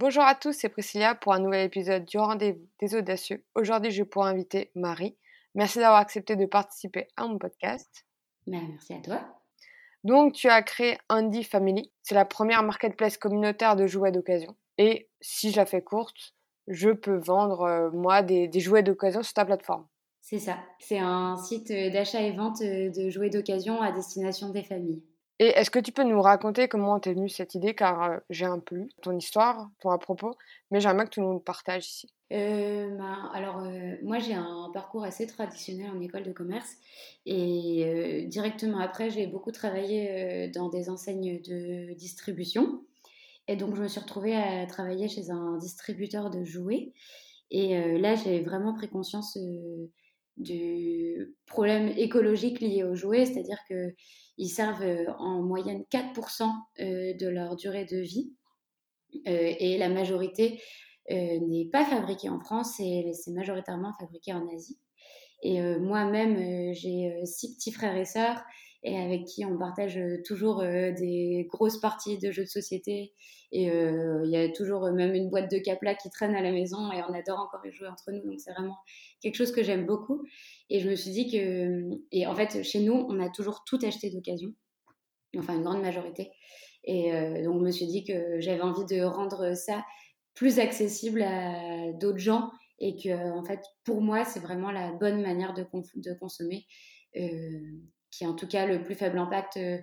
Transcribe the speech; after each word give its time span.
Bonjour 0.00 0.22
à 0.22 0.34
tous, 0.34 0.54
c'est 0.54 0.70
Priscilla 0.70 1.14
pour 1.14 1.34
un 1.34 1.40
nouvel 1.40 1.66
épisode 1.66 2.06
du 2.06 2.16
Rendez-vous 2.16 2.66
des 2.80 2.94
Audacieux. 2.94 3.44
Aujourd'hui, 3.54 3.90
je 3.90 4.02
vais 4.02 4.08
pouvoir 4.08 4.28
inviter 4.28 4.70
Marie. 4.74 5.14
Merci 5.54 5.78
d'avoir 5.78 6.00
accepté 6.00 6.36
de 6.36 6.46
participer 6.46 7.06
à 7.18 7.26
mon 7.26 7.36
podcast. 7.36 8.06
Ben, 8.46 8.62
merci 8.66 8.94
à 8.94 9.00
toi. 9.00 9.20
Donc, 10.02 10.32
tu 10.32 10.48
as 10.48 10.62
créé 10.62 10.96
Andy 11.10 11.44
Family. 11.44 11.92
C'est 12.02 12.14
la 12.14 12.24
première 12.24 12.62
marketplace 12.62 13.18
communautaire 13.18 13.76
de 13.76 13.86
jouets 13.86 14.10
d'occasion. 14.10 14.56
Et 14.78 15.10
si 15.20 15.50
je 15.50 15.58
la 15.58 15.66
fais 15.66 15.82
courte, 15.82 16.34
je 16.66 16.88
peux 16.88 17.18
vendre, 17.18 17.64
euh, 17.64 17.90
moi, 17.90 18.22
des, 18.22 18.48
des 18.48 18.60
jouets 18.60 18.82
d'occasion 18.82 19.22
sur 19.22 19.34
ta 19.34 19.44
plateforme. 19.44 19.86
C'est 20.22 20.38
ça. 20.38 20.56
C'est 20.78 20.98
un 20.98 21.36
site 21.36 21.70
d'achat 21.70 22.22
et 22.22 22.32
vente 22.32 22.62
euh, 22.62 22.88
de 22.88 23.10
jouets 23.10 23.28
d'occasion 23.28 23.82
à 23.82 23.92
destination 23.92 24.48
des 24.48 24.62
familles. 24.62 25.02
Et 25.40 25.46
est-ce 25.46 25.70
que 25.70 25.78
tu 25.78 25.90
peux 25.90 26.04
nous 26.04 26.20
raconter 26.20 26.68
comment 26.68 27.00
t'es 27.00 27.14
venue 27.14 27.30
cette 27.30 27.54
idée? 27.54 27.74
Car 27.74 28.02
euh, 28.02 28.16
j'ai 28.28 28.44
un 28.44 28.58
peu 28.58 28.74
lu 28.74 28.90
ton 29.00 29.16
histoire, 29.16 29.70
ton 29.80 29.88
à 29.88 29.96
propos, 29.96 30.34
mais 30.70 30.80
j'aimerais 30.82 31.06
que 31.06 31.10
tu 31.12 31.22
nous 31.22 31.32
le 31.32 31.40
partages 31.40 31.86
ici. 31.86 32.12
Euh, 32.30 32.94
ben, 32.94 33.30
alors, 33.32 33.60
euh, 33.64 33.96
moi, 34.02 34.18
j'ai 34.18 34.34
un 34.34 34.70
parcours 34.74 35.02
assez 35.02 35.26
traditionnel 35.26 35.90
en 35.96 36.00
école 36.02 36.24
de 36.24 36.32
commerce. 36.32 36.76
Et 37.24 38.26
directement 38.28 38.80
après, 38.80 39.08
j'ai 39.08 39.26
beaucoup 39.26 39.50
travaillé 39.50 40.48
dans 40.48 40.68
des 40.68 40.90
enseignes 40.90 41.40
de 41.40 41.94
distribution. 41.94 42.84
Et 43.48 43.56
donc, 43.56 43.74
je 43.76 43.82
me 43.82 43.88
suis 43.88 44.00
retrouvée 44.00 44.36
à 44.36 44.66
travailler 44.66 45.08
chez 45.08 45.30
un 45.30 45.56
distributeur 45.56 46.28
de 46.28 46.44
jouets. 46.44 46.92
Et 47.50 47.98
là, 47.98 48.14
j'ai 48.14 48.42
vraiment 48.42 48.74
pris 48.74 48.88
conscience 48.88 49.38
du 50.40 51.36
problème 51.46 51.88
écologique 51.96 52.60
lié 52.60 52.82
aux 52.82 52.94
jouets, 52.94 53.26
c'est-à-dire 53.26 53.58
qu'ils 53.66 54.48
servent 54.48 54.82
euh, 54.82 55.12
en 55.18 55.42
moyenne 55.42 55.84
4% 55.92 56.44
euh, 56.80 57.14
de 57.14 57.28
leur 57.28 57.56
durée 57.56 57.84
de 57.84 57.98
vie. 57.98 58.32
Euh, 59.26 59.54
et 59.58 59.78
la 59.78 59.88
majorité 59.88 60.60
n'est 61.08 61.68
pas 61.72 61.84
fabriquée 61.84 62.28
en 62.28 62.38
France, 62.38 62.78
et 62.78 63.10
c'est 63.14 63.32
majoritairement 63.32 63.92
fabriqué 63.98 64.32
en 64.32 64.46
Asie. 64.54 64.78
Et 65.42 65.60
moi-même, 65.80 66.72
j'ai 66.72 67.12
six 67.24 67.56
petits 67.56 67.72
frères 67.72 67.96
et 67.96 68.04
sœurs, 68.04 68.40
et 68.82 68.98
avec 68.98 69.24
qui 69.24 69.44
on 69.44 69.58
partage 69.58 69.98
euh, 69.98 70.22
toujours 70.24 70.60
euh, 70.60 70.92
des 70.92 71.46
grosses 71.48 71.78
parties 71.80 72.18
de 72.18 72.30
jeux 72.30 72.44
de 72.44 72.48
société. 72.48 73.12
Et 73.52 73.70
euh, 73.70 74.22
il 74.24 74.30
y 74.30 74.36
a 74.36 74.48
toujours 74.50 74.90
même 74.92 75.14
une 75.14 75.28
boîte 75.28 75.50
de 75.50 75.58
Capla 75.58 75.94
qui 75.94 76.08
traîne 76.10 76.34
à 76.34 76.42
la 76.42 76.52
maison, 76.52 76.90
et 76.92 77.02
on 77.08 77.12
adore 77.12 77.40
encore 77.40 77.64
y 77.66 77.72
jouer 77.72 77.88
entre 77.88 78.12
nous. 78.12 78.22
Donc 78.24 78.40
c'est 78.40 78.52
vraiment 78.52 78.76
quelque 79.20 79.36
chose 79.36 79.52
que 79.52 79.62
j'aime 79.62 79.86
beaucoup. 79.86 80.24
Et 80.68 80.80
je 80.80 80.88
me 80.88 80.94
suis 80.94 81.10
dit 81.10 81.30
que... 81.30 81.82
Et 82.12 82.26
en 82.26 82.34
fait, 82.34 82.62
chez 82.62 82.80
nous, 82.80 82.94
on 82.94 83.20
a 83.20 83.28
toujours 83.28 83.64
tout 83.66 83.78
acheté 83.82 84.10
d'occasion, 84.10 84.54
enfin 85.36 85.56
une 85.56 85.62
grande 85.62 85.82
majorité. 85.82 86.30
Et 86.84 87.12
donc 87.44 87.58
je 87.58 87.64
me 87.66 87.70
suis 87.70 87.86
dit 87.86 88.04
que 88.04 88.40
j'avais 88.40 88.62
envie 88.62 88.86
de 88.86 89.02
rendre 89.02 89.54
ça 89.54 89.84
plus 90.32 90.58
accessible 90.58 91.20
à 91.20 91.92
d'autres 91.92 92.16
gens 92.16 92.50
et 92.78 92.96
que 92.96 93.38
en 93.38 93.44
fait 93.44 93.60
pour 93.84 94.00
moi 94.00 94.24
c'est 94.24 94.40
vraiment 94.40 94.70
la 94.70 94.90
bonne 94.92 95.20
manière 95.20 95.52
de, 95.52 95.62
con- 95.62 95.82
de 95.94 96.14
consommer 96.14 96.64
qui 98.10 98.24
a 98.24 98.28
en 98.28 98.34
tout 98.34 98.48
cas 98.48 98.66
le 98.66 98.84
plus 98.84 98.94
faible 98.94 99.18
impact 99.18 99.56
euh, 99.56 99.78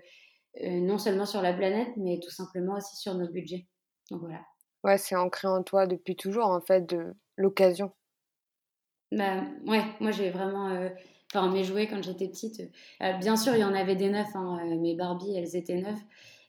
euh, 0.63 0.79
non 0.81 0.97
seulement 0.97 1.25
sur 1.25 1.41
la 1.41 1.53
planète 1.53 1.89
mais 1.97 2.19
tout 2.23 2.31
simplement 2.31 2.75
aussi 2.77 2.95
sur 2.95 3.15
nos 3.15 3.27
budgets. 3.29 3.67
Donc 4.11 4.21
voilà. 4.21 4.41
Ouais, 4.83 4.97
c'est 4.97 5.15
ancré 5.15 5.47
en 5.47 5.63
toi 5.63 5.85
depuis 5.87 6.15
toujours, 6.15 6.47
en 6.47 6.61
fait, 6.61 6.87
de 6.87 7.13
l'occasion. 7.35 7.91
Bah, 9.11 9.43
ouais, 9.65 9.83
moi 9.99 10.11
j'ai 10.11 10.29
vraiment. 10.29 10.69
euh, 10.69 10.89
Enfin, 11.33 11.51
mes 11.51 11.65
jouets 11.65 11.87
quand 11.87 12.01
j'étais 12.01 12.29
petite, 12.29 12.61
euh, 13.01 13.11
bien 13.17 13.35
sûr 13.35 13.53
il 13.53 13.59
y 13.59 13.63
en 13.65 13.73
avait 13.73 13.97
des 13.97 14.09
neufs, 14.09 14.33
hein, 14.33 14.59
euh, 14.63 14.79
mes 14.79 14.95
Barbie 14.95 15.35
elles 15.35 15.57
étaient 15.57 15.75
neuves, 15.75 15.99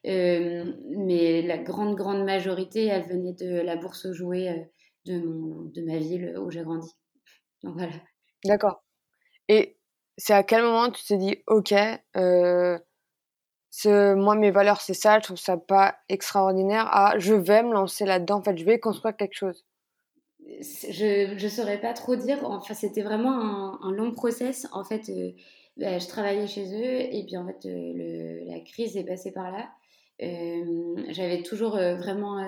mais 0.05 1.43
la 1.43 1.59
grande, 1.59 1.97
grande 1.97 2.25
majorité 2.25 2.87
elle 2.87 3.09
venait 3.09 3.33
de 3.33 3.61
la 3.61 3.75
bourse 3.75 4.06
aux 4.06 4.12
jouets 4.12 4.71
de, 5.05 5.19
mon, 5.19 5.62
de 5.65 5.83
ma 5.83 5.99
ville 5.99 6.39
où 6.39 6.49
j'ai 6.53 6.62
grandi. 6.62 6.93
Donc 7.65 7.75
voilà. 7.75 7.93
D'accord. 8.45 8.84
Et 9.49 9.78
c'est 10.19 10.35
à 10.35 10.43
quel 10.43 10.63
moment 10.63 10.91
tu 10.91 11.05
t'es 11.05 11.17
dit, 11.17 11.37
ok, 11.47 11.73
euh, 12.17 12.79
ce, 13.71 14.15
moi 14.15 14.34
mes 14.34 14.51
valeurs 14.51 14.81
c'est 14.81 14.95
ça, 14.95 15.19
je 15.21 15.25
trouve 15.25 15.39
ça 15.39 15.56
pas 15.56 15.97
extraordinaire, 16.09 16.89
ah, 16.91 17.15
je 17.19 17.34
vais 17.34 17.62
me 17.62 17.73
lancer 17.73 18.05
là-dedans, 18.05 18.39
en 18.39 18.43
fait, 18.43 18.59
je 18.59 18.65
vais 18.65 18.81
construire 18.81 19.17
quelque 19.17 19.37
chose. 19.37 19.65
Je 20.61 21.34
ne 21.34 21.49
saurais 21.49 21.81
pas 21.81 21.93
trop 21.93 22.17
dire. 22.17 22.39
Enfin, 22.43 22.75
c'était 22.75 23.03
vraiment 23.03 23.83
un, 23.84 23.93
long 23.93 24.12
process. 24.12 24.67
En 24.73 24.83
fait, 24.83 25.09
euh, 25.11 25.33
bah, 25.77 25.99
je 25.99 26.09
travaillais 26.09 26.47
chez 26.47 26.65
eux 26.65 27.15
et 27.15 27.25
puis 27.27 27.37
en 27.37 27.47
fait, 27.47 27.69
euh, 27.69 28.41
la 28.47 28.59
crise 28.61 28.97
est 28.97 29.05
passée 29.05 29.31
par 29.31 29.53
là. 29.53 29.69
J'avais 31.11 31.43
toujours 31.43 31.73
vraiment. 31.73 32.39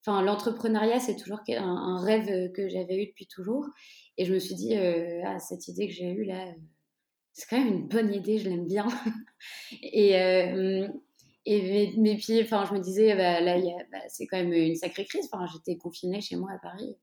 Enfin, 0.00 0.22
l'entrepreneuriat, 0.22 0.98
c'est 0.98 1.16
toujours 1.16 1.40
un, 1.48 2.02
rêve 2.02 2.52
que 2.52 2.68
j'avais 2.68 2.96
eu 2.96 3.06
depuis 3.06 3.26
toujours. 3.26 3.66
Et 4.18 4.24
je 4.24 4.34
me 4.34 4.38
suis 4.38 4.56
dit, 4.56 4.76
ah, 4.76 5.38
cette 5.38 5.68
idée 5.68 5.86
que 5.86 5.94
j'ai 5.94 6.10
eue 6.10 6.24
là, 6.24 6.46
c'est 7.36 7.46
quand 7.50 7.58
même 7.58 7.68
une 7.68 7.86
bonne 7.86 8.14
idée, 8.14 8.38
je 8.38 8.48
l'aime 8.48 8.64
bien. 8.64 8.86
Et, 9.82 10.18
euh, 10.18 10.88
et 11.44 11.62
mes, 11.62 11.94
mes 11.98 12.16
pieds, 12.16 12.42
enfin, 12.42 12.64
je 12.64 12.72
me 12.72 12.80
disais, 12.80 13.14
bah, 13.14 13.40
là, 13.42 13.58
bah, 13.92 13.98
c'est 14.08 14.26
quand 14.26 14.38
même 14.38 14.52
une 14.54 14.74
sacrée 14.74 15.04
crise. 15.04 15.28
J'étais 15.52 15.76
confinée 15.76 16.22
chez 16.22 16.34
moi 16.34 16.50
à 16.52 16.58
Paris. 16.58 16.96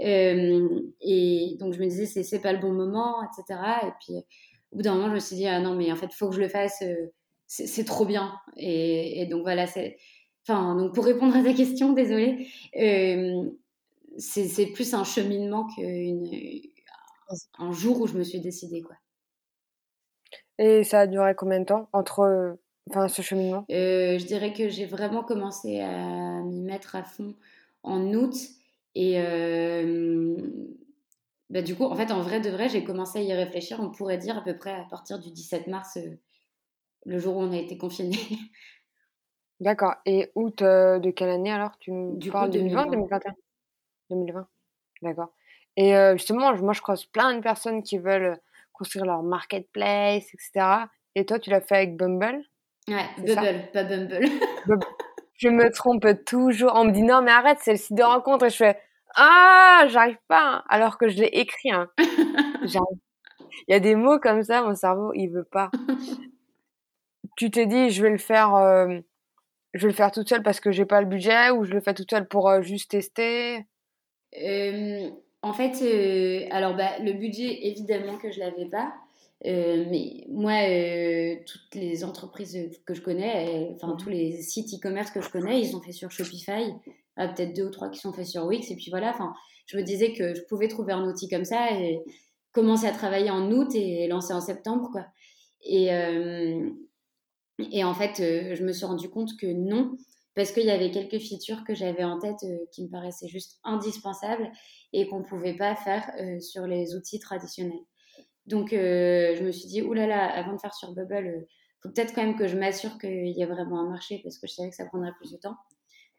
Euh, 0.00 0.82
et 1.00 1.56
donc, 1.58 1.72
je 1.72 1.80
me 1.80 1.86
disais, 1.86 2.04
c'est, 2.04 2.22
c'est 2.22 2.40
pas 2.40 2.52
le 2.52 2.58
bon 2.60 2.72
moment, 2.72 3.16
etc. 3.22 3.58
Et 3.84 3.92
puis, 4.00 4.14
au 4.70 4.76
bout 4.76 4.82
d'un 4.82 4.94
moment, 4.94 5.08
je 5.08 5.14
me 5.14 5.18
suis 5.18 5.34
dit, 5.34 5.46
ah 5.46 5.60
non, 5.60 5.74
mais 5.74 5.90
en 5.90 5.96
fait, 5.96 6.12
faut 6.12 6.28
que 6.28 6.36
je 6.36 6.40
le 6.40 6.48
fasse. 6.48 6.82
euh, 6.82 7.10
c'est, 7.46 7.84
trop 7.84 8.04
bien. 8.04 8.34
Et, 8.58 9.26
donc, 9.30 9.42
voilà. 9.42 9.66
Enfin, 10.46 10.76
donc 10.76 10.94
pour 10.94 11.06
répondre 11.06 11.34
à 11.34 11.42
ta 11.42 11.54
question, 11.54 11.92
désolée, 11.94 12.48
euh, 12.78 13.50
c'est, 14.18 14.66
plus 14.66 14.92
un 14.92 15.04
cheminement 15.04 15.66
qu'un 15.66 16.22
un 17.58 17.72
jour 17.72 18.02
où 18.02 18.06
je 18.06 18.18
me 18.18 18.24
suis 18.24 18.40
décidée, 18.40 18.82
quoi. 18.82 18.96
Et 20.60 20.84
ça 20.84 21.00
a 21.00 21.06
duré 21.06 21.34
combien 21.34 21.60
de 21.60 21.64
temps 21.64 21.88
entre, 21.94 22.20
euh, 22.20 22.52
enfin, 22.90 23.08
ce 23.08 23.22
cheminement? 23.22 23.64
Euh, 23.70 24.18
je 24.18 24.26
dirais 24.26 24.52
que 24.52 24.68
j'ai 24.68 24.84
vraiment 24.84 25.24
commencé 25.24 25.80
à 25.80 26.42
m'y 26.42 26.60
mettre 26.60 26.96
à 26.96 27.02
fond 27.02 27.34
en 27.82 28.12
août. 28.12 28.34
Et 28.94 29.18
euh, 29.22 30.36
bah, 31.48 31.62
du 31.62 31.74
coup, 31.74 31.84
en 31.84 31.94
fait, 31.94 32.12
en 32.12 32.20
vrai 32.20 32.40
de 32.40 32.50
vrai, 32.50 32.68
j'ai 32.68 32.84
commencé 32.84 33.20
à 33.20 33.22
y 33.22 33.32
réfléchir. 33.32 33.80
On 33.80 33.90
pourrait 33.90 34.18
dire 34.18 34.36
à 34.36 34.44
peu 34.44 34.54
près 34.54 34.72
à 34.72 34.84
partir 34.84 35.18
du 35.18 35.30
17 35.30 35.66
mars, 35.66 35.96
euh, 35.96 36.18
le 37.06 37.18
jour 37.18 37.38
où 37.38 37.40
on 37.40 37.52
a 37.52 37.56
été 37.56 37.78
confinés. 37.78 38.18
D'accord. 39.60 39.94
Et 40.04 40.30
août 40.34 40.62
de 40.62 41.10
quelle 41.10 41.30
année 41.30 41.52
alors? 41.52 41.78
Tu 41.78 41.90
Du 42.16 42.28
coup, 42.28 42.34
parles 42.34 42.50
2020, 42.50 42.84
2020. 42.84 42.90
2021? 42.90 43.34
2020. 44.10 44.48
D'accord. 45.02 45.32
Et 45.76 45.94
justement, 46.12 46.54
moi, 46.56 46.74
je 46.74 46.82
croise 46.82 47.04
plein 47.06 47.34
de 47.34 47.40
personnes 47.40 47.82
qui 47.82 47.96
veulent 47.98 48.38
construire 48.80 49.04
leur 49.04 49.22
marketplace, 49.22 50.24
etc. 50.32 50.86
Et 51.14 51.26
toi, 51.26 51.38
tu 51.38 51.50
l'as 51.50 51.60
fait 51.60 51.76
avec 51.76 51.96
Bumble, 51.96 52.40
Ouais? 52.88 53.06
Bubble, 53.18 53.70
pas 53.72 53.84
Bumble. 53.84 54.20
Je 55.36 55.48
me 55.48 55.70
trompe 55.70 56.06
toujours. 56.24 56.72
On 56.74 56.84
me 56.86 56.90
dit 56.92 57.02
non, 57.02 57.20
mais 57.22 57.30
arrête, 57.30 57.58
c'est 57.60 57.72
le 57.72 57.76
site 57.78 57.96
de 57.96 58.02
rencontre. 58.02 58.46
Et 58.46 58.50
je 58.50 58.56
fais 58.56 58.78
ah, 59.16 59.84
j'arrive 59.88 60.18
pas. 60.28 60.42
hein. 60.56 60.64
Alors 60.68 60.96
que 60.98 61.08
je 61.08 61.18
l'ai 61.18 61.26
écrit. 61.32 61.70
hein. 61.72 61.88
Il 63.68 63.72
y 63.72 63.74
a 63.74 63.80
des 63.80 63.94
mots 63.96 64.18
comme 64.18 64.42
ça, 64.42 64.62
mon 64.62 64.74
cerveau, 64.74 65.12
il 65.14 65.28
veut 65.28 65.44
pas. 65.44 65.70
Tu 67.36 67.50
t'es 67.50 67.66
dit, 67.66 67.90
je 67.90 68.02
vais 68.02 68.10
le 68.10 68.18
faire, 68.18 68.54
euh, 68.54 68.98
je 69.74 69.82
vais 69.82 69.88
le 69.92 69.94
faire 69.94 70.10
toute 70.10 70.28
seule 70.28 70.42
parce 70.42 70.60
que 70.60 70.72
j'ai 70.72 70.84
pas 70.84 71.00
le 71.00 71.06
budget, 71.06 71.50
ou 71.50 71.64
je 71.64 71.72
le 71.72 71.80
fais 71.80 71.94
toute 71.94 72.10
seule 72.10 72.26
pour 72.28 72.48
euh, 72.48 72.60
juste 72.62 72.90
tester? 72.90 73.66
Euh, 74.42 75.10
en 75.42 75.52
fait, 75.52 75.80
euh, 75.82 76.46
alors 76.50 76.76
bah, 76.76 76.98
le 77.00 77.12
budget, 77.12 77.66
évidemment 77.66 78.18
que 78.18 78.30
je 78.30 78.40
l'avais 78.40 78.66
pas. 78.66 78.94
Euh, 79.46 79.86
mais 79.88 80.24
moi, 80.28 80.52
euh, 80.68 81.36
toutes 81.46 81.74
les 81.74 82.04
entreprises 82.04 82.70
que 82.84 82.92
je 82.94 83.00
connais, 83.00 83.70
enfin 83.74 83.94
Mhm. 83.94 83.96
tous 83.96 84.10
les 84.10 84.42
sites 84.42 84.74
e-commerce 84.74 85.10
que 85.10 85.22
je 85.22 85.30
connais, 85.30 85.60
ils 85.60 85.68
sont 85.68 85.80
faits 85.80 85.94
sur 85.94 86.10
Shopify. 86.10 86.74
Ah, 87.16 87.28
Peut-être 87.28 87.54
deux 87.56 87.64
ou 87.66 87.70
trois 87.70 87.88
qui 87.90 87.98
sont 88.00 88.12
faits 88.12 88.26
sur 88.26 88.44
Wix. 88.46 88.70
Et 88.70 88.76
puis 88.76 88.90
voilà, 88.90 89.10
enfin, 89.10 89.32
je 89.66 89.76
me 89.78 89.82
disais 89.82 90.12
que 90.12 90.34
je 90.34 90.42
pouvais 90.42 90.68
trouver 90.68 90.92
un 90.92 91.06
outil 91.08 91.28
comme 91.28 91.44
ça 91.46 91.72
et 91.72 92.00
commencer 92.52 92.86
à 92.86 92.92
travailler 92.92 93.30
en 93.30 93.50
août 93.50 93.70
et 93.74 94.06
lancer 94.08 94.34
en 94.34 94.40
septembre, 94.40 94.90
quoi. 94.92 95.06
Et, 95.62 95.88
et 97.72 97.84
en 97.84 97.94
fait, 97.94 98.16
je 98.54 98.62
me 98.64 98.72
suis 98.72 98.86
rendu 98.86 99.08
compte 99.10 99.36
que 99.38 99.46
non, 99.46 99.92
parce 100.34 100.52
qu'il 100.52 100.64
y 100.64 100.70
avait 100.70 100.90
quelques 100.90 101.18
features 101.18 101.64
que 101.64 101.74
j'avais 101.74 102.04
en 102.04 102.18
tête 102.18 102.42
euh, 102.44 102.58
qui 102.72 102.84
me 102.84 102.88
paraissaient 102.88 103.28
juste 103.28 103.58
indispensables 103.64 104.50
et 104.92 105.08
qu'on 105.08 105.20
ne 105.20 105.24
pouvait 105.24 105.56
pas 105.56 105.74
faire 105.74 106.10
euh, 106.20 106.38
sur 106.40 106.66
les 106.66 106.94
outils 106.94 107.18
traditionnels. 107.18 107.84
Donc, 108.46 108.72
euh, 108.72 109.34
je 109.36 109.42
me 109.42 109.52
suis 109.52 109.68
dit, 109.68 109.82
oulala, 109.82 110.26
avant 110.26 110.54
de 110.54 110.60
faire 110.60 110.74
sur 110.74 110.92
Bubble, 110.92 111.46
il 111.46 111.80
faut 111.82 111.90
peut-être 111.90 112.14
quand 112.14 112.22
même 112.22 112.36
que 112.36 112.48
je 112.48 112.56
m'assure 112.56 112.98
qu'il 112.98 113.28
y 113.28 113.42
a 113.42 113.46
vraiment 113.46 113.80
un 113.80 113.88
marché 113.88 114.20
parce 114.22 114.38
que 114.38 114.46
je 114.46 114.54
savais 114.54 114.70
que 114.70 114.76
ça 114.76 114.86
prendrait 114.86 115.12
plus 115.18 115.32
de 115.32 115.36
temps. 115.36 115.56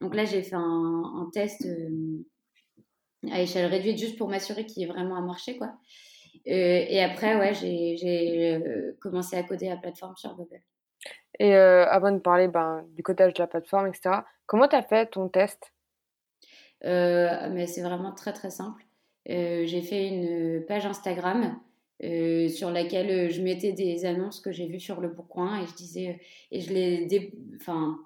Donc 0.01 0.15
là, 0.15 0.25
j'ai 0.25 0.41
fait 0.41 0.55
un, 0.55 1.29
test 1.33 1.67
à 3.29 3.41
échelle 3.41 3.67
réduite 3.67 3.99
juste 3.99 4.17
pour 4.17 4.27
m'assurer 4.29 4.65
qu'il 4.65 4.81
y 4.81 4.85
ait 4.85 4.87
vraiment 4.87 5.15
un 5.15 5.25
marché, 5.25 5.57
quoi. 5.57 5.73
Et 6.45 6.99
après, 7.01 7.37
ouais, 7.37 7.53
j'ai 7.53 8.59
commencé 8.99 9.35
à 9.35 9.43
coder 9.43 9.69
la 9.69 9.77
plateforme 9.77 10.15
sur 10.15 10.35
Bubble. 10.35 10.63
Et 11.39 11.55
euh, 11.55 11.85
avant 11.87 12.11
de 12.11 12.19
parler 12.19 12.47
ben, 12.47 12.85
du 12.95 13.03
codage 13.03 13.33
de 13.33 13.39
la 13.39 13.47
plateforme, 13.47 13.87
etc., 13.87 14.21
comment 14.45 14.67
tu 14.67 14.75
as 14.75 14.83
fait 14.83 15.07
ton 15.07 15.29
test? 15.29 15.73
Mais 16.83 17.67
c'est 17.67 17.81
vraiment 17.81 18.11
très 18.11 18.33
très 18.33 18.49
simple. 18.49 18.83
j'ai 19.25 19.81
fait 19.81 20.07
une 20.07 20.65
page 20.65 20.85
Instagram 20.85 21.59
sur 22.01 22.71
laquelle 22.71 23.29
je 23.29 23.41
mettais 23.41 23.71
des 23.71 24.05
annonces 24.05 24.39
que 24.39 24.51
j'ai 24.51 24.67
vues 24.67 24.79
sur 24.79 24.99
le 24.99 25.09
Bon 25.09 25.23
Coin 25.23 25.61
et 25.61 25.67
je 25.67 25.75
disais 25.75 26.19
et 26.49 26.59
je 26.59 26.73
les 26.73 27.31
enfin 27.55 27.99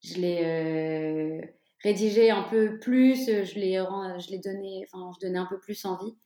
je 0.00 0.20
les 0.20 1.40
rédigeais 1.82 2.30
un 2.30 2.44
peu 2.44 2.78
plus, 2.78 3.26
je 3.26 3.58
les 3.58 3.74
je 3.74 4.30
les 4.30 4.38
donnais 4.38 4.86
enfin 4.86 5.10
je 5.16 5.26
donnais 5.26 5.40
un 5.40 5.46
peu 5.46 5.58
plus 5.58 5.84
envie 5.84 6.16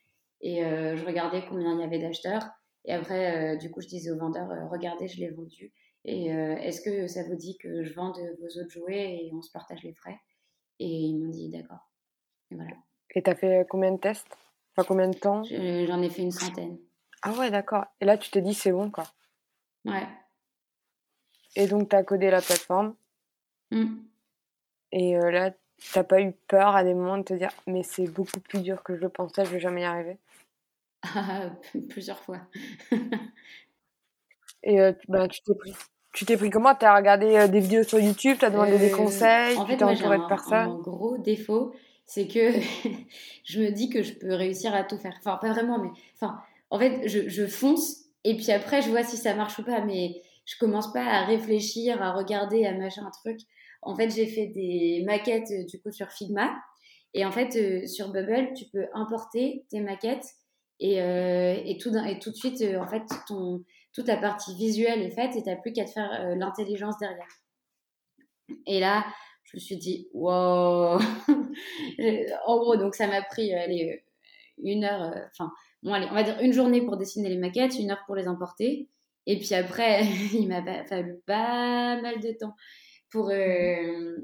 et 0.43 0.63
je 0.63 1.05
regardais 1.07 1.43
combien 1.49 1.75
il 1.75 1.81
y 1.81 1.85
avait 1.85 1.99
d'acheteurs 1.99 2.45
et 2.85 2.93
après 2.93 3.57
du 3.57 3.71
coup 3.71 3.81
je 3.81 3.89
disais 3.89 4.11
aux 4.11 4.19
vendeurs 4.19 4.51
regardez 4.71 5.09
je 5.09 5.21
l'ai 5.21 5.31
vendu 5.31 5.73
et 6.05 6.27
est-ce 6.27 6.81
que 6.81 7.07
ça 7.07 7.23
vous 7.25 7.37
dit 7.37 7.57
que 7.59 7.85
je 7.85 7.95
vende 7.95 8.19
vos 8.41 8.61
autres 8.61 8.71
jouets 8.71 9.25
et 9.25 9.31
on 9.33 9.43
se 9.43 9.51
partage 9.51 9.83
les 9.83 9.95
frais? 9.95 10.19
Et 10.79 10.89
ils 10.89 11.19
m'ont 11.19 11.31
dit 11.31 11.49
d'accord 11.49 11.91
et 12.51 12.57
voilà 12.57 12.77
et 13.15 13.23
t'as 13.23 13.35
fait 13.35 13.67
combien 13.69 13.93
de 13.93 13.99
tests? 13.99 14.39
Enfin, 14.75 14.87
combien 14.87 15.09
de 15.09 15.17
temps? 15.17 15.43
J'en 15.45 16.03
ai 16.03 16.09
fait 16.09 16.23
une 16.23 16.31
centaine. 16.31 16.79
Ah 17.23 17.33
ouais, 17.33 17.51
d'accord. 17.51 17.85
Et 18.01 18.05
là, 18.05 18.17
tu 18.17 18.31
t'es 18.31 18.41
dit, 18.41 18.55
c'est 18.55 18.73
bon, 18.73 18.91
quoi. 18.91 19.05
Ouais. 19.85 20.09
Et 21.57 21.67
donc, 21.67 21.91
tu 21.91 21.97
as 21.97 22.03
codé 22.03 22.31
la 22.31 22.41
plateforme. 22.41 22.95
Mmh. 23.71 23.97
Et 24.93 25.17
euh, 25.17 25.31
là, 25.31 25.53
t'as 25.93 26.05
pas 26.05 26.21
eu 26.21 26.33
peur 26.49 26.75
à 26.75 26.85
des 26.85 26.95
moments 26.95 27.19
de 27.19 27.23
te 27.23 27.35
dire, 27.35 27.51
mais 27.67 27.83
c'est 27.83 28.07
beaucoup 28.07 28.41
plus 28.41 28.61
dur 28.61 28.83
que 28.83 28.97
je 28.97 29.01
le 29.01 29.09
pensais, 29.09 29.45
je 29.45 29.51
vais 29.51 29.61
jamais 29.61 29.83
y 29.83 29.85
arriver? 29.85 30.19
Plusieurs 31.91 32.21
fois. 32.21 32.41
Et 34.65 34.81
euh, 34.81 34.93
ben, 35.09 35.29
tu 35.29 35.43
t'es 35.43 35.55
pris. 35.55 35.75
Tu 36.13 36.27
t'es 36.27 36.37
pris 36.37 36.51
comment? 36.51 36.75
Tu 36.75 36.85
as 36.85 36.95
regardé 36.95 37.37
euh, 37.37 37.49
des 37.49 37.61
vidéos 37.61 37.85
sur 37.85 37.99
YouTube, 37.99 38.37
tu 38.39 38.45
as 38.45 38.51
demandé 38.51 38.79
des 38.79 38.91
conseils, 38.91 39.57
en 39.57 39.67
fait, 39.67 39.73
tu 39.73 39.79
t'es 39.79 39.85
entouré 39.85 40.19
de 40.19 40.27
personnes? 40.27 40.71
Un 40.71 40.79
gros 40.79 41.17
défaut, 41.17 41.73
c'est 42.05 42.27
que 42.29 42.53
je 43.45 43.61
me 43.61 43.71
dis 43.71 43.89
que 43.89 44.03
je 44.03 44.13
peux 44.13 44.35
réussir 44.35 44.75
à 44.75 44.85
tout 44.85 44.99
faire. 44.99 45.15
Enfin, 45.19 45.39
pas 45.41 45.53
vraiment, 45.53 45.79
mais 45.79 45.91
enfin, 46.15 46.39
en 46.71 46.79
fait, 46.79 47.09
je, 47.09 47.47
fonce 47.47 48.03
et 48.25 48.37
puis 48.37 48.51
après, 48.53 48.83
je 48.83 48.91
vois 48.91 49.03
si 49.03 49.17
ça 49.17 49.35
marche 49.35 49.59
ou 49.59 49.65
pas, 49.65 49.81
mais 49.81 50.23
je 50.45 50.57
commence 50.59 50.93
pas 50.93 51.05
à 51.05 51.25
réfléchir, 51.25 52.03
à 52.03 52.13
regarder, 52.13 52.67
à 52.67 52.73
machin, 52.73 53.05
un 53.07 53.11
truc. 53.11 53.41
En 53.83 53.97
fait, 53.97 54.11
j'ai 54.11 54.27
fait 54.27 54.47
des 54.47 55.03
maquettes 55.05 55.51
euh, 55.51 55.65
du 55.65 55.81
coup 55.81 55.91
sur 55.91 56.09
Figma 56.09 56.55
et 57.15 57.25
en 57.25 57.33
fait, 57.33 57.57
euh, 57.57 57.87
sur 57.87 58.11
Bubble, 58.13 58.53
tu 58.55 58.67
peux 58.67 58.87
importer 58.95 59.65
tes 59.71 59.81
maquettes 59.81 60.27
et, 60.81 61.03
euh, 61.03 61.57
et, 61.65 61.79
tout, 61.79 61.95
et 61.97 62.19
tout 62.19 62.31
de 62.31 62.37
suite, 62.37 62.63
en 62.79 62.87
fait, 62.87 63.03
ton, 63.27 63.65
toute 63.93 64.07
la 64.07 64.17
partie 64.17 64.55
visuelle 64.57 65.03
est 65.03 65.11
faite 65.11 65.37
et 65.37 65.43
tu 65.43 65.49
n'as 65.49 65.57
plus 65.57 65.73
qu'à 65.73 65.85
te 65.85 65.91
faire 65.91 66.37
l'intelligence 66.37 66.99
derrière. 66.99 67.29
Et 68.67 68.81
là, 68.81 69.05
je 69.45 69.57
me 69.57 69.61
suis 69.61 69.77
dit, 69.77 70.09
wow 70.13 70.99
En 72.47 72.59
gros, 72.59 72.77
donc 72.77 72.95
ça 72.95 73.07
m'a 73.07 73.23
pris 73.23 73.53
allez, 73.53 74.05
une 74.63 74.85
heure, 74.85 75.15
enfin, 75.31 75.51
bon, 75.83 75.93
allez, 75.93 76.07
on 76.11 76.15
va 76.15 76.23
dire 76.23 76.39
une 76.41 76.53
journée 76.53 76.83
pour 76.83 76.97
dessiner 76.97 77.29
les 77.29 77.39
maquettes, 77.39 77.79
une 77.79 77.91
heure 77.91 78.03
pour 78.07 78.17
les 78.17 78.27
importer. 78.27 78.89
Et 79.27 79.39
puis 79.39 79.55
après, 79.55 80.05
il 80.33 80.49
m'a 80.49 80.63
fallu 80.85 81.21
pas 81.27 82.01
mal 82.01 82.21
de 82.21 82.33
temps 82.39 82.55
pour, 83.11 83.31
euh, 83.31 84.17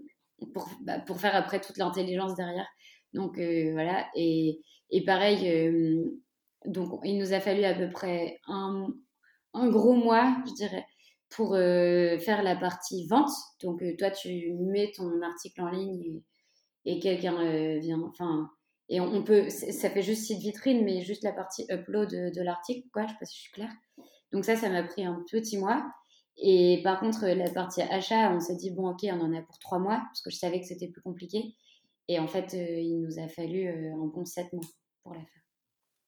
bah, 0.82 0.99
pour 1.00 1.20
faire 1.20 1.37
après 1.37 1.61
toute 1.61 1.79
l'intelligence 1.79 2.35
derrière. 2.35 2.67
Donc 3.12 3.38
euh, 3.38 3.73
voilà, 3.73 4.06
et, 4.15 4.61
et 4.91 5.05
pareil, 5.05 5.49
euh, 5.49 6.20
donc 6.67 7.00
il 7.05 7.19
nous 7.19 7.32
a 7.32 7.41
fallu 7.41 7.65
à 7.65 7.75
peu 7.75 7.91
près 7.91 8.38
un, 8.47 8.88
gros 9.66 9.94
mois, 9.94 10.37
je 10.46 10.52
dirais, 10.55 10.87
pour 11.31 11.55
faire 11.55 12.43
la 12.43 12.56
partie 12.56 13.06
vente. 13.06 13.31
Donc 13.62 13.82
toi, 13.99 14.10
tu 14.10 14.52
mets 14.55 14.93
ton 14.94 15.20
article 15.22 15.60
en 15.62 15.70
ligne 15.70 16.22
et, 16.84 17.00
quelqu'un 17.00 17.78
vient, 17.81 18.00
enfin, 18.02 18.49
et 18.88 19.00
on, 19.00 19.22
peut, 19.22 19.50
ça 19.50 19.90
fait 19.90 20.02
juste 20.02 20.25
site 20.25 20.40
vitrine, 20.40 20.82
mais 20.82 21.02
juste 21.02 21.22
la 21.22 21.32
partie 21.32 21.66
upload 21.70 22.08
de, 22.08 22.43
l'article, 22.43 22.88
quoi. 22.93 23.06
Je 23.06 23.12
sais 23.12 23.19
pas 23.19 23.26
si 23.26 23.37
je 23.37 23.43
suis 23.43 23.52
claire. 23.52 23.72
Donc 24.32 24.44
ça, 24.44 24.56
ça 24.56 24.70
m'a 24.70 24.82
pris 24.82 25.05
un 25.05 25.22
petit 25.31 25.58
mois. 25.58 25.84
Et 26.38 26.81
par 26.82 27.00
contre, 27.00 27.26
la 27.26 27.50
partie 27.50 27.82
achat, 27.82 28.32
on 28.32 28.40
s'est 28.40 28.56
dit, 28.56 28.70
bon, 28.70 28.88
ok, 28.88 29.00
on 29.05 29.20
en 29.20 29.34
a 29.34 29.43
pour 29.43 29.58
trois 29.58 29.78
mois, 29.78 29.99
parce 30.06 30.22
que 30.22 30.31
je 30.31 30.37
savais 30.37 30.60
que 30.60 30.66
c'était 30.66 30.88
plus 30.88 31.02
compliqué. 31.02 31.55
Et 32.08 32.19
en 32.19 32.28
fait, 32.28 32.55
euh, 32.55 32.81
il 32.81 33.00
nous 33.00 33.19
a 33.19 33.28
fallu 33.28 33.69
euh, 33.69 33.93
un 33.93 34.06
bon 34.06 34.25
sept 34.25 34.50
mois 34.55 34.64
pour 35.02 35.12
la 35.12 35.20
faire. 35.20 35.43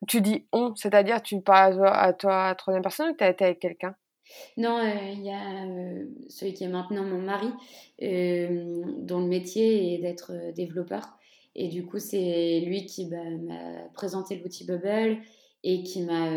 Tu 0.09 0.21
dis 0.21 0.47
on, 0.53 0.75
c'est-à-dire 0.77 1.23
tu 1.23 1.41
parles 1.41 1.87
à 1.87 2.13
toi 2.13 2.49
à 2.49 2.55
troisième 2.55 2.83
personne 2.83 3.11
ou 3.11 3.17
tu 3.17 3.25
as 3.25 3.31
été 3.31 3.45
avec 3.45 3.61
quelqu'un? 3.61 3.95
Non, 4.57 4.79
euh, 4.79 5.13
il 5.13 5.23
y 5.23 5.31
a 5.31 5.67
celui 6.29 6.55
qui 6.55 6.65
est 6.65 6.69
maintenant 6.69 7.03
mon 7.03 7.21
mari, 7.21 7.49
dont 7.99 9.21
le 9.21 9.27
métier 9.27 9.95
est 9.95 9.99
d'être 9.99 10.53
développeur. 10.55 11.19
Et 11.55 11.69
du 11.69 11.85
coup, 11.85 11.99
c'est 11.99 12.61
lui 12.65 12.87
qui 12.87 13.07
bah, 13.07 13.17
m'a 13.23 13.89
présenté 13.93 14.37
l'outil 14.37 14.65
Bubble 14.65 15.19
et 15.65 15.83
qui 15.83 16.03
m'a 16.03 16.31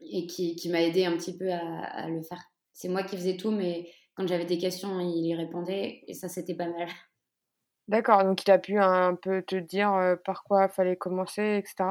qui, 0.00 0.56
qui 0.56 0.68
m'a 0.68 0.82
aidé 0.82 1.04
un 1.04 1.16
petit 1.16 1.36
peu 1.36 1.50
à, 1.52 2.08
le 2.08 2.22
faire. 2.22 2.42
C'est 2.72 2.88
moi 2.88 3.02
qui 3.02 3.16
faisais 3.16 3.36
tout, 3.36 3.50
mais 3.50 3.90
quand 4.14 4.26
j'avais 4.26 4.46
des 4.46 4.58
questions, 4.58 4.98
il 5.00 5.26
y 5.26 5.34
répondait 5.34 6.02
et 6.06 6.14
ça, 6.14 6.28
c'était 6.28 6.54
pas 6.54 6.68
mal. 6.68 6.88
D'accord, 7.90 8.22
donc 8.22 8.46
il 8.46 8.50
a 8.52 8.58
pu 8.58 8.78
un 8.78 9.16
peu 9.16 9.42
te 9.42 9.56
dire 9.56 9.92
euh, 9.94 10.14
par 10.14 10.44
quoi 10.44 10.68
fallait 10.68 10.94
commencer, 10.94 11.56
etc. 11.58 11.90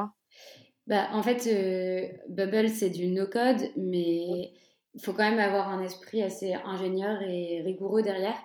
Bah, 0.86 1.08
en 1.12 1.22
fait, 1.22 1.46
euh, 1.46 2.08
Bubble, 2.30 2.70
c'est 2.70 2.88
du 2.88 3.08
no-code, 3.08 3.60
mais 3.76 4.54
il 4.94 5.02
faut 5.02 5.12
quand 5.12 5.28
même 5.28 5.38
avoir 5.38 5.68
un 5.68 5.82
esprit 5.82 6.22
assez 6.22 6.54
ingénieur 6.54 7.20
et 7.20 7.60
rigoureux 7.60 8.00
derrière. 8.00 8.38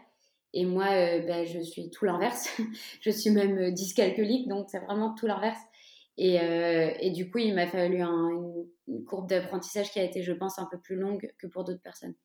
Et 0.51 0.65
moi, 0.65 0.87
euh, 0.91 1.25
bah, 1.25 1.45
je 1.45 1.61
suis 1.61 1.89
tout 1.91 2.03
l'inverse. 2.03 2.49
je 2.99 3.09
suis 3.09 3.29
même 3.29 3.71
dyscalculique, 3.71 4.49
donc 4.49 4.67
c'est 4.69 4.79
vraiment 4.79 5.15
tout 5.15 5.25
l'inverse. 5.25 5.61
Et, 6.17 6.35
et, 6.35 7.11
du 7.11 7.29
coup, 7.29 7.37
il 7.39 7.53
m'a 7.55 7.67
fallu 7.67 8.01
une, 8.01 9.05
courbe 9.05 9.29
d'apprentissage 9.29 9.91
qui 9.91 9.99
a 9.99 10.03
été, 10.03 10.23
je 10.23 10.33
pense, 10.33 10.59
un 10.59 10.67
peu 10.69 10.77
plus 10.77 10.95
longue 10.97 11.29
que 11.37 11.47
pour 11.47 11.63
d'autres 11.63 11.81
personnes. 11.81 12.15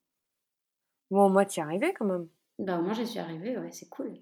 Bon, 1.11 1.29
moi, 1.29 1.45
tu 1.45 1.61
es 1.61 1.63
arrivée 1.63 1.93
quand 1.93 2.05
même. 2.05 2.29
Bah, 2.59 2.79
moi, 2.79 2.95
j'y 2.95 3.07
suis 3.07 3.21
arrivée, 3.21 3.57
ouais, 3.57 3.71
c'est 3.71 3.89
cool. 3.89 4.15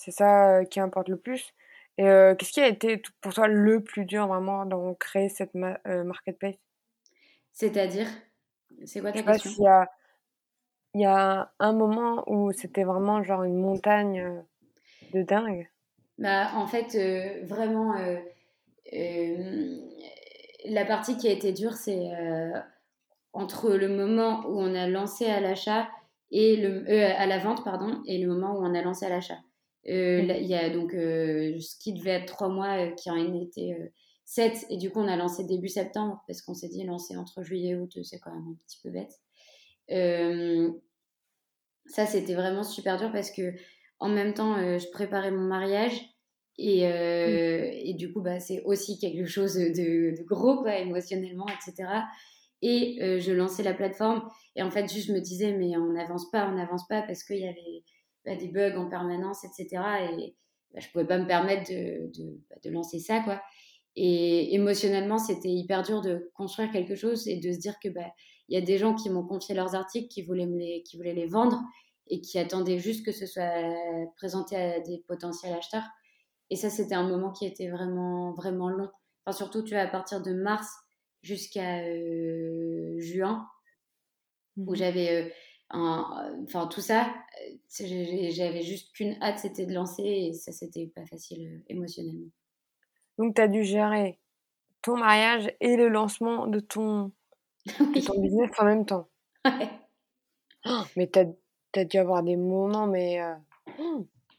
C'est 0.00 0.12
ça 0.12 0.64
qui 0.64 0.80
importe 0.80 1.08
le 1.08 1.18
plus. 1.18 1.52
Et 1.98 2.04
qu'est-ce 2.04 2.52
qui 2.52 2.60
a 2.62 2.68
été 2.68 3.02
pour 3.20 3.34
toi 3.34 3.48
le 3.48 3.84
plus 3.84 4.06
dur 4.06 4.26
vraiment 4.26 4.64
dans 4.64 4.94
créer 4.94 5.28
cette 5.28 5.54
marketplace? 5.54 6.56
C'est-à-dire? 7.52 8.06
C'est 8.86 9.02
quoi 9.02 9.12
ta 9.12 9.22
question? 9.22 9.50
y 9.58 9.66
a 9.66 9.90
il 10.94 11.02
y 11.02 11.04
a 11.04 11.52
un 11.58 11.72
moment 11.74 12.24
où 12.26 12.50
c'était 12.52 12.84
vraiment 12.84 13.22
genre 13.22 13.44
une 13.44 13.60
montagne 13.60 14.42
de 15.12 15.22
dingue 15.22 15.70
bah, 16.16 16.50
En 16.54 16.66
fait, 16.66 16.94
euh, 16.94 17.44
vraiment, 17.44 17.94
la 20.64 20.84
partie 20.86 21.18
qui 21.18 21.28
a 21.28 21.32
été 21.32 21.52
dure, 21.52 21.74
c'est 21.74 22.10
entre 23.34 23.72
le 23.74 23.88
moment 23.88 24.46
où 24.46 24.58
on 24.58 24.74
a 24.74 24.88
lancé 24.88 25.26
à 25.26 25.40
l'achat 25.40 25.88
et 26.30 26.56
le, 26.56 26.88
à 26.88 27.26
la 27.26 27.38
vente, 27.38 27.62
pardon, 27.64 28.02
et 28.06 28.18
le 28.18 28.28
moment 28.28 28.54
où 28.54 28.64
on 28.64 28.74
a 28.74 28.82
lancé 28.82 29.04
à 29.04 29.10
l'achat. 29.10 29.38
Il 29.84 30.46
y 30.46 30.54
a 30.54 30.70
donc 30.70 30.92
ce 30.92 31.78
qui 31.78 31.92
devait 31.94 32.10
être 32.10 32.26
trois 32.26 32.48
mois 32.48 32.88
qui 32.92 33.10
en 33.10 33.40
été 33.40 33.76
sept, 34.30 34.64
et 34.70 34.76
du 34.76 34.90
coup, 34.90 35.00
on 35.00 35.08
a 35.08 35.16
lancé 35.16 35.42
début 35.42 35.68
septembre 35.68 36.22
parce 36.28 36.40
qu'on 36.40 36.54
s'est 36.54 36.68
dit 36.68 36.84
lancer 36.84 37.16
entre 37.16 37.42
juillet 37.42 37.70
et 37.70 37.74
août, 37.74 37.98
c'est 38.04 38.20
quand 38.20 38.32
même 38.32 38.46
un 38.48 38.56
petit 38.64 38.78
peu 38.80 38.90
bête. 38.90 39.18
Euh, 39.90 40.70
ça, 41.86 42.06
c'était 42.06 42.34
vraiment 42.34 42.62
super 42.62 42.96
dur 42.96 43.10
parce 43.10 43.32
que 43.32 43.54
en 43.98 44.08
même 44.08 44.32
temps, 44.32 44.56
euh, 44.56 44.78
je 44.78 44.88
préparais 44.90 45.32
mon 45.32 45.48
mariage 45.48 46.00
et, 46.58 46.86
euh, 46.86 47.70
et 47.72 47.94
du 47.94 48.12
coup, 48.12 48.20
bah, 48.20 48.38
c'est 48.38 48.62
aussi 48.62 49.00
quelque 49.00 49.26
chose 49.26 49.54
de, 49.56 50.14
gros, 50.24 50.62
quoi, 50.62 50.78
émotionnellement, 50.78 51.46
etc. 51.48 51.88
Et 52.62 52.98
je 53.00 53.32
lançais 53.32 53.64
la 53.64 53.74
plateforme 53.74 54.28
et 54.54 54.62
en 54.62 54.70
fait, 54.70 54.88
juste 54.88 55.08
je 55.08 55.12
me 55.12 55.20
disais, 55.20 55.52
mais 55.52 55.76
on 55.76 55.92
n'avance 55.92 56.30
pas, 56.30 56.48
on 56.48 56.54
n'avance 56.54 56.86
pas 56.86 57.02
parce 57.02 57.24
qu'il 57.24 57.38
y 57.38 57.48
avait 57.48 57.82
bah, 58.24 58.36
des 58.36 58.48
bugs 58.48 58.76
en 58.76 58.88
permanence, 58.88 59.44
etc. 59.44 59.82
Et 60.18 60.36
bah, 60.72 60.80
je 60.80 60.88
pouvais 60.90 61.06
pas 61.06 61.18
me 61.18 61.26
permettre 61.26 61.70
de, 61.70 62.10
de, 62.16 62.40
de 62.62 62.70
lancer 62.70 62.98
ça, 62.98 63.20
quoi. 63.20 63.40
Et 63.96 64.54
émotionnellement, 64.54 65.18
c'était 65.18 65.48
hyper 65.48 65.82
dur 65.82 66.00
de 66.00 66.30
construire 66.34 66.70
quelque 66.70 66.94
chose 66.94 67.26
et 67.26 67.36
de 67.38 67.52
se 67.52 67.58
dire 67.58 67.74
que 67.82 67.88
bah, 67.88 68.12
il 68.48 68.54
y 68.54 68.62
a 68.62 68.64
des 68.64 68.78
gens 68.78 68.94
qui 68.94 69.10
m'ont 69.10 69.26
confié 69.26 69.54
leurs 69.54 69.74
articles, 69.74 70.08
qui 70.08 70.22
voulaient, 70.22 70.46
me 70.46 70.58
les, 70.58 70.82
qui 70.82 70.96
voulaient 70.96 71.14
les 71.14 71.26
vendre 71.26 71.60
et 72.08 72.20
qui 72.20 72.38
attendaient 72.38 72.78
juste 72.78 73.04
que 73.04 73.12
ce 73.12 73.26
soit 73.26 73.50
présenté 74.16 74.56
à 74.56 74.80
des 74.80 75.04
potentiels 75.06 75.52
acheteurs. 75.52 75.88
Et 76.50 76.56
ça, 76.56 76.68
c'était 76.70 76.94
un 76.94 77.08
moment 77.08 77.30
qui 77.30 77.46
était 77.46 77.68
vraiment, 77.68 78.32
vraiment 78.32 78.68
long. 78.68 78.90
Enfin, 79.24 79.36
surtout, 79.36 79.62
tu 79.62 79.74
vois, 79.74 79.82
à 79.82 79.86
partir 79.86 80.20
de 80.20 80.32
mars 80.32 80.68
jusqu'à 81.22 81.80
euh, 81.84 82.98
juin, 82.98 83.46
où 84.56 84.72
mmh 84.72 84.76
j'avais. 84.76 85.22
Euh, 85.22 85.30
enfin, 85.72 86.66
tout 86.66 86.80
ça, 86.80 87.12
j'avais 87.68 88.62
juste 88.62 88.92
qu'une 88.92 89.16
hâte, 89.22 89.38
c'était 89.38 89.66
de 89.66 89.74
lancer 89.74 90.02
et 90.02 90.32
ça, 90.32 90.52
c'était 90.52 90.86
pas 90.86 91.06
facile 91.06 91.46
euh, 91.46 91.64
émotionnellement. 91.68 92.30
Donc, 93.18 93.34
tu 93.34 93.42
as 93.42 93.48
dû 93.48 93.64
gérer 93.64 94.18
ton 94.82 94.96
mariage 94.96 95.52
et 95.60 95.76
le 95.76 95.88
lancement 95.88 96.46
de 96.46 96.60
ton 96.60 97.12
de 97.66 98.00
ton 98.04 98.20
business 98.20 98.50
en 98.58 98.64
même 98.64 98.86
temps. 98.86 99.08
Ouais. 99.44 99.70
Oh, 100.66 100.82
mais 100.96 101.06
t'as 101.06 101.24
as 101.76 101.84
dû 101.84 101.98
avoir 101.98 102.22
des 102.22 102.36
moments, 102.36 102.86
mais 102.86 103.20
euh, 103.22 103.34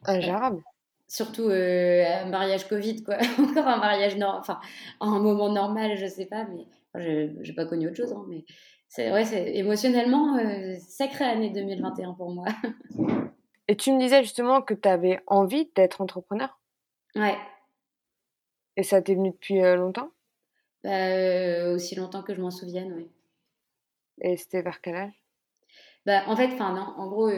ingérables. 0.04 0.62
surtout 1.08 1.48
un 1.48 2.26
mariage 2.26 2.68
Covid, 2.68 3.02
quoi. 3.04 3.16
Encore 3.38 3.66
un 3.66 3.78
mariage, 3.78 4.16
enfin, 4.20 4.60
un 5.00 5.18
moment 5.18 5.50
normal, 5.50 5.96
je 5.96 6.06
sais 6.06 6.26
pas, 6.26 6.44
mais 6.44 6.66
je 6.94 7.40
n'ai 7.40 7.54
pas 7.54 7.64
connu 7.66 7.86
autre 7.88 7.96
chose, 7.96 8.12
hein, 8.12 8.24
mais 8.28 8.44
c'est 8.94 9.10
ouais, 9.10 9.24
c'est 9.24 9.56
émotionnellement 9.56 10.38
sacrée 10.78 11.24
année 11.24 11.48
2021 11.48 12.12
pour 12.12 12.30
moi. 12.30 12.44
Et 13.68 13.74
tu 13.74 13.90
me 13.90 13.98
disais 13.98 14.22
justement 14.22 14.60
que 14.60 14.74
tu 14.74 14.86
avais 14.86 15.20
envie 15.26 15.70
d'être 15.74 16.02
entrepreneur 16.02 16.60
Ouais. 17.14 17.38
Et 18.76 18.82
ça 18.82 19.00
t'est 19.00 19.14
venu 19.14 19.30
depuis 19.30 19.60
longtemps? 19.60 20.10
Bah, 20.84 21.70
Aussi 21.70 21.94
longtemps 21.94 22.22
que 22.22 22.34
je 22.34 22.42
m'en 22.42 22.50
souvienne, 22.50 22.92
oui. 22.92 23.10
Et 24.20 24.36
c'était 24.36 24.60
vers 24.60 24.82
quel 24.82 24.96
âge? 24.96 25.22
Bah, 26.04 26.24
En 26.26 26.36
fait, 26.36 26.48
non, 26.58 26.66
en 26.98 27.08
gros, 27.08 27.30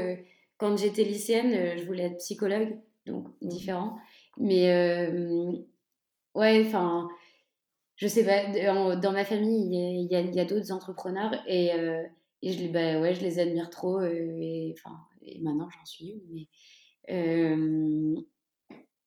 quand 0.57 0.77
j'étais 0.77 1.05
lycéenne, 1.05 1.79
je 1.79 1.85
voulais 1.85 2.07
être 2.07 2.19
psychologue, 2.19 2.81
donc 3.07 3.29
différent. 3.43 3.97
Mais 4.39 5.09
ouais, 6.35 6.65
enfin, 6.67 7.09
je 7.97 8.09
sais 8.09 8.25
pas, 8.25 8.97
dans 8.97 9.13
ma 9.13 9.25
famille, 9.25 9.69
il 9.71 10.09
y 10.11 10.41
a, 10.41 10.45
d'autres 10.45 10.73
entrepreneurs 10.73 11.33
et, 11.47 11.71
et 12.43 12.53
je, 12.53 12.69
bah, 12.69 13.01
ouais, 13.01 13.15
je 13.15 13.21
les 13.23 13.39
admire 13.39 13.71
trop. 13.71 14.03
et, 14.03 14.75
enfin, 14.77 14.97
et 15.23 15.41
maintenant, 15.41 15.69
j'en 15.71 15.85
suis. 15.85 16.23
Mais 16.31 16.49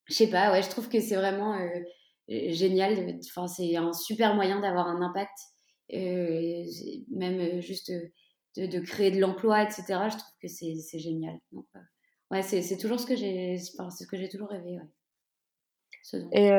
je 0.06 0.14
sais 0.14 0.30
pas, 0.30 0.52
ouais, 0.52 0.64
je 0.64 0.70
trouve 0.70 0.90
que 0.90 1.00
c'est 1.00 1.16
vraiment 1.16 1.58
génial. 2.30 3.20
Enfin, 3.30 3.48
c'est 3.48 3.76
un 3.76 3.94
super 3.94 4.36
moyen 4.36 4.60
d'avoir 4.60 4.88
un 4.88 5.02
impact, 5.02 5.38
même 5.92 7.62
juste 7.62 7.92
de, 8.56 8.80
créer 8.80 9.12
de 9.12 9.20
l'emploi, 9.20 9.64
etc. 9.64 9.84
Je 10.10 10.18
trouve 10.18 10.34
que 10.42 10.48
c'est 10.48 11.00
génial. 11.00 11.38
Donc, 11.52 11.68
ouais, 12.32 12.42
c'est 12.42 12.78
toujours 12.78 13.00
ce 13.00 13.06
que 13.06 13.16
j'ai, 13.16 13.58
ce 13.58 14.06
que 14.06 14.18
j'ai 14.18 14.30
toujours 14.30 14.50
rêvé. 14.50 14.80
Ouais. 14.80 16.26
Et 16.32 16.52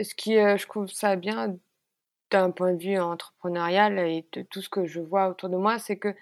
ce 0.00 0.14
qui, 0.14 0.34
je 0.34 0.66
trouve 0.66 0.88
ça 0.88 1.16
bien 1.16 1.56
d'un 2.30 2.50
point 2.50 2.74
de 2.74 2.82
vue 2.82 2.98
entrepreneurial 2.98 3.98
et 3.98 4.26
de 4.32 4.42
tout 4.42 4.60
ce 4.62 4.68
que 4.68 4.86
je 4.86 5.00
vois 5.00 5.28
autour 5.28 5.48
de 5.48 5.56
moi, 5.56 5.78
c'est 5.78 5.96
que 5.98 6.14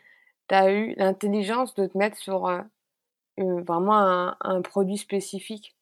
tu 0.49 0.54
as 0.54 0.71
eu 0.73 0.95
l'intelligence 0.97 1.75
de 1.75 1.87
te 1.87 1.99
mettre 1.99 2.16
sur 2.16 2.49
vraiment 3.37 3.99
un, 3.99 4.37
un, 4.40 4.62
produit 4.62 4.99
spécifique 4.99 5.76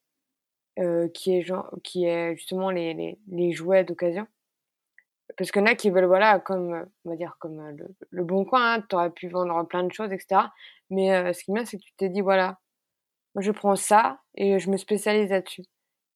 euh, 0.79 1.07
qui, 1.09 1.35
est 1.35 1.41
genre, 1.41 1.73
qui 1.83 2.05
est 2.05 2.35
justement 2.35 2.69
les, 2.69 2.93
les, 2.93 3.17
les 3.27 3.51
jouets 3.53 3.83
d'occasion. 3.83 4.27
Parce 5.37 5.51
qu'il 5.51 5.61
y 5.61 5.63
en 5.63 5.67
a 5.67 5.75
qui 5.75 5.89
veulent, 5.89 6.05
voilà, 6.05 6.39
comme, 6.39 6.85
on 7.05 7.09
va 7.09 7.15
dire, 7.15 7.37
comme 7.39 7.69
le, 7.69 7.87
le 8.09 8.23
bon 8.23 8.45
coin, 8.45 8.75
hein, 8.75 8.85
tu 8.87 8.95
aurais 8.95 9.09
pu 9.09 9.27
vendre 9.27 9.63
plein 9.67 9.83
de 9.83 9.91
choses, 9.91 10.11
etc. 10.11 10.41
Mais 10.89 11.13
euh, 11.13 11.33
ce 11.33 11.43
qui 11.43 11.51
est 11.51 11.53
bien, 11.53 11.65
c'est 11.65 11.77
que 11.77 11.83
tu 11.83 11.93
t'es 11.97 12.09
dit, 12.09 12.21
voilà, 12.21 12.59
moi 13.35 13.41
je 13.41 13.51
prends 13.51 13.75
ça 13.75 14.19
et 14.35 14.59
je 14.59 14.69
me 14.69 14.77
spécialise 14.77 15.29
là-dessus. 15.29 15.63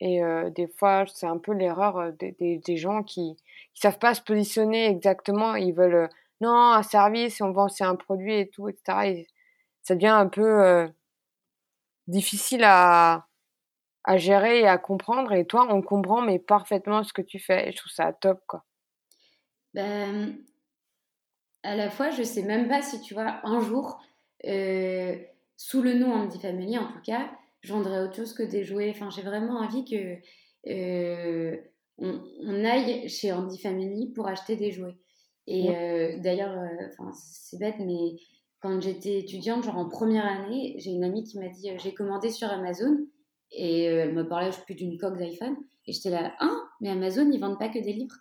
Et 0.01 0.21
des 0.55 0.67
fois, 0.67 1.05
c'est 1.13 1.25
un 1.25 1.37
peu 1.37 1.51
l'erreur 1.53 2.13
des, 2.13 2.61
des, 2.63 2.77
gens 2.77 3.03
qui 3.03 3.35
qui 3.73 3.81
savent 3.81 3.99
pas 3.99 4.13
se 4.13 4.21
positionner 4.21 4.87
exactement. 4.87 5.55
Ils 5.55 5.73
veulent, 5.73 6.09
non, 6.39 6.71
un 6.71 6.83
service, 6.83 7.41
on 7.41 7.51
vend 7.51 7.67
c'est 7.67 7.83
un 7.83 7.95
produit 7.95 8.35
et 8.39 8.49
tout, 8.49 8.69
etc. 8.69 8.97
Et 9.05 9.27
ça 9.83 9.95
devient 9.95 10.07
un 10.07 10.27
peu 10.27 10.89
difficile 12.07 12.63
à, 12.63 13.27
à 14.05 14.17
gérer 14.17 14.61
et 14.61 14.67
à 14.67 14.77
comprendre. 14.77 15.33
Et 15.33 15.45
toi, 15.45 15.67
on 15.69 15.81
comprend 15.81 16.21
mais 16.21 16.39
parfaitement 16.39 17.03
ce 17.03 17.11
que 17.11 17.21
tu 17.21 17.39
fais. 17.39 17.71
Je 17.71 17.77
trouve 17.77 17.91
ça 17.91 18.13
top, 18.13 18.41
quoi. 18.47 18.63
Ben, 19.73 20.37
à 21.63 21.75
la 21.75 21.89
fois, 21.89 22.09
je 22.09 22.23
sais 22.23 22.43
même 22.43 22.67
pas 22.67 22.81
si 22.81 23.01
tu 23.01 23.13
vois, 23.13 23.39
un 23.43 23.59
jour, 23.59 24.01
sous 25.57 25.81
le 25.81 25.93
nom 25.93 26.13
Andy 26.13 26.39
Family 26.39 26.77
en 26.77 26.87
tout 26.87 27.01
cas, 27.03 27.29
je 27.61 27.73
vendrais 27.73 28.03
autre 28.03 28.15
chose 28.15 28.33
que 28.33 28.43
des 28.43 28.63
jouets. 28.63 28.89
Enfin, 28.91 29.09
j'ai 29.09 29.21
vraiment 29.21 29.59
envie 29.59 29.85
que 29.85 30.17
euh, 30.69 31.57
on, 31.97 32.65
aille 32.65 33.07
chez 33.09 33.31
Andy 33.31 33.59
Family 33.59 34.11
pour 34.13 34.27
acheter 34.27 34.55
des 34.55 34.71
jouets. 34.71 34.97
Et 35.47 35.69
euh, 35.75 36.17
d'ailleurs, 36.19 36.55
enfin, 36.91 37.11
c'est 37.13 37.59
bête, 37.59 37.75
mais 37.79 38.15
quand 38.61 38.79
j'étais 38.81 39.19
étudiante, 39.19 39.63
genre 39.63 39.77
en 39.77 39.89
première 39.89 40.25
année, 40.25 40.75
j'ai 40.77 40.91
une 40.91 41.03
amie 41.03 41.23
qui 41.23 41.39
m'a 41.39 41.47
dit 41.47 41.69
j'ai 41.77 41.93
commandé 41.93 42.29
sur 42.29 42.49
Amazon 42.49 42.97
et 43.51 43.89
euh, 43.89 44.03
elle 44.03 44.13
me 44.13 44.27
parlait 44.27 44.51
plus 44.65 44.75
d'une 44.75 44.97
coque 44.97 45.17
d'iPhone. 45.17 45.55
Et 45.85 45.93
j'étais 45.93 46.09
là, 46.09 46.33
hein, 46.39 46.63
mais 46.81 46.89
Amazon, 46.89 47.29
ils 47.31 47.39
vendent 47.39 47.59
pas 47.59 47.69
que 47.69 47.79
des 47.79 47.93
livres. 47.93 48.15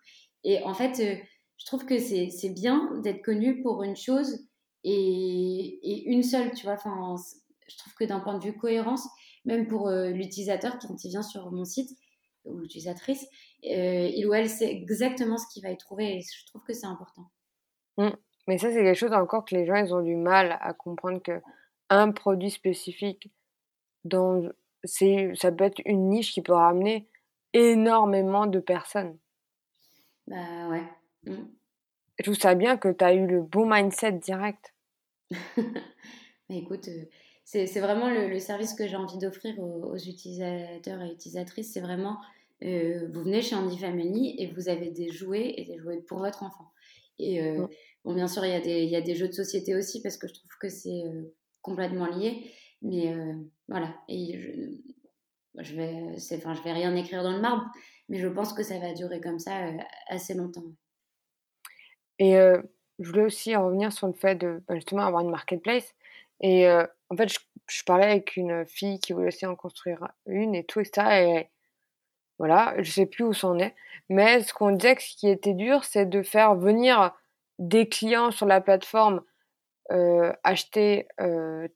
Et 0.44 0.62
en 0.62 0.74
fait, 0.74 1.00
euh, 1.00 1.20
je 1.58 1.66
trouve 1.66 1.84
que 1.84 1.98
c'est 1.98 2.54
bien 2.54 3.00
d'être 3.02 3.22
connu 3.22 3.60
pour 3.62 3.82
une 3.82 3.96
chose 3.96 4.38
et, 4.84 5.80
et, 5.82 6.08
une 6.08 6.22
seule, 6.22 6.52
tu 6.54 6.64
vois. 6.64 6.74
Enfin, 6.74 7.16
je 7.66 7.76
trouve 7.76 7.94
que 7.94 8.04
d'un 8.04 8.20
point 8.20 8.38
de 8.38 8.44
vue 8.44 8.56
cohérence, 8.56 9.06
même 9.48 9.66
pour 9.66 9.88
euh, 9.88 10.10
l'utilisateur, 10.10 10.78
quand 10.78 11.04
il 11.04 11.08
vient 11.08 11.22
sur 11.22 11.50
mon 11.50 11.64
site, 11.64 11.98
ou 12.44 12.58
l'utilisatrice, 12.58 13.26
il 13.62 14.26
ou 14.26 14.34
elle 14.34 14.48
sait 14.48 14.70
exactement 14.70 15.38
ce 15.38 15.46
qu'il 15.52 15.62
va 15.62 15.70
y 15.70 15.76
trouver. 15.76 16.16
Et 16.16 16.20
je 16.20 16.46
trouve 16.46 16.62
que 16.62 16.72
c'est 16.72 16.86
important. 16.86 17.30
Mmh. 17.96 18.10
Mais 18.46 18.58
ça, 18.58 18.70
c'est 18.70 18.82
quelque 18.82 18.94
chose 18.94 19.12
encore 19.12 19.44
que 19.44 19.54
les 19.54 19.66
gens, 19.66 19.74
ils 19.74 19.92
ont 19.92 20.02
du 20.02 20.16
mal 20.16 20.58
à 20.60 20.72
comprendre 20.72 21.20
que 21.22 21.40
un 21.90 22.12
produit 22.12 22.50
spécifique 22.50 23.30
dans 24.04 24.42
c'est 24.84 25.32
ça 25.34 25.50
peut 25.50 25.64
être 25.64 25.80
une 25.86 26.10
niche 26.10 26.32
qui 26.32 26.42
peut 26.42 26.52
ramener 26.52 27.08
énormément 27.54 28.46
de 28.46 28.60
personnes. 28.60 29.18
Bah 30.26 30.68
ouais. 30.68 30.84
Mmh. 31.24 31.48
Je 32.18 32.24
trouve 32.24 32.36
ça 32.36 32.54
bien 32.54 32.76
que 32.76 32.88
tu 32.88 33.04
as 33.04 33.14
eu 33.14 33.26
le 33.26 33.42
bon 33.42 33.68
mindset 33.68 34.12
direct. 34.12 34.74
écoute, 36.50 36.88
euh, 36.88 37.04
c'est 37.50 37.80
vraiment 37.80 38.10
le, 38.10 38.38
service 38.38 38.74
que 38.74 38.86
j'ai 38.86 38.96
envie 38.96 39.18
d'offrir 39.18 39.58
aux, 39.58 39.96
utilisateurs 39.96 41.02
et 41.02 41.12
utilisatrices. 41.12 41.72
C'est 41.72 41.80
vraiment, 41.80 42.18
euh, 42.62 43.08
vous 43.12 43.22
venez 43.22 43.42
chez 43.42 43.56
Andy 43.56 43.78
Family 43.78 44.34
et 44.38 44.52
vous 44.52 44.68
avez 44.68 44.90
des 44.90 45.10
jouets 45.10 45.54
et 45.56 45.64
des 45.64 45.78
jouets 45.78 46.02
pour 46.02 46.18
votre 46.18 46.42
enfant. 46.42 46.70
Et 47.18 47.42
euh, 47.42 47.66
bon, 48.04 48.14
bien 48.14 48.28
sûr, 48.28 48.44
il 48.44 48.50
y, 48.50 48.54
a 48.54 48.60
des, 48.60 48.82
il 48.82 48.90
y 48.90 48.96
a 48.96 49.00
des 49.00 49.14
jeux 49.14 49.28
de 49.28 49.32
société 49.32 49.74
aussi 49.74 50.02
parce 50.02 50.16
que 50.16 50.28
je 50.28 50.34
trouve 50.34 50.50
que 50.60 50.68
c'est 50.68 51.02
complètement 51.62 52.06
lié. 52.06 52.50
Mais 52.82 53.12
euh, 53.12 53.34
voilà, 53.68 53.94
et 54.08 54.38
je, 54.38 55.62
je 55.62 55.74
vais, 55.74 56.14
enfin, 56.36 56.54
je 56.54 56.62
vais 56.62 56.72
rien 56.72 56.94
écrire 56.94 57.22
dans 57.22 57.32
le 57.32 57.40
marbre, 57.40 57.64
mais 58.08 58.18
je 58.18 58.28
pense 58.28 58.52
que 58.52 58.62
ça 58.62 58.78
va 58.78 58.92
durer 58.94 59.20
comme 59.20 59.38
ça 59.38 59.66
euh, 59.66 59.78
assez 60.08 60.34
longtemps. 60.34 60.64
Et 62.18 62.36
euh, 62.36 62.60
je 62.98 63.08
voulais 63.08 63.24
aussi 63.24 63.56
en 63.56 63.66
revenir 63.66 63.92
sur 63.92 64.06
le 64.06 64.12
fait 64.12 64.36
de 64.36 64.62
bah, 64.68 64.76
justement 64.76 65.02
avoir 65.02 65.22
une 65.22 65.30
marketplace. 65.30 65.94
Et 66.40 66.68
en 66.68 67.16
fait, 67.16 67.28
je, 67.66 67.84
parlais 67.84 68.06
avec 68.06 68.36
une 68.36 68.66
fille 68.66 69.00
qui 69.00 69.12
voulait 69.12 69.28
aussi 69.28 69.46
en 69.46 69.56
construire 69.56 70.08
une 70.26 70.54
et 70.54 70.64
tout, 70.64 70.80
etc. 70.80 71.22
Et 71.22 71.48
voilà, 72.38 72.74
je 72.78 72.90
sais 72.90 73.06
plus 73.06 73.24
où 73.24 73.32
c'en 73.32 73.58
est. 73.58 73.74
Mais 74.08 74.42
ce 74.42 74.54
qu'on 74.54 74.70
disait 74.70 74.96
que 74.96 75.02
ce 75.02 75.16
qui 75.16 75.28
était 75.28 75.54
dur, 75.54 75.84
c'est 75.84 76.06
de 76.06 76.22
faire 76.22 76.54
venir 76.54 77.12
des 77.58 77.88
clients 77.88 78.30
sur 78.30 78.46
la 78.46 78.60
plateforme 78.60 79.22
euh, 79.90 80.32
acheter 80.44 81.08
euh, 81.18 81.66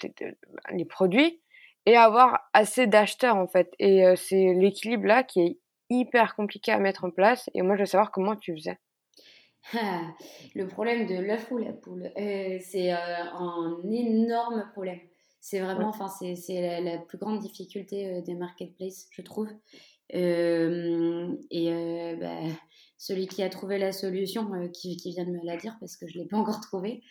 les 0.71 0.85
produits 0.85 1.41
et 1.87 1.97
avoir 1.97 2.41
assez 2.53 2.87
d'acheteurs 2.87 3.37
en 3.37 3.49
fait. 3.49 3.73
Et 3.79 4.07
euh, 4.07 4.17
c'est 4.17 4.53
l'équilibre 4.53 5.07
là 5.07 5.23
qui 5.23 5.41
est 5.41 5.59
hyper 5.89 6.35
compliqué 6.37 6.73
à 6.73 6.79
mettre 6.79 7.05
en 7.05 7.11
place. 7.11 7.49
Et 7.55 7.63
moi, 7.63 7.75
je 7.77 7.81
veux 7.81 7.87
savoir 7.87 8.11
comment 8.11 8.37
tu 8.37 8.55
faisais. 8.55 8.79
le 10.55 10.67
problème 10.67 11.07
de 11.07 11.17
l'œuf 11.17 11.51
ou 11.51 11.59
la 11.59 11.73
poule, 11.73 12.11
c'est 12.17 12.91
un 12.91 13.79
énorme 13.91 14.69
problème. 14.73 15.01
C'est 15.41 15.61
vraiment, 15.61 15.89
enfin, 15.89 16.09
c'est 16.09 16.81
la, 16.81 16.99
plus 16.99 17.19
grande 17.19 17.41
difficulté 17.41 18.23
des 18.23 18.35
marketplaces, 18.35 19.09
je 19.11 19.23
trouve. 19.23 19.49
et 20.11 21.71
bah, 22.21 22.41
celui 22.99 23.27
qui 23.27 23.43
a 23.43 23.49
trouvé 23.49 23.79
la 23.79 23.93
solution, 23.93 24.49
qui, 24.73 24.97
qui, 24.97 25.11
vient 25.11 25.25
de 25.25 25.31
me 25.31 25.45
la 25.45 25.57
dire 25.57 25.77
parce 25.81 25.97
que 25.97 26.07
je 26.07 26.19
ne 26.19 26.23
l'ai 26.23 26.29
pas 26.29 26.37
encore 26.37 26.61
trouvée, 26.61 27.03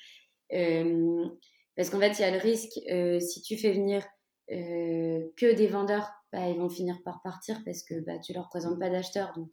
euh, 0.53 1.27
parce 1.75 1.89
qu'en 1.89 1.99
fait, 1.99 2.19
il 2.19 2.21
y 2.21 2.25
a 2.25 2.31
le 2.31 2.37
risque, 2.37 2.79
euh, 2.89 3.19
si 3.19 3.41
tu 3.41 3.57
fais 3.57 3.71
venir 3.71 4.05
euh, 4.51 5.27
que 5.37 5.53
des 5.53 5.67
vendeurs, 5.67 6.09
bah, 6.31 6.49
ils 6.49 6.57
vont 6.57 6.69
finir 6.69 7.01
par 7.03 7.21
partir 7.21 7.61
parce 7.65 7.83
que 7.83 7.99
bah, 8.01 8.19
tu 8.19 8.33
leur 8.33 8.49
présentes 8.49 8.79
pas 8.79 8.89
d'acheteurs, 8.89 9.33
donc 9.35 9.49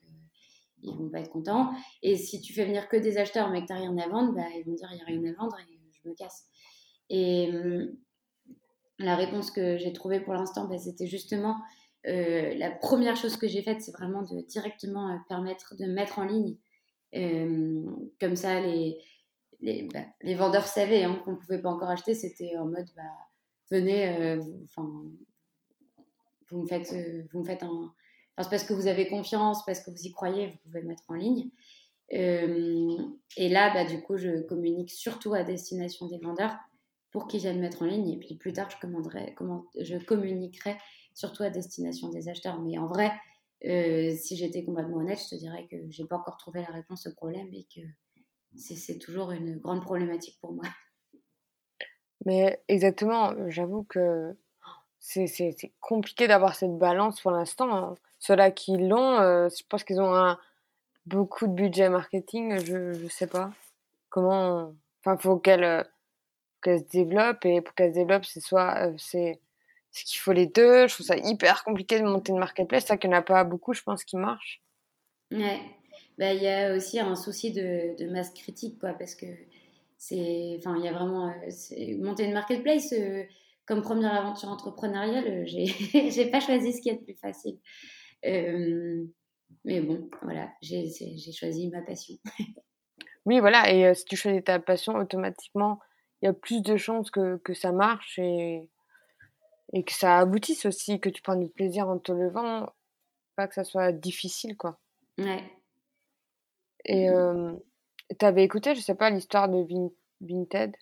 ils 0.82 0.96
vont 0.96 1.08
pas 1.08 1.20
être 1.20 1.30
contents. 1.30 1.70
Et 2.02 2.16
si 2.16 2.40
tu 2.40 2.52
fais 2.52 2.64
venir 2.64 2.88
que 2.88 2.96
des 2.96 3.18
acheteurs 3.18 3.50
mais 3.50 3.62
que 3.62 3.66
tu 3.66 3.72
n'as 3.72 3.80
rien 3.80 3.96
à 3.98 4.08
vendre, 4.08 4.34
bah, 4.34 4.46
ils 4.56 4.64
vont 4.64 4.74
dire 4.74 4.88
il 4.92 4.96
n'y 4.96 5.02
a 5.02 5.04
rien 5.04 5.32
à 5.32 5.36
vendre 5.36 5.56
et 5.58 5.78
je 5.92 6.08
me 6.08 6.14
casse. 6.14 6.46
Et 7.10 7.50
la 8.98 9.16
réponse 9.16 9.50
que 9.50 9.78
j'ai 9.78 9.92
trouvée 9.92 10.20
pour 10.20 10.34
l'instant, 10.34 10.66
bah, 10.68 10.78
c'était 10.78 11.06
justement 11.06 11.56
la 12.04 12.70
première 12.70 13.16
chose 13.16 13.36
que 13.36 13.48
j'ai 13.48 13.62
faite, 13.62 13.82
c'est 13.82 13.92
vraiment 13.92 14.22
de 14.22 14.40
directement 14.46 15.18
permettre 15.28 15.74
de 15.76 15.86
mettre 15.86 16.18
en 16.18 16.24
ligne. 16.24 16.56
comme 18.20 18.36
ça, 18.36 18.60
les, 18.60 18.98
les, 19.60 19.88
bah, 19.92 20.04
vendeurs 20.36 20.66
savaient 20.66 21.04
hein, 21.04 21.20
qu'on 21.24 21.32
ne 21.32 21.36
pouvait 21.36 21.60
pas 21.60 21.70
encore 21.70 21.90
acheter. 21.90 22.14
C'était 22.14 22.56
en 22.56 22.66
mode, 22.66 22.88
bah, 22.96 23.02
venez, 23.70 24.08
euh, 24.08 24.40
vous, 26.50 26.62
me 26.62 26.66
faites, 26.66 26.92
euh, 26.92 27.22
vous 27.32 27.40
me 27.40 27.44
faites 27.44 27.62
un. 27.62 27.92
Parce 28.46 28.64
que 28.64 28.72
vous 28.72 28.86
avez 28.86 29.08
confiance, 29.08 29.64
parce 29.64 29.80
que 29.80 29.90
vous 29.90 30.02
y 30.02 30.12
croyez, 30.12 30.48
vous 30.48 30.58
pouvez 30.64 30.82
mettre 30.82 31.02
en 31.08 31.14
ligne. 31.14 31.50
Euh, 32.12 32.96
et 33.36 33.48
là, 33.48 33.72
bah, 33.74 33.84
du 33.84 34.00
coup, 34.02 34.16
je 34.16 34.42
communique 34.42 34.90
surtout 34.90 35.34
à 35.34 35.42
destination 35.42 36.06
des 36.06 36.18
vendeurs 36.18 36.56
pour 37.10 37.26
qu'ils 37.26 37.40
viennent 37.40 37.60
mettre 37.60 37.82
en 37.82 37.86
ligne. 37.86 38.08
Et 38.08 38.18
puis 38.18 38.36
plus 38.36 38.52
tard, 38.52 38.68
je, 38.70 40.04
communiquerai 40.04 40.76
surtout 41.14 41.42
à 41.42 41.50
destination 41.50 42.08
des 42.08 42.28
acheteurs. 42.28 42.60
Mais 42.60 42.78
en 42.78 42.86
vrai, 42.86 43.10
euh, 43.64 44.14
si 44.16 44.36
j'étais 44.36 44.64
complètement 44.64 44.98
honnête, 44.98 45.18
je 45.18 45.34
te 45.34 45.40
dirais 45.40 45.66
que 45.70 45.76
j'ai 45.90 46.04
pas 46.04 46.16
encore 46.16 46.36
trouvé 46.36 46.60
la 46.62 46.72
réponse 46.72 47.06
au 47.06 47.14
problème 47.14 47.48
et 47.52 47.66
que 47.74 47.80
c'est 48.54 48.98
toujours 48.98 49.32
une 49.32 49.58
grande 49.58 49.82
problématique 49.82 50.38
pour 50.40 50.52
moi. 50.52 50.64
Mais 52.24 52.62
exactement, 52.68 53.32
j'avoue 53.48 53.84
que 53.84 54.36
c'est 54.98 55.72
compliqué 55.80 56.26
d'avoir 56.26 56.54
cette 56.54 56.76
balance 56.76 57.20
pour 57.20 57.30
l'instant. 57.30 57.94
Ceux-là 58.18 58.50
qui 58.50 58.76
l'ont, 58.76 59.20
euh, 59.20 59.48
je 59.48 59.62
pense 59.68 59.84
qu'ils 59.84 60.00
ont 60.00 60.14
un, 60.14 60.38
beaucoup 61.06 61.46
de 61.46 61.52
budget 61.52 61.88
marketing, 61.88 62.64
je 62.64 63.02
ne 63.02 63.08
sais 63.08 63.26
pas. 63.26 63.50
Comment. 64.10 64.74
Enfin, 65.00 65.16
il 65.16 65.22
faut 65.22 65.38
qu'elle 65.38 65.64
euh, 65.64 65.82
se 66.64 66.82
développe 66.90 67.44
et 67.44 67.60
pour 67.60 67.74
qu'elle 67.74 67.90
se 67.90 67.98
développe, 67.98 68.24
c'est 68.24 68.40
soit. 68.40 68.90
c'est 68.98 69.40
c'est 69.90 70.04
qu'il 70.04 70.18
faut 70.18 70.32
les 70.32 70.46
deux. 70.46 70.86
Je 70.86 70.94
trouve 70.94 71.06
ça 71.06 71.16
hyper 71.16 71.64
compliqué 71.64 71.98
de 71.98 72.04
monter 72.04 72.32
une 72.32 72.38
marketplace. 72.38 72.86
Ça 72.86 72.96
qu'il 72.96 73.10
n'y 73.10 73.16
en 73.16 73.20
a 73.20 73.22
pas 73.22 73.44
beaucoup, 73.44 73.72
je 73.72 73.82
pense, 73.82 74.04
qui 74.04 74.16
marche. 74.16 74.62
Ouais. 75.30 75.60
Bah, 76.18 76.32
il 76.32 76.42
y 76.42 76.48
a 76.48 76.74
aussi 76.74 76.98
un 76.98 77.14
souci 77.14 77.52
de, 77.52 77.96
de 77.96 78.10
masse 78.10 78.30
critique, 78.30 78.78
quoi, 78.78 78.92
parce 78.92 79.14
que 79.14 79.26
c'est. 79.96 80.56
Enfin, 80.58 80.76
il 80.78 80.84
y 80.84 80.88
a 80.88 80.92
vraiment. 80.92 81.28
Euh, 81.28 81.98
monter 81.98 82.24
une 82.24 82.32
marketplace, 82.32 82.92
euh, 82.92 83.24
comme 83.66 83.82
première 83.82 84.14
aventure 84.14 84.48
entrepreneuriale, 84.48 85.26
euh, 85.26 85.44
j'ai 85.46 86.26
pas 86.30 86.40
choisi 86.40 86.72
ce 86.72 86.80
qui 86.80 86.88
est 86.88 86.94
le 86.94 87.04
plus 87.04 87.14
facile. 87.14 87.58
Mais 88.22 89.80
bon, 89.80 90.08
voilà, 90.22 90.50
j'ai 90.62 90.88
choisi 91.32 91.68
ma 91.68 91.82
passion. 91.82 92.14
oui, 93.26 93.40
voilà, 93.40 93.72
et 93.72 93.94
si 93.94 94.04
tu 94.04 94.16
choisis 94.16 94.44
ta 94.44 94.58
passion, 94.58 94.94
automatiquement, 94.96 95.80
il 96.20 96.26
y 96.26 96.28
a 96.28 96.32
plus 96.32 96.62
de 96.62 96.76
chances 96.76 97.10
que, 97.10 97.36
que 97.38 97.54
ça 97.54 97.72
marche 97.72 98.18
et 98.18 98.68
et 99.72 99.84
que 99.84 99.92
ça 99.92 100.18
aboutisse 100.18 100.66
aussi, 100.66 101.00
que 101.00 101.08
tu 101.08 101.22
prennes 101.22 101.40
du 101.40 101.50
plaisir 101.50 101.88
en 101.88 101.98
te 101.98 102.12
levant, 102.12 102.72
pas 103.36 103.46
que 103.46 103.54
ça 103.54 103.64
soit 103.64 103.92
difficile, 103.92 104.56
quoi. 104.56 104.78
Ouais. 105.18 105.44
Et 106.84 107.10
euh, 107.10 107.52
tu 108.18 108.24
avais 108.24 108.44
écouté, 108.44 108.74
je 108.74 108.80
sais 108.80 108.94
pas, 108.94 109.10
l'histoire 109.10 109.48
de 109.48 109.66
Vinted? 110.20 110.74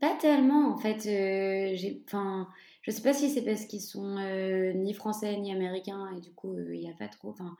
Pas 0.00 0.16
tellement, 0.16 0.74
en 0.74 0.76
fait. 0.76 1.06
Euh, 1.06 1.74
j'ai, 1.76 2.02
enfin, 2.06 2.48
je 2.82 2.90
sais 2.90 3.02
pas 3.02 3.12
si 3.12 3.30
c'est 3.30 3.42
parce 3.42 3.64
qu'ils 3.64 3.80
sont 3.80 4.16
euh, 4.18 4.72
ni 4.72 4.92
français 4.94 5.36
ni 5.38 5.52
américains 5.52 6.10
et 6.16 6.20
du 6.20 6.32
coup, 6.32 6.56
il 6.58 6.80
n'y 6.80 6.90
a 6.90 6.94
pas 6.94 7.08
trop. 7.08 7.30
Enfin, 7.30 7.56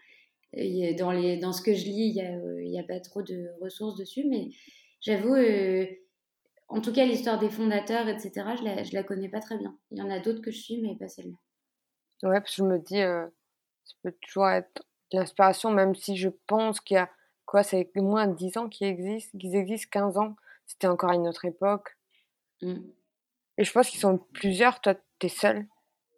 dans, 0.99 1.13
les, 1.13 1.39
dans 1.39 1.53
ce 1.53 1.63
que 1.63 1.75
je 1.75 1.85
lis, 1.85 2.09
il 2.15 2.71
n'y 2.71 2.79
a, 2.79 2.83
a, 2.83 2.85
pas 2.85 3.01
trop 3.01 3.23
de 3.23 3.49
ressources 3.61 3.97
dessus, 3.97 4.25
mais 4.29 4.51
j'avoue 5.01 5.35
en 6.73 6.81
tout 6.81 6.93
cas, 6.93 7.05
l'histoire 7.05 7.39
des 7.39 7.51
fondateurs, 7.51 8.09
etc., 8.09 8.33
je 8.59 8.65
la, 8.65 8.83
je 8.83 8.95
la 8.95 9.03
connais 9.03 9.29
pas 9.29 9.41
très 9.41 9.59
bien. 9.59 9.77
Il 9.91 9.99
y 9.99 10.03
en 10.03 10.09
a 10.09 10.21
d'autres 10.21 10.41
que 10.41 10.51
je 10.51 10.59
suis, 10.59 10.81
mais 10.81 10.97
pas 10.97 11.07
celle-là. 11.07 11.37
Ouais, 12.27 12.41
parce 12.41 12.57
que 12.57 12.63
je 12.63 12.67
me 12.67 12.79
dis, 12.79 13.03
euh, 13.03 13.27
ça 13.85 13.95
peut 14.03 14.15
toujours 14.23 14.49
être 14.49 14.83
l'inspiration, 15.13 15.71
même 15.71 15.95
si 15.95 16.17
je 16.17 16.31
pense 16.47 16.81
qu'il 16.81 16.95
y 16.95 16.99
a, 16.99 17.11
quoi, 17.45 17.63
c'est 17.63 17.95
moins 17.97 18.27
de 18.27 18.35
10 18.35 18.57
ans 18.57 18.71
qu'ils 18.71 18.87
existent, 18.87 19.37
qu'ils 19.39 19.55
existent 19.55 19.89
15 19.91 20.17
ans. 20.17 20.35
C'était 20.67 20.87
encore 20.87 21.13
une 21.13 21.29
autre 21.29 21.45
époque. 21.45 21.99
Mm. 22.63 22.77
Et 23.63 23.65
je 23.65 23.71
pense 23.71 23.89
qu'ils 23.89 24.01
sont 24.01 24.19
plusieurs, 24.19 24.81
toi, 24.81 24.97
tu 25.21 25.27
es 25.27 25.29
seul. 25.29 25.69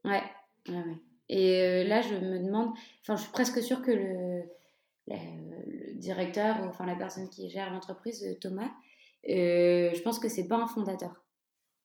Ouais, 0.02 0.22
ouais, 0.66 0.76
ouais. 0.76 0.96
Et 1.28 1.60
euh, 1.60 1.84
là, 1.84 2.00
je 2.00 2.14
me 2.14 2.38
demande, 2.38 2.70
enfin, 3.02 3.16
je 3.16 3.22
suis 3.24 3.32
presque 3.32 3.62
sûre 3.62 3.82
que 3.82 3.90
le, 3.90 4.44
le 5.08 5.94
directeur, 5.96 6.56
enfin, 6.62 6.86
la 6.86 6.94
personne 6.94 7.28
qui 7.28 7.50
gère 7.50 7.70
l'entreprise, 7.70 8.38
Thomas, 8.40 8.70
euh, 9.28 9.92
je 9.92 10.00
pense 10.00 10.18
que 10.18 10.30
c'est 10.30 10.48
pas 10.48 10.56
un 10.56 10.66
fondateur. 10.66 11.22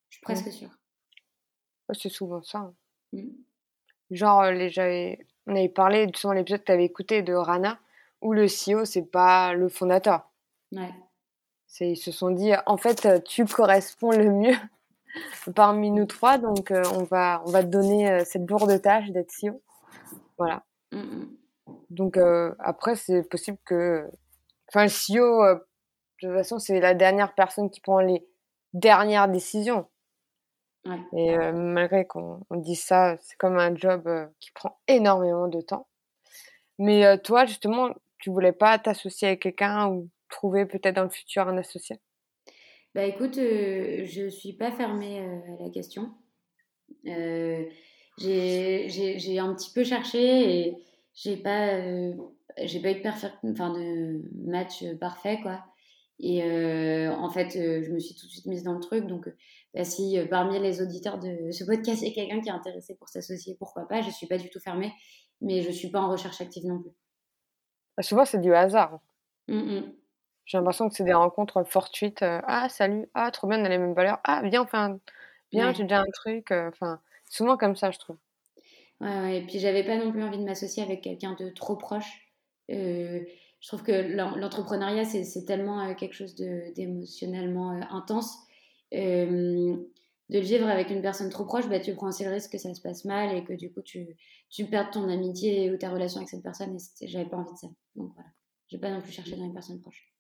Je 0.08 0.16
suis 0.16 0.22
presque 0.22 0.50
sûre. 0.50 0.70
C'est 1.92 2.08
souvent 2.08 2.42
ça. 2.42 2.60
Hein. 2.60 2.74
Mm. 3.12 3.28
Genre, 4.12 4.40
euh, 4.44 4.52
les, 4.54 5.20
on 5.46 5.58
avait 5.58 5.68
parlé 5.68 6.10
sur 6.16 6.34
l'épisode 6.34 6.62
que 6.62 6.68
tu 6.68 6.72
avais 6.72 6.86
écouté 6.86 7.22
de 7.22 7.34
Rana, 7.34 7.82
où 8.22 8.32
le 8.32 8.46
CEO, 8.46 8.86
c'est 8.86 9.12
pas 9.12 9.54
le 9.54 9.68
fondateur. 9.68 10.32
Ouais. 10.72 10.94
Ils 11.82 11.98
se 11.98 12.14
sont 12.14 12.32
dit, 12.32 12.54
en 12.66 12.78
fait, 12.78 13.26
tu 13.26 13.44
corresponds 13.44 14.12
le 14.12 14.32
mieux 14.32 14.56
parmi 15.56 15.92
nous 15.92 16.06
trois, 16.06 16.38
donc 16.38 16.72
euh, 16.72 16.84
on, 16.94 17.04
va, 17.04 17.42
on 17.46 17.52
va 17.52 17.64
te 17.64 17.70
donner 17.70 18.24
cette 18.26 18.50
lourde 18.50 18.82
tâche 18.82 19.10
d'être 19.12 19.32
CEO. 19.32 19.62
Voilà. 20.38 20.64
Mm. 20.92 21.26
Donc 21.90 22.18
après, 22.60 22.96
c'est 22.96 23.24
possible 23.28 23.58
que. 23.66 24.08
Enfin, 24.68 24.86
le 24.86 24.90
CEO, 24.90 25.56
de 25.56 26.28
toute 26.28 26.38
façon, 26.38 26.60
c'est 26.60 26.80
la 26.80 26.94
dernière 26.94 27.34
personne 27.34 27.70
qui 27.70 27.82
prend 27.82 28.00
les 28.00 28.28
dernières 28.74 29.28
décisions. 29.28 29.88
Et 31.14 31.38
euh, 31.38 31.52
malgré 31.52 32.06
qu'on 32.06 32.42
dise 32.52 32.82
ça, 32.84 33.18
c'est 33.22 33.38
comme 33.38 33.58
un 33.58 33.76
job 33.76 34.08
euh, 34.08 34.28
qui 34.40 34.52
prend 34.52 34.80
énormément 34.88 35.48
de 35.48 35.62
temps. 35.62 35.88
Mais 36.78 37.06
euh, 37.06 37.18
toi, 37.18 37.46
justement, 37.46 37.90
tu 38.18 38.30
voulais 38.30 38.54
pas 38.54 38.80
t'associer 38.80 39.30
avec 39.30 39.42
quelqu'un 39.42 39.90
ou 39.90 40.10
trouver 40.30 40.66
peut-être 40.66 40.96
dans 40.96 41.04
le 41.04 41.10
futur 41.10 41.48
un 41.48 41.58
associé? 41.58 42.00
Bah 42.96 43.06
écoute, 43.06 43.36
je 43.36 44.30
suis 44.30 44.54
pas 44.54 44.72
fermée 44.72 45.20
à 45.20 45.64
la 45.64 45.70
question. 45.70 46.12
j'ai 47.06 47.70
un 49.40 49.54
petit 49.54 49.72
peu 49.74 49.84
cherché 49.84 50.60
et 50.60 50.78
j'ai 51.14 51.38
pas, 51.38 51.82
j'ai 52.64 52.82
pas 52.82 52.92
eu 52.92 53.02
de, 53.02 53.52
enfin, 53.52 53.74
de 53.74 54.22
match 54.34 54.84
parfait, 55.00 55.40
quoi. 55.42 55.64
Et 56.20 56.44
euh, 56.44 57.14
en 57.14 57.30
fait, 57.30 57.56
euh, 57.56 57.82
je 57.82 57.92
me 57.92 58.00
suis 58.00 58.14
tout 58.14 58.26
de 58.26 58.32
suite 58.32 58.46
mise 58.46 58.64
dans 58.64 58.74
le 58.74 58.82
truc. 58.82 59.08
Donc, 59.08 59.28
euh, 59.28 59.36
bah, 59.74 59.86
si 59.86 60.18
parmi 60.30 60.60
les 60.60 60.82
auditeurs 60.82 61.18
de 61.18 61.52
ce 61.52 61.64
podcast, 61.64 62.02
il 62.02 62.10
y 62.10 62.12
a 62.12 62.14
quelqu'un 62.14 62.42
qui 62.42 62.50
est 62.50 62.54
intéressé 62.54 62.96
pour 62.96 63.08
s'associer, 63.08 63.56
pourquoi 63.58 63.88
pas? 63.88 64.02
Je 64.02 64.08
ne 64.08 64.12
suis 64.12 64.28
pas 64.28 64.38
du 64.38 64.50
tout 64.50 64.60
fermée, 64.60 64.92
mais 65.42 65.62
je 65.62 65.70
ne 65.70 65.74
suis 65.74 65.90
pas 65.90 66.02
en 66.02 66.12
recherche 66.12 66.42
active 66.42 66.66
non 66.66 66.82
plus. 66.82 66.92
Bah, 67.96 68.04
souvent, 68.04 68.26
c'est 68.26 68.42
du 68.42 68.54
hasard. 68.54 69.00
Mmh, 69.48 69.56
mmh. 69.56 69.94
J'ai 70.50 70.58
l'impression 70.58 70.90
que 70.90 70.96
c'est 70.96 71.04
des 71.04 71.14
rencontres 71.14 71.64
fortuites. 71.64 72.24
ah, 72.24 72.68
salut. 72.70 73.08
Ah, 73.14 73.30
trop 73.30 73.48
bien, 73.48 73.62
on 73.62 73.66
a 73.66 73.70
les 73.70 73.78
mêmes 73.78 73.94
valeurs. 73.94 74.20
Ah, 74.24 74.42
viens, 74.44 74.64
enfin, 74.64 74.98
bien, 75.52 75.72
j'ai 75.74 75.84
déjà 75.84 76.02
un 76.02 76.12
truc. 76.12 76.50
Enfin, 76.50 77.00
souvent 77.30 77.56
comme 77.56 77.76
ça, 77.76 77.92
je 77.92 78.00
trouve. 78.00 78.18
Ouais, 79.00 79.20
ouais. 79.22 79.38
Et 79.38 79.46
puis, 79.46 79.60
j'avais 79.60 79.84
pas 79.84 79.96
non 79.96 80.12
plus 80.12 80.24
envie 80.24 80.40
de 80.40 80.44
m'associer 80.44 80.82
avec 80.82 81.02
quelqu'un 81.02 81.36
de 81.40 81.50
trop 81.50 81.76
proche. 81.76 82.34
Euh, 82.72 83.22
je 83.60 83.68
trouve 83.68 83.84
que 83.84 83.92
l'entrepreneuriat, 83.92 85.06
c'est 85.06 85.46
tellement 85.46 85.82
euh, 85.82 85.94
quelque 85.94 86.16
chose 86.16 86.34
d'émotionnellement 86.36 87.74
euh, 87.74 87.82
intense. 87.92 88.36
Euh, 88.94 89.76
de 90.30 90.40
le 90.40 90.46
vivre 90.46 90.68
avec 90.68 90.90
une 90.90 91.02
personne 91.02 91.30
trop 91.30 91.46
proche, 91.46 91.68
bah, 91.68 91.80
tu 91.80 91.94
prends 91.94 92.08
aussi 92.08 92.24
le 92.24 92.32
risque 92.32 92.52
que 92.52 92.58
ça 92.58 92.74
se 92.74 92.82
passe 92.82 93.06
mal 93.06 93.36
et 93.36 93.44
que 93.44 93.54
du 93.54 93.72
coup, 93.72 93.82
tu, 93.82 94.16
tu 94.50 94.66
perds 94.66 94.92
ton 94.92 95.10
amitié 95.10 95.72
ou 95.72 95.78
ta 95.78 95.90
relation 95.90 96.20
avec 96.20 96.30
cette 96.30 96.44
personne. 96.44 96.78
Et 97.02 97.08
j'avais 97.08 97.30
pas 97.30 97.38
envie 97.38 97.54
de 97.54 97.58
ça. 97.58 97.68
Donc 97.96 98.14
voilà. 98.14 98.30
J'ai 98.68 98.78
pas 98.78 98.92
non 98.92 99.02
plus 99.02 99.12
cherché 99.12 99.36
dans 99.36 99.46
les 99.46 99.54
personnes 99.54 99.82
proches. 99.82 100.14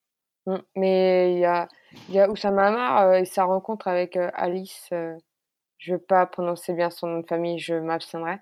Mmh. 0.49 0.61
Mais 0.75 1.33
il 1.33 1.39
y 1.39 1.45
a, 1.45 1.67
y 2.09 2.19
a 2.19 2.29
Oussama 2.29 2.67
Amar 2.67 3.13
et 3.15 3.25
sa 3.25 3.43
rencontre 3.45 3.87
avec 3.87 4.17
Alice, 4.33 4.89
je 4.91 5.93
vais 5.93 5.99
pas 5.99 6.25
prononcer 6.25 6.73
bien 6.73 6.89
son 6.89 7.07
nom 7.07 7.19
de 7.19 7.27
famille, 7.27 7.59
je 7.59 7.75
m'abstiendrai, 7.75 8.37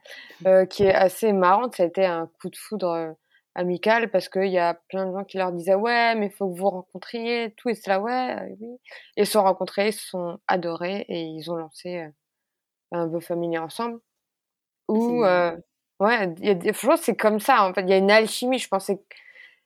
qui 0.70 0.84
est 0.84 0.93
assez 0.93 1.34
marrante. 1.34 1.76
Ça 1.76 1.84
a 1.84 1.86
été 1.88 2.06
un 2.06 2.30
coup 2.39 2.50
de 2.50 2.56
foudre 2.56 3.15
amicale 3.58 4.10
parce 4.10 4.30
qu'il 4.30 4.50
y 4.50 4.60
a 4.60 4.76
plein 4.88 5.08
de 5.08 5.12
gens 5.12 5.24
qui 5.24 5.38
leur 5.38 5.52
disaient 5.52 5.74
ouais 5.74 6.13
mais 6.15 6.28
il 6.28 6.32
faut 6.32 6.48
que 6.48 6.58
vous 6.58 6.70
rencontriez 6.70 7.54
tout 7.58 7.70
et 7.70 7.76
cela 7.76 8.00
ouais 8.00 8.36
euh, 8.39 8.56
oui. 8.60 8.78
Et 9.17 9.24
ils 9.24 9.26
se 9.26 9.34
sont 9.34 9.41
rencontrés 9.43 9.88
ils 9.89 9.93
se 9.93 10.08
sont 10.08 10.39
adorés 10.48 11.06
et 11.10 11.24
ils 11.24 11.52
ont 11.52 11.56
lancé 11.56 11.98
euh, 11.98 12.10
un 12.91 13.08
beau 13.08 13.20
familier 13.20 13.58
ensemble. 13.58 14.00
Ou 14.88 15.26
euh, 15.26 15.58
ouais 16.00 16.34
il 16.38 16.46
y 16.46 16.52
a 16.52 16.54
des 16.54 16.72
choses 16.72 17.02
c'est 17.02 17.15
comme 17.15 17.39
ça 17.39 17.63
en 17.63 17.74
fait. 17.74 17.82
Il 17.82 17.89
y 17.89 17.93
a 17.93 17.98
une 17.98 18.12
alchimie 18.12 18.60
je 18.60 18.67
pense. 18.67 18.91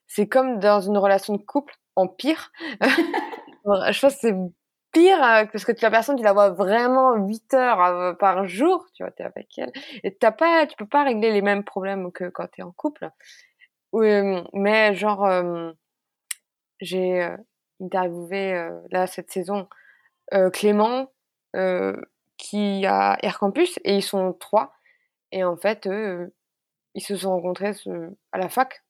C'est 0.08 0.28
comme 0.28 0.60
dans 0.60 0.80
une 0.82 0.98
relation 0.98 1.36
de 1.36 1.44
couple 1.44 1.76
en 1.96 2.08
pire 2.08 2.52
je 2.82 4.02
pense 4.02 4.14
que 4.16 4.20
c'est 4.20 4.36
pire 4.92 5.20
parce 5.20 5.66
que 5.66 5.72
la 5.82 5.92
personne 5.92 6.18
tu 6.18 6.24
la 6.24 6.34
vois 6.34 6.50
vraiment 6.50 7.16
8 7.16 7.54
heures 7.54 8.18
par 8.18 8.48
jour 8.48 8.86
tu 8.94 9.04
vois 9.04 9.14
es 9.18 9.24
avec 9.24 9.58
elle 9.58 9.72
et 10.04 10.16
t'as 10.16 10.32
pas 10.32 10.66
tu 10.68 10.76
peux 10.76 10.86
pas 10.88 11.04
régler 11.04 11.32
les 11.32 11.42
mêmes 11.42 11.64
problèmes 11.64 12.12
que 12.12 12.26
quand 12.30 12.48
tu 12.48 12.62
es 12.62 12.64
en 12.64 12.72
couple 12.72 13.10
oui, 13.94 14.08
mais 14.54 14.96
genre, 14.96 15.28
j'ai 16.80 17.30
interviewé 17.82 18.70
là 18.92 19.08
cette 19.08 19.32
saison 19.32 19.68
Clément 20.54 21.12
qui 22.38 22.86
a 22.86 23.18
Air 23.22 23.40
Campus 23.40 23.80
et 23.84 23.98
ils 23.98 24.04
sont 24.04 24.34
trois. 24.34 24.74
Et 25.32 25.44
en 25.44 25.58
fait, 25.58 25.90
ils 26.96 27.04
se 27.04 27.16
sont 27.18 27.32
rencontrés 27.32 27.74
à 28.32 28.38
la 28.38 28.50
fac. 28.50 28.84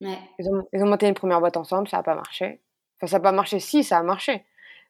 Ouais. 0.00 0.18
Ils, 0.38 0.48
ont, 0.48 0.66
ils 0.72 0.82
ont 0.82 0.86
monté 0.86 1.08
une 1.08 1.14
première 1.14 1.40
boîte 1.40 1.56
ensemble, 1.56 1.88
ça 1.88 1.98
n'a 1.98 2.02
pas 2.02 2.14
marché. 2.14 2.60
Enfin, 2.96 3.06
ça 3.06 3.18
n'a 3.18 3.22
pas 3.22 3.32
marché, 3.32 3.60
si, 3.60 3.84
ça 3.84 3.98
a 3.98 4.02
marché. 4.02 4.44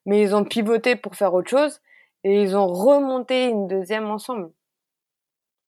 Mais 0.05 0.23
ils 0.23 0.35
ont 0.35 0.45
pivoté 0.45 0.97
pour 0.97 1.16
faire 1.16 1.35
autre 1.35 1.51
chose 1.51 1.81
et 2.25 2.42
ils 2.42 2.57
ont 2.57 2.66
remonté 2.66 3.47
une 3.47 3.69
deuxième 3.69 4.07
ensemble. 4.07 4.53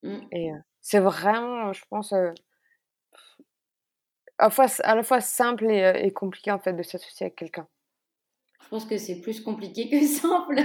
Mmh. 0.02 0.18
Et 0.32 0.50
c'est 0.80 1.00
vraiment, 1.00 1.72
je 1.72 1.84
pense, 1.88 2.12
à 2.12 2.32
la 4.40 4.50
fois, 4.50 4.66
à 4.84 4.94
la 4.94 5.02
fois 5.02 5.20
simple 5.20 5.70
et, 5.70 5.92
et, 6.04 6.12
compliqué 6.12 6.50
en 6.50 6.58
fait 6.58 6.72
de 6.72 6.82
s'associer 6.82 7.26
avec 7.26 7.36
quelqu'un 7.36 7.66
Je 8.62 8.68
pense 8.68 8.84
que 8.84 8.96
c'est 8.96 9.20
plus 9.20 9.40
compliqué 9.40 9.88
que 9.88 10.04
simple, 10.06 10.60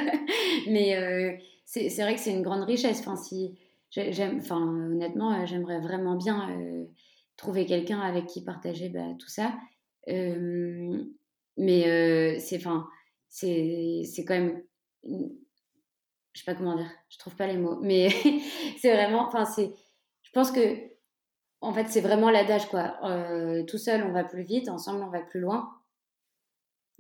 mais 0.68 0.96
euh, 0.96 1.36
c'est 1.66 1.90
vrai 2.02 2.14
que 2.16 2.22
c'est 2.22 2.32
une 2.32 2.44
grande 2.44 2.64
richesse. 2.64 3.00
Enfin, 3.00 3.16
si 3.16 3.58
j'aime, 3.92 4.40
enfin, 4.40 4.62
honnêtement, 4.62 5.46
j'aimerais 5.46 5.80
vraiment 5.80 6.16
bien 6.16 6.50
trouver 7.38 7.66
quelqu'un 7.66 8.00
avec 8.00 8.28
qui 8.28 8.44
partager 8.44 8.90
bah, 8.90 9.08
tout 9.20 9.30
ça. 9.30 9.54
mais 10.08 12.40
c'est, 12.40 12.58
enfin, 12.58 12.88
c'est, 13.30 14.04
quand 14.28 14.36
même 14.36 14.62
je 16.34 16.40
sais 16.40 16.46
pas 16.46 16.56
comment 16.56 16.76
dire, 16.76 16.90
je 17.10 17.18
trouve 17.20 17.36
pas 17.36 17.48
les 17.48 17.58
mots, 17.58 17.80
mais 17.82 18.10
c'est 18.80 18.94
vraiment, 18.94 19.28
enfin 19.28 19.46
c'est, 19.46 19.72
je 20.24 20.32
pense 20.32 20.52
que 20.52 20.78
en 21.62 21.74
fait 21.74 21.88
c'est 21.88 22.02
vraiment 22.02 22.30
l'adage 22.30 22.68
quoi. 22.68 23.00
Tout 23.68 23.78
seul 23.78 24.04
on 24.04 24.12
va 24.12 24.24
plus 24.24 24.44
vite, 24.44 24.70
ensemble 24.70 25.04
on 25.04 25.10
va 25.10 25.22
plus 25.22 25.40
loin. 25.40 25.78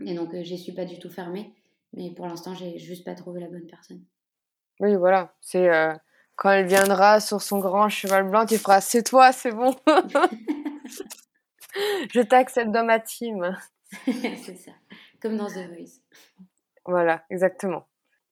Et 0.05 0.13
donc 0.13 0.35
j'y 0.41 0.57
suis 0.57 0.73
pas 0.73 0.85
du 0.85 0.99
tout 0.99 1.09
fermée, 1.09 1.53
mais 1.93 2.11
pour 2.11 2.27
l'instant 2.27 2.53
j'ai 2.53 2.77
juste 2.77 3.05
pas 3.05 3.15
trouvé 3.15 3.41
la 3.41 3.47
bonne 3.47 3.67
personne. 3.67 4.03
Oui 4.79 4.95
voilà, 4.95 5.35
c'est 5.41 5.67
quand 6.35 6.51
elle 6.51 6.65
viendra 6.65 7.19
sur 7.19 7.41
son 7.41 7.59
grand 7.59 7.89
cheval 7.89 8.29
blanc, 8.29 8.45
tu 8.45 8.57
feras 8.57 8.81
c'est 8.81 9.03
toi, 9.03 9.31
c'est 9.31 9.51
bon. 9.51 9.75
je 12.13 12.21
t'accepte 12.21 12.71
dans 12.71 12.85
ma 12.85 12.99
team. 12.99 13.57
c'est 14.05 14.57
ça, 14.57 14.71
comme 15.21 15.37
dans 15.37 15.47
The 15.47 15.67
Voice. 15.69 16.01
Voilà, 16.85 17.23
exactement 17.29 17.87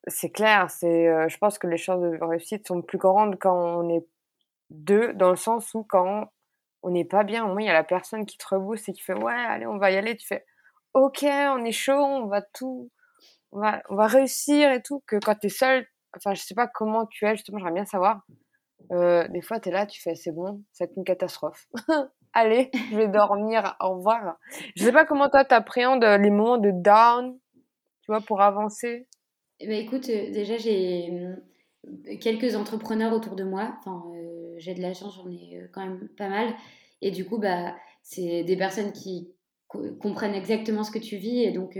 c'est 0.07 0.31
clair, 0.31 0.69
c'est, 0.69 1.07
euh, 1.07 1.27
je 1.29 1.37
pense 1.37 1.59
que 1.59 1.67
les 1.67 1.77
chances 1.77 2.01
de 2.01 2.17
réussite 2.21 2.67
sont 2.67 2.81
plus 2.81 2.97
grandes 2.97 3.37
quand 3.39 3.55
on 3.55 3.89
est 3.89 4.05
deux, 4.69 5.13
dans 5.13 5.29
le 5.29 5.35
sens 5.35 5.73
où 5.73 5.83
quand 5.83 6.31
on 6.83 6.91
n'est 6.91 7.05
pas 7.05 7.23
bien, 7.23 7.45
au 7.45 7.49
moins 7.49 7.61
il 7.61 7.67
y 7.67 7.69
a 7.69 7.73
la 7.73 7.83
personne 7.83 8.25
qui 8.25 8.37
te 8.37 8.45
rebooste 8.47 8.89
et 8.89 8.93
qui 8.93 9.01
fait 9.01 9.13
ouais, 9.13 9.33
allez, 9.33 9.67
on 9.67 9.77
va 9.77 9.91
y 9.91 9.97
aller. 9.97 10.17
Tu 10.17 10.25
fais 10.25 10.45
ok, 10.93 11.23
on 11.23 11.63
est 11.65 11.71
chaud, 11.71 11.93
on 11.93 12.27
va 12.27 12.41
tout, 12.41 12.89
on 13.51 13.59
va, 13.59 13.81
on 13.89 13.95
va 13.95 14.07
réussir 14.07 14.71
et 14.71 14.81
tout. 14.81 15.03
Que 15.07 15.17
quand 15.17 15.35
tu 15.35 15.47
es 15.47 15.49
seul, 15.49 15.85
enfin, 16.15 16.33
je 16.33 16.41
sais 16.41 16.55
pas 16.55 16.67
comment 16.67 17.05
tu 17.05 17.25
es, 17.25 17.35
justement, 17.35 17.57
j'aimerais 17.57 17.73
bien 17.73 17.85
savoir. 17.85 18.25
Euh, 18.91 19.27
des 19.29 19.41
fois, 19.41 19.59
tu 19.59 19.69
es 19.69 19.71
là, 19.71 19.85
tu 19.85 20.01
fais 20.01 20.15
c'est 20.15 20.31
bon, 20.31 20.63
c'est 20.71 20.91
une 20.97 21.03
catastrophe. 21.03 21.67
allez, 22.33 22.69
je 22.91 22.97
vais 22.97 23.07
dormir, 23.07 23.75
au 23.79 23.95
revoir. 23.95 24.37
Je 24.75 24.83
sais 24.83 24.91
pas 24.91 25.05
comment 25.05 25.29
toi 25.29 25.45
t'appréhendes 25.45 26.03
les 26.03 26.29
moments 26.29 26.57
de 26.57 26.71
down, 26.71 27.37
tu 28.01 28.11
vois, 28.11 28.21
pour 28.21 28.41
avancer. 28.41 29.07
Eh 29.59 29.67
ben, 29.67 29.79
écoute, 29.79 30.09
euh, 30.09 30.31
déjà, 30.31 30.57
j'ai 30.57 31.11
euh, 31.11 31.35
quelques 32.19 32.55
entrepreneurs 32.55 33.13
autour 33.13 33.35
de 33.35 33.43
moi. 33.43 33.75
Enfin, 33.79 34.03
euh, 34.15 34.55
j'ai 34.57 34.73
de 34.73 34.81
la 34.81 34.93
chance, 34.93 35.15
j'en 35.15 35.29
ai 35.29 35.69
quand 35.71 35.85
même 35.85 36.09
pas 36.17 36.29
mal. 36.29 36.55
Et 37.01 37.11
du 37.11 37.25
coup, 37.25 37.37
bah, 37.37 37.75
c'est 38.01 38.43
des 38.43 38.57
personnes 38.57 38.91
qui 38.91 39.31
comprennent 39.99 40.33
exactement 40.33 40.83
ce 40.83 40.91
que 40.91 40.99
tu 40.99 41.15
vis 41.15 41.43
et 41.43 41.51
donc 41.51 41.79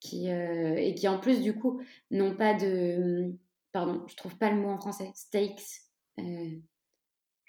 qui 0.00 0.28
et 0.28 0.94
qui 0.94 1.06
en 1.06 1.18
plus 1.18 1.42
du 1.42 1.54
coup 1.54 1.82
n'ont 2.10 2.34
pas 2.34 2.54
de 2.54 3.34
pardon 3.72 4.04
je 4.08 4.16
trouve 4.16 4.36
pas 4.36 4.50
le 4.50 4.56
mot 4.56 4.70
en 4.70 4.78
français 4.78 5.10
stakes 5.14 5.82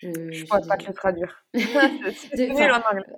je 0.02 0.08
ne 0.08 0.46
pourrais 0.48 0.68
pas 0.68 0.78
te 0.78 0.88
le 0.88 0.94
traduire. 0.94 1.46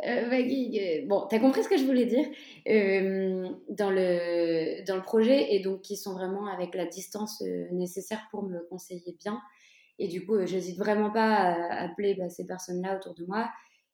euh, 0.05 1.05
bon, 1.07 1.27
tu 1.29 1.35
as 1.35 1.39
compris 1.39 1.63
ce 1.63 1.69
que 1.69 1.77
je 1.77 1.85
voulais 1.85 2.05
dire 2.05 2.25
euh, 2.67 3.49
dans, 3.69 3.89
le, 3.89 4.83
dans 4.85 4.97
le 4.97 5.01
projet 5.01 5.53
et 5.53 5.61
donc 5.61 5.81
qui 5.81 5.95
sont 5.95 6.13
vraiment 6.13 6.47
avec 6.47 6.75
la 6.75 6.85
distance 6.85 7.41
euh, 7.41 7.67
nécessaire 7.71 8.27
pour 8.31 8.43
me 8.43 8.59
conseiller 8.69 9.15
bien. 9.19 9.41
Et 9.97 10.07
du 10.07 10.25
coup, 10.25 10.45
j'hésite 10.45 10.77
vraiment 10.77 11.11
pas 11.11 11.33
à 11.35 11.83
appeler 11.83 12.15
bah, 12.15 12.29
ces 12.29 12.45
personnes-là 12.45 12.97
autour 12.97 13.13
de 13.13 13.25
moi. 13.25 13.49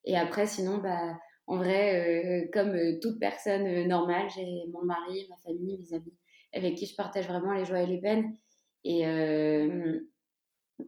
Et 0.05 0.17
après, 0.17 0.47
sinon, 0.47 0.77
bah, 0.77 1.19
en 1.45 1.57
vrai, 1.57 2.49
comme 2.53 2.99
toute 3.01 3.19
personne 3.19 3.87
normale, 3.87 4.27
j'ai 4.33 4.45
mon 4.71 4.83
mari, 4.83 5.27
ma 5.29 5.35
famille, 5.43 5.77
mes 5.77 5.93
amis, 5.95 6.13
avec 6.53 6.75
qui 6.75 6.85
je 6.85 6.95
partage 6.95 7.27
vraiment 7.27 7.51
les 7.53 7.65
joies 7.65 7.81
et 7.81 7.85
les 7.85 7.99
peines. 7.99 8.33
Et, 8.83 9.05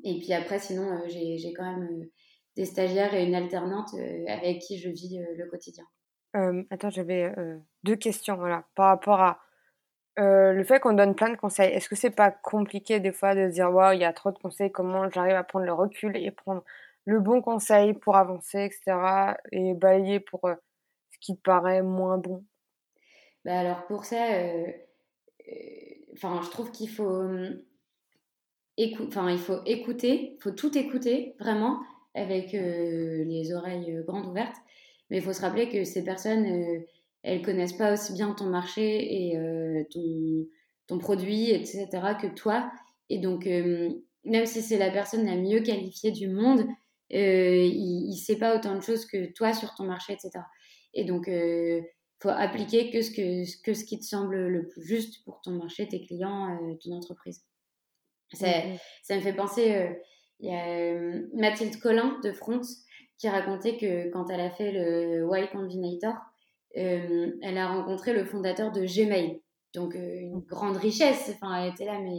et 0.03 0.19
puis 0.19 0.33
après, 0.33 0.59
sinon, 0.59 0.83
euh, 0.83 1.07
j'ai 1.07 1.53
quand 1.53 1.63
même 1.63 2.01
euh, 2.01 2.05
des 2.55 2.65
stagiaires 2.65 3.13
et 3.13 3.25
une 3.25 3.35
alternante 3.35 3.93
euh, 3.95 4.25
avec 4.27 4.59
qui 4.59 4.77
je 4.77 4.89
vis 4.89 5.19
le 5.35 5.45
quotidien. 5.47 5.85
attends, 6.69 6.89
j'avais 6.89 7.33
deux 7.83 7.95
questions 7.95 8.35
voilà, 8.35 8.65
par 8.75 8.87
rapport 8.87 9.21
à 9.21 9.39
le 10.17 10.63
fait 10.63 10.79
qu'on 10.79 10.93
donne 10.93 11.15
plein 11.15 11.29
de 11.29 11.37
conseils. 11.37 11.71
Est-ce 11.71 11.89
que 11.89 11.95
c'est 11.95 12.11
pas 12.11 12.31
compliqué 12.31 12.99
des 12.99 13.11
fois 13.11 13.35
de 13.35 13.47
se 13.49 13.53
dire 13.53 13.71
waouh, 13.71 13.93
il 13.93 14.01
y 14.01 14.05
a 14.05 14.13
trop 14.13 14.31
de 14.31 14.37
conseils, 14.37 14.71
comment 14.71 15.09
j'arrive 15.09 15.35
à 15.35 15.43
prendre 15.43 15.65
le 15.65 15.73
recul 15.73 16.15
et 16.17 16.31
prendre 16.31 16.63
le 17.05 17.19
bon 17.19 17.41
conseil 17.41 17.93
pour 17.93 18.15
avancer, 18.15 18.65
etc. 18.65 19.35
et 19.51 19.73
balayer 19.73 20.19
pour 20.19 20.41
ce 20.43 21.17
qui 21.19 21.35
te 21.35 21.41
paraît 21.41 21.81
moins 21.81 22.17
bon? 22.17 22.45
Bah 23.43 23.57
Alors 23.57 23.87
pour 23.87 24.05
ça, 24.05 24.23
enfin, 26.13 26.41
je 26.43 26.49
trouve 26.51 26.71
qu'il 26.71 26.89
faut 26.89 27.07
hum, 27.07 27.61
enfin, 28.79 29.31
il 29.31 29.39
faut 29.39 29.59
écouter, 29.65 30.35
il 30.37 30.41
faut 30.41 30.51
tout 30.51 30.77
écouter 30.77 31.35
vraiment 31.39 31.81
avec 32.13 32.53
euh, 32.53 33.23
les 33.25 33.53
oreilles 33.53 33.95
euh, 33.95 34.03
grandes 34.03 34.27
ouvertes. 34.27 34.55
Mais 35.09 35.17
il 35.17 35.23
faut 35.23 35.33
se 35.33 35.41
rappeler 35.41 35.69
que 35.69 35.83
ces 35.83 36.03
personnes, 36.03 36.45
euh, 36.45 36.79
elles 37.23 37.41
connaissent 37.41 37.73
pas 37.73 37.93
aussi 37.93 38.13
bien 38.13 38.33
ton 38.33 38.45
marché 38.45 39.31
et 39.31 39.37
ton, 39.91 40.47
ton, 40.87 40.97
produit, 40.97 41.51
etc., 41.51 41.87
que 42.19 42.33
toi. 42.33 42.71
Et 43.09 43.19
donc, 43.19 43.45
même 43.45 44.45
si 44.47 44.61
c'est 44.61 44.79
la 44.79 44.89
personne 44.89 45.25
la 45.25 45.35
mieux 45.35 45.59
qualifiée 45.59 46.11
du 46.11 46.29
monde, 46.29 46.65
il 47.11 48.09
ne 48.09 48.15
sait 48.15 48.37
pas 48.37 48.55
autant 48.55 48.75
de 48.75 48.81
choses 48.81 49.05
que 49.05 49.31
toi 49.33 49.53
sur 49.53 49.75
ton 49.75 49.83
marché, 49.83 50.13
etc. 50.13 50.31
Et 50.95 51.03
donc, 51.03 51.27
il 51.27 51.83
faut 52.19 52.29
appliquer 52.29 52.89
que 52.89 53.03
ce, 53.03 53.11
que, 53.11 53.61
que 53.61 53.73
ce 53.75 53.85
qui 53.85 53.99
te 53.99 54.05
semble 54.05 54.47
le 54.47 54.67
plus 54.69 54.81
juste 54.81 55.23
pour 55.23 55.41
ton 55.41 55.51
marché, 55.51 55.87
tes 55.87 56.03
clients, 56.03 56.57
ton 56.83 56.93
entreprise. 56.93 57.43
Ça, 58.33 58.47
mmh 58.47 58.77
ça 59.03 59.15
me 59.15 59.21
fait 59.21 59.33
penser, 59.33 59.75
euh, 59.75 59.93
il 60.39 60.49
y 60.49 60.55
a 60.55 60.67
euh, 60.67 61.27
Mathilde 61.33 61.77
Collin 61.79 62.19
de 62.23 62.31
Front 62.31 62.61
qui 63.17 63.27
racontait 63.29 63.77
que 63.77 64.09
quand 64.09 64.29
elle 64.29 64.41
a 64.41 64.49
fait 64.51 64.71
le 64.71 65.27
Y 65.31 65.49
Combinator, 65.51 66.15
euh, 66.77 67.31
elle 67.41 67.57
a 67.57 67.67
rencontré 67.67 68.13
le 68.13 68.25
fondateur 68.25 68.71
de 68.71 68.85
Gmail. 68.85 69.41
Donc 69.73 69.95
une 69.95 70.37
mmh. 70.37 70.45
grande 70.47 70.77
richesse, 70.77 71.31
enfin 71.33 71.63
elle 71.63 71.71
était 71.71 71.85
là, 71.85 71.97
mais 71.99 72.17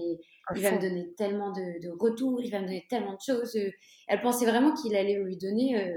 il 0.55 0.63
va 0.63 0.73
me 0.73 0.81
donner 0.81 1.13
tellement 1.19 1.53
de, 1.53 1.83
de, 1.83 1.91
retours, 1.99 2.41
il 2.43 2.51
va 2.51 2.61
me 2.61 2.67
donner 2.67 2.87
tellement 2.89 3.13
de 3.13 3.21
choses. 3.25 3.59
Elle 4.09 4.23
pensait 4.23 4.47
vraiment 4.47 4.73
qu'il 4.75 4.97
allait 4.97 5.19
lui 5.19 5.37
donner 5.37 5.95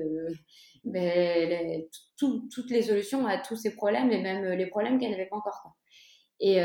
ben, 0.84 1.82
toutes 2.18 2.70
les 2.70 2.82
solutions 2.82 3.26
à 3.26 3.38
tous 3.38 3.56
ses 3.56 3.74
problèmes 3.74 4.12
et 4.12 4.22
même 4.22 4.46
les 4.46 4.68
problèmes 4.68 5.00
qu'elle 5.00 5.12
n'avait 5.12 5.28
pas 5.28 5.38
encore. 5.38 5.78
Et, 6.42 6.58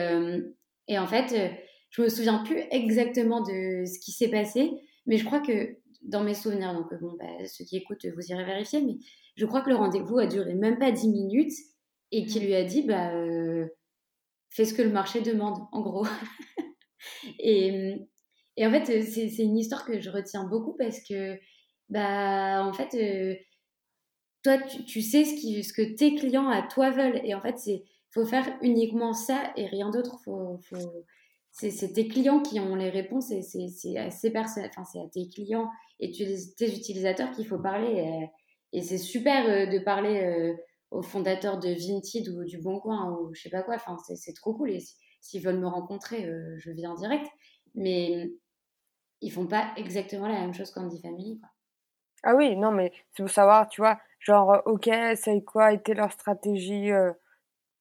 et 0.88 0.98
en 0.98 1.06
fait, 1.06 1.52
je 1.90 2.02
me 2.02 2.08
souviens 2.08 2.42
plus 2.44 2.62
exactement 2.70 3.42
de 3.42 3.84
ce 3.84 3.98
qui 3.98 4.12
s'est 4.12 4.30
passé, 4.30 4.70
mais 5.06 5.16
je 5.16 5.24
crois 5.24 5.40
que 5.40 5.76
dans 6.02 6.22
mes 6.22 6.34
souvenirs, 6.34 6.72
donc 6.72 6.92
bon, 7.00 7.16
bah, 7.18 7.46
ceux 7.46 7.64
qui 7.64 7.76
écoutent, 7.76 8.06
vous 8.06 8.26
irez 8.30 8.44
vérifier, 8.44 8.80
mais 8.80 8.96
je 9.36 9.46
crois 9.46 9.60
que 9.60 9.70
le 9.70 9.76
rendez-vous 9.76 10.18
a 10.18 10.26
duré 10.26 10.54
même 10.54 10.78
pas 10.78 10.92
10 10.92 11.08
minutes 11.08 11.52
et 12.12 12.24
qu'il 12.24 12.44
lui 12.44 12.54
a 12.54 12.64
dit, 12.64 12.82
bah, 12.82 13.14
euh, 13.14 13.66
fais 14.50 14.64
ce 14.64 14.74
que 14.74 14.82
le 14.82 14.90
marché 14.90 15.20
demande, 15.20 15.58
en 15.72 15.80
gros. 15.80 16.06
et, 17.38 18.08
et, 18.56 18.66
en 18.66 18.70
fait, 18.70 19.02
c'est 19.02 19.42
une 19.42 19.58
histoire 19.58 19.84
que 19.84 20.00
je 20.00 20.10
retiens 20.10 20.44
beaucoup 20.44 20.74
parce 20.78 21.00
que, 21.06 21.38
bah, 21.88 22.64
en 22.64 22.72
fait, 22.72 22.94
euh, 22.94 23.34
toi, 24.42 24.58
tu, 24.58 24.84
tu, 24.84 25.02
sais 25.02 25.24
ce, 25.24 25.34
qui, 25.34 25.62
ce 25.62 25.72
que 25.72 25.94
tes 25.94 26.14
clients 26.14 26.48
à 26.48 26.62
toi 26.62 26.90
veulent. 26.90 27.20
Et 27.24 27.34
en 27.34 27.40
fait, 27.40 27.56
il 27.66 27.82
faut 28.10 28.24
faire 28.24 28.58
uniquement 28.62 29.12
ça 29.12 29.52
et 29.56 29.66
rien 29.66 29.90
d'autre. 29.90 30.18
Faut, 30.24 30.58
faut, 30.62 31.04
c'est 31.52 31.92
tes 31.92 32.08
clients 32.08 32.40
qui 32.40 32.60
ont 32.60 32.76
les 32.76 32.90
réponses 32.90 33.30
et 33.30 33.42
c'est 33.42 33.96
à 33.98 34.10
ces 34.10 34.30
personnes, 34.30 34.64
enfin 34.68 34.84
c'est 34.84 35.00
à 35.00 35.08
tes 35.08 35.28
clients 35.28 35.68
et 35.98 36.10
tes 36.10 36.74
utilisateurs 36.74 37.32
qu'il 37.32 37.46
faut 37.46 37.58
parler. 37.58 38.30
Et, 38.72 38.82
c'est 38.82 38.98
super 38.98 39.46
euh, 39.48 39.66
de 39.66 39.80
parler 39.80 40.20
euh, 40.22 40.54
aux 40.92 41.02
fondateurs 41.02 41.58
de 41.58 41.68
Vinted 41.68 42.28
ou 42.28 42.44
du 42.44 42.58
Bon 42.58 42.78
Coin 42.78 43.10
ou 43.10 43.34
je 43.34 43.42
sais 43.42 43.50
pas 43.50 43.62
quoi. 43.62 43.74
Enfin 43.74 43.96
c'est 44.14 44.32
trop 44.34 44.54
cool. 44.54 44.70
Et 44.70 44.82
s'ils 45.20 45.42
veulent 45.42 45.58
me 45.58 45.66
rencontrer, 45.66 46.24
euh, 46.24 46.56
je 46.58 46.70
viens 46.70 46.92
en 46.92 46.94
direct. 46.94 47.26
Mais 47.74 48.30
ils 49.20 49.32
font 49.32 49.46
pas 49.46 49.72
exactement 49.76 50.28
la 50.28 50.40
même 50.40 50.54
chose 50.54 50.70
qu'Andy 50.70 51.00
Family. 51.02 51.40
Quoi. 51.40 51.48
Ah 52.22 52.36
oui, 52.36 52.56
non 52.56 52.70
mais 52.70 52.92
c'est 53.12 53.22
pour 53.22 53.30
savoir, 53.30 53.68
tu 53.68 53.80
vois, 53.80 53.98
genre 54.20 54.62
ok, 54.66 54.88
c'est 55.16 55.42
quoi 55.44 55.72
été 55.72 55.94
leur 55.94 56.12
stratégie 56.12 56.90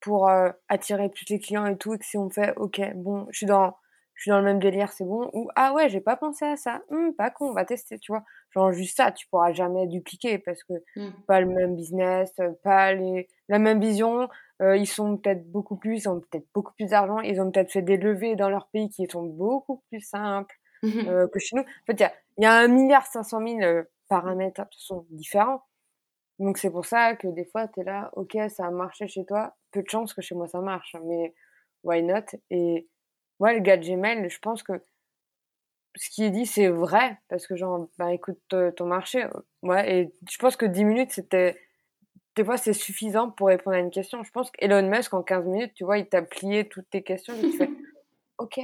pour 0.00 0.28
euh, 0.28 0.50
attirer 0.68 1.08
plus 1.08 1.26
les 1.28 1.38
clients 1.38 1.66
et 1.66 1.76
tout, 1.76 1.94
et 1.94 1.98
que 1.98 2.04
si 2.04 2.16
on 2.16 2.30
fait, 2.30 2.54
ok, 2.56 2.80
bon, 2.94 3.26
je 3.30 3.38
suis 3.38 3.46
dans, 3.46 3.74
je 4.14 4.22
suis 4.22 4.30
dans 4.30 4.38
le 4.38 4.44
même 4.44 4.58
délire, 4.58 4.92
c'est 4.92 5.04
bon, 5.04 5.30
ou 5.32 5.48
ah 5.56 5.72
ouais, 5.72 5.88
j'ai 5.88 6.00
pas 6.00 6.16
pensé 6.16 6.44
à 6.44 6.56
ça, 6.56 6.82
hum, 6.90 7.14
pas 7.14 7.30
con, 7.30 7.50
on 7.50 7.52
va 7.52 7.64
tester, 7.64 7.98
tu 7.98 8.12
vois. 8.12 8.22
Genre 8.50 8.72
juste 8.72 8.96
ça, 8.96 9.12
tu 9.12 9.26
pourras 9.28 9.52
jamais 9.52 9.86
dupliquer 9.86 10.38
parce 10.38 10.62
que 10.64 10.74
mmh. 10.96 11.10
pas 11.26 11.40
le 11.40 11.46
même 11.46 11.76
business, 11.76 12.32
pas 12.62 12.92
les, 12.92 13.28
la 13.48 13.58
même 13.58 13.80
vision, 13.80 14.28
euh, 14.60 14.76
ils 14.76 14.86
sont 14.86 15.16
peut-être 15.16 15.50
beaucoup 15.50 15.76
plus, 15.76 16.04
ils 16.04 16.08
ont 16.08 16.20
peut-être 16.20 16.46
beaucoup 16.54 16.72
plus 16.74 16.90
d'argent, 16.90 17.20
ils 17.20 17.40
ont 17.40 17.50
peut-être 17.50 17.72
fait 17.72 17.82
des 17.82 17.96
levées 17.96 18.36
dans 18.36 18.50
leur 18.50 18.68
pays 18.68 18.90
qui 18.90 19.06
sont 19.06 19.22
beaucoup 19.22 19.82
plus 19.88 20.00
simples 20.00 20.54
euh, 20.84 21.26
que 21.28 21.38
chez 21.38 21.56
nous. 21.56 21.62
En 21.62 21.86
fait, 21.86 21.94
il 21.94 22.00
y 22.00 22.04
a, 22.04 22.12
y 22.38 22.46
a 22.46 22.52
un 22.52 22.68
milliard 22.68 23.06
cinq 23.06 23.22
cent 23.22 23.40
mille 23.40 23.86
paramètres 24.08 24.68
qui 24.70 24.84
sont 24.84 25.06
différents. 25.10 25.62
Donc 26.40 26.56
c'est 26.56 26.70
pour 26.70 26.86
ça 26.86 27.16
que 27.16 27.28
des 27.28 27.44
fois, 27.44 27.68
tu 27.68 27.80
es 27.80 27.84
là, 27.84 28.10
ok, 28.14 28.36
ça 28.48 28.66
a 28.66 28.70
marché 28.70 29.06
chez 29.06 29.26
toi, 29.26 29.54
peu 29.72 29.82
de 29.82 29.88
chance 29.88 30.14
que 30.14 30.22
chez 30.22 30.34
moi 30.34 30.48
ça 30.48 30.62
marche, 30.62 30.96
mais 31.04 31.34
why 31.84 32.02
not? 32.02 32.24
Et 32.48 32.88
ouais, 33.40 33.54
le 33.54 33.60
gars 33.60 33.76
de 33.76 33.86
Gmail, 33.86 34.28
je 34.30 34.38
pense 34.38 34.62
que 34.62 34.72
ce 35.96 36.08
qui 36.08 36.24
est 36.24 36.30
dit, 36.30 36.46
c'est 36.46 36.68
vrai, 36.68 37.18
parce 37.28 37.46
que 37.46 37.56
genre, 37.56 37.88
bah 37.98 38.14
écoute 38.14 38.40
ton 38.48 38.86
marché, 38.86 39.26
ouais, 39.62 39.94
et 39.94 40.14
je 40.30 40.38
pense 40.38 40.56
que 40.56 40.64
10 40.64 40.84
minutes, 40.84 41.12
c'était, 41.12 41.60
des 42.36 42.44
fois, 42.44 42.56
c'est 42.56 42.72
suffisant 42.72 43.30
pour 43.30 43.48
répondre 43.48 43.76
à 43.76 43.80
une 43.80 43.90
question. 43.90 44.22
Je 44.22 44.30
pense 44.30 44.50
qu'Elon 44.50 44.88
Musk, 44.88 45.12
en 45.12 45.22
15 45.22 45.46
minutes, 45.46 45.74
tu 45.74 45.84
vois, 45.84 45.98
il 45.98 46.08
t'a 46.08 46.22
plié 46.22 46.66
toutes 46.68 46.88
tes 46.88 47.02
questions, 47.02 47.34
et 47.34 47.40
tu 47.40 47.52
fais, 47.52 47.68
ok, 48.38 48.60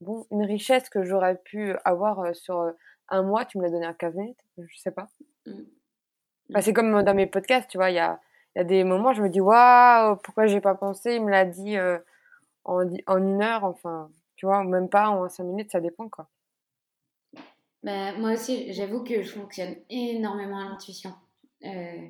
bon, 0.00 0.26
une 0.32 0.44
richesse 0.44 0.88
que 0.88 1.04
j'aurais 1.04 1.36
pu 1.36 1.76
avoir 1.84 2.34
sur 2.34 2.72
un 3.08 3.22
mois, 3.22 3.44
tu 3.44 3.58
me 3.58 3.62
l'as 3.62 3.70
donné 3.70 3.86
en 3.86 3.94
15 3.94 4.16
minutes, 4.16 4.40
je 4.58 4.78
sais 4.78 4.90
pas. 4.90 5.08
Bah, 6.50 6.62
c'est 6.62 6.72
comme 6.72 7.02
dans 7.02 7.14
mes 7.14 7.26
podcasts, 7.26 7.70
tu 7.70 7.78
vois, 7.78 7.90
il 7.90 7.96
y 7.96 7.98
a, 7.98 8.20
y 8.56 8.60
a 8.60 8.64
des 8.64 8.84
moments, 8.84 9.12
je 9.12 9.22
me 9.22 9.28
dis, 9.28 9.40
waouh, 9.40 10.16
pourquoi 10.16 10.46
j'ai 10.46 10.60
pas 10.60 10.74
pensé, 10.74 11.14
il 11.14 11.24
me 11.24 11.30
l'a 11.30 11.44
dit 11.44 11.76
en, 12.64 12.84
en 13.06 13.18
une 13.18 13.42
heure, 13.42 13.64
enfin, 13.64 14.10
tu 14.36 14.46
vois, 14.46 14.64
même 14.64 14.88
pas 14.88 15.10
en 15.10 15.28
5 15.28 15.44
minutes, 15.44 15.70
ça 15.70 15.80
dépend, 15.80 16.08
quoi. 16.08 16.28
Bah, 17.82 18.12
moi 18.18 18.32
aussi, 18.32 18.72
j'avoue 18.72 19.02
que 19.02 19.22
je 19.22 19.32
fonctionne 19.32 19.74
énormément 19.88 20.58
à 20.58 20.68
l'intuition. 20.68 21.12
Euh, 21.64 22.08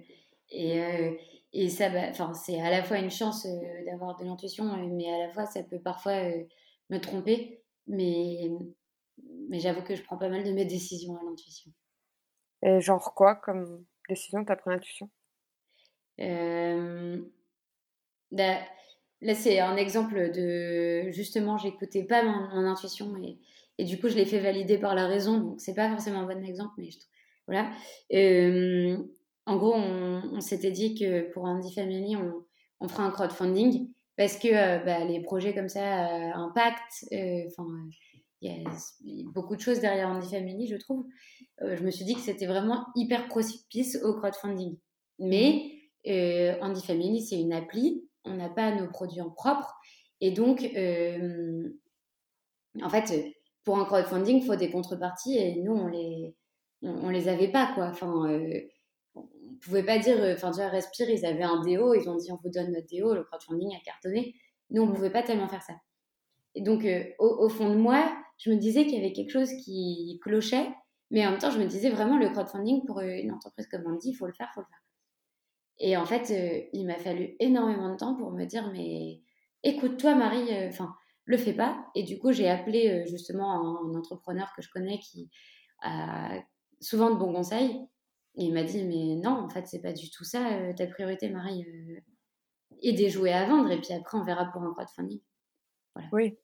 et, 0.50 0.80
euh, 0.80 1.12
et 1.52 1.68
ça, 1.68 1.90
bah, 1.90 2.12
c'est 2.34 2.60
à 2.60 2.70
la 2.70 2.82
fois 2.82 2.98
une 2.98 3.10
chance 3.10 3.46
euh, 3.46 3.84
d'avoir 3.84 4.16
de 4.16 4.24
l'intuition, 4.24 4.64
mais 4.64 5.12
à 5.12 5.26
la 5.26 5.32
fois, 5.32 5.46
ça 5.46 5.62
peut 5.62 5.80
parfois 5.80 6.22
me 6.90 6.98
tromper. 6.98 7.62
Mais, 7.86 8.50
mais 9.48 9.60
j'avoue 9.60 9.82
que 9.82 9.94
je 9.94 10.02
prends 10.02 10.18
pas 10.18 10.28
mal 10.28 10.44
de 10.44 10.52
mes 10.52 10.64
décisions 10.64 11.16
à 11.16 11.24
l'intuition. 11.24 11.70
Et 12.62 12.80
genre 12.80 13.14
quoi 13.14 13.36
comme 13.36 13.84
décision 14.10 14.44
t'as 14.44 14.56
pris 14.56 14.70
l'intuition 14.70 15.08
bah, 18.32 18.58
Là, 19.22 19.34
c'est 19.34 19.58
un 19.60 19.76
exemple 19.76 20.30
de 20.32 21.10
justement, 21.10 21.58
j'écoutais 21.58 22.04
pas 22.04 22.22
mon, 22.22 22.64
intuition 22.66 23.14
et, 23.22 23.38
et 23.76 23.84
du 23.84 24.00
coup, 24.00 24.08
je 24.08 24.16
l'ai 24.16 24.24
fait 24.24 24.40
valider 24.40 24.78
par 24.78 24.94
la 24.94 25.06
raison. 25.06 25.38
Donc, 25.38 25.60
c'est 25.60 25.74
pas 25.74 25.90
forcément 25.90 26.20
un 26.20 26.26
bon 26.26 26.42
exemple, 26.44 26.72
mais 26.78 26.90
je 26.90 26.98
voilà. 27.46 27.70
Euh, 28.12 28.96
en 29.44 29.56
gros, 29.56 29.74
on, 29.74 30.40
s'était 30.40 30.70
dit 30.70 30.94
que 30.94 31.30
pour 31.32 31.44
Andy 31.44 31.74
Family, 31.74 32.16
on, 32.16 32.44
on 32.80 32.88
fera 32.88 33.04
un 33.04 33.10
crowdfunding 33.10 33.90
parce 34.16 34.36
que 34.36 34.48
euh, 34.48 34.78
bah, 34.84 35.04
les 35.04 35.20
projets 35.20 35.54
comme 35.54 35.68
ça 35.68 36.06
euh, 36.06 36.32
impactent. 36.34 37.06
Il 38.42 38.64
y 39.04 39.22
a 39.22 39.30
beaucoup 39.32 39.54
de 39.54 39.60
choses 39.60 39.80
derrière 39.80 40.08
Andy 40.08 40.28
Family, 40.28 40.66
je 40.66 40.76
trouve. 40.76 41.06
je 41.60 41.82
me 41.82 41.90
suis 41.90 42.04
dit 42.04 42.14
que 42.14 42.20
c'était 42.20 42.46
vraiment 42.46 42.86
hyper 42.96 43.28
propice 43.28 43.98
au 44.02 44.14
crowdfunding. 44.14 44.78
Mais 45.18 45.72
Andy 46.06 46.82
Family, 46.82 47.22
c'est 47.22 47.38
une 47.38 47.52
appli. 47.52 48.08
On 48.24 48.34
n'a 48.34 48.48
pas 48.48 48.74
nos 48.74 48.88
produits 48.88 49.20
en 49.20 49.30
propre. 49.30 49.76
Et 50.20 50.30
donc, 50.30 50.62
en 52.82 52.88
fait, 52.88 53.34
pour 53.64 53.78
un 53.78 53.84
crowdfunding, 53.84 54.38
il 54.38 54.46
faut 54.46 54.56
des 54.56 54.70
contreparties 54.70 55.36
et 55.36 55.56
nous, 55.56 55.72
on 55.72 55.86
les, 55.86 56.34
on, 56.82 57.10
les 57.10 57.28
avait 57.28 57.50
pas, 57.50 57.72
quoi. 57.74 57.86
Enfin, 57.86 58.28
euh, 58.30 58.60
on 59.14 59.28
pouvait 59.60 59.84
pas 59.84 59.98
dire, 59.98 60.16
euh, 60.18 60.34
enfin, 60.34 60.50
tu 60.50 60.56
vois, 60.56 60.68
Respire, 60.68 61.10
ils 61.10 61.26
avaient 61.26 61.42
un 61.42 61.60
déo, 61.60 61.94
ils 61.94 62.08
ont 62.08 62.16
dit, 62.16 62.32
on 62.32 62.38
vous 62.42 62.50
donne 62.50 62.72
notre 62.72 62.86
déo, 62.86 63.14
le 63.14 63.24
crowdfunding 63.24 63.74
a 63.74 63.80
cartonné. 63.84 64.34
Nous, 64.70 64.82
on 64.82 64.86
ne 64.86 64.94
pouvait 64.94 65.10
pas 65.10 65.22
tellement 65.22 65.48
faire 65.48 65.62
ça. 65.62 65.74
Et 66.54 66.62
donc, 66.62 66.84
euh, 66.84 67.04
au, 67.18 67.48
fond 67.48 67.70
de 67.70 67.76
moi, 67.76 68.12
je 68.40 68.50
me 68.50 68.56
disais 68.56 68.84
qu'il 68.84 68.94
y 68.94 68.98
avait 68.98 69.12
quelque 69.12 69.30
chose 69.30 69.50
qui 69.64 70.18
clochait, 70.22 70.68
mais 71.10 71.26
en 71.26 71.30
même 71.30 71.40
temps, 71.40 71.50
je 71.50 71.58
me 71.58 71.66
disais 71.66 71.90
vraiment, 71.90 72.18
le 72.18 72.28
crowdfunding 72.30 72.84
pour 72.86 73.00
une 73.00 73.32
entreprise 73.32 73.66
comme 73.68 73.86
Andy, 73.86 74.10
il 74.10 74.14
faut 74.14 74.26
le 74.26 74.32
faire, 74.32 74.48
il 74.50 74.54
faut 74.54 74.60
le 74.60 74.66
faire. 74.66 74.82
Et 75.78 75.96
en 75.96 76.04
fait, 76.04 76.68
il 76.72 76.86
m'a 76.86 76.98
fallu 76.98 77.36
énormément 77.40 77.90
de 77.90 77.96
temps 77.96 78.14
pour 78.14 78.32
me 78.32 78.44
dire, 78.44 78.70
mais 78.72 79.20
écoute-toi, 79.62 80.14
Marie, 80.14 80.48
enfin, 80.68 80.94
le 81.30 81.36
fais 81.36 81.52
pas. 81.52 81.86
Et 81.94 82.02
du 82.02 82.18
coup, 82.18 82.32
j'ai 82.32 82.48
appelé 82.48 82.90
euh, 82.90 83.06
justement 83.06 83.52
un, 83.52 83.94
entrepreneur 83.94 84.52
que 84.54 84.62
je 84.62 84.70
connais 84.70 84.98
qui 84.98 85.30
a 85.82 86.42
souvent 86.80 87.10
de 87.10 87.16
bons 87.16 87.32
conseils. 87.32 87.80
Et 88.36 88.44
il 88.44 88.52
m'a 88.52 88.64
dit, 88.64 88.84
mais 88.84 89.16
non, 89.16 89.30
en 89.30 89.48
fait, 89.48 89.66
c'est 89.66 89.80
pas 89.80 89.92
du 89.92 90.10
tout 90.10 90.24
ça. 90.24 90.52
Euh, 90.52 90.72
ta 90.74 90.86
priorité, 90.86 91.28
Marie, 91.30 91.64
euh, 91.64 92.00
et 92.82 92.92
des 92.92 93.08
jouets 93.10 93.32
à 93.32 93.46
vendre. 93.46 93.70
Et 93.70 93.80
puis 93.80 93.92
après, 93.92 94.18
on 94.18 94.24
verra 94.24 94.46
pour 94.52 94.62
un 94.62 94.72
crowdfunding. 94.72 95.20
Voilà. 95.94 96.08
Oui. 96.12 96.38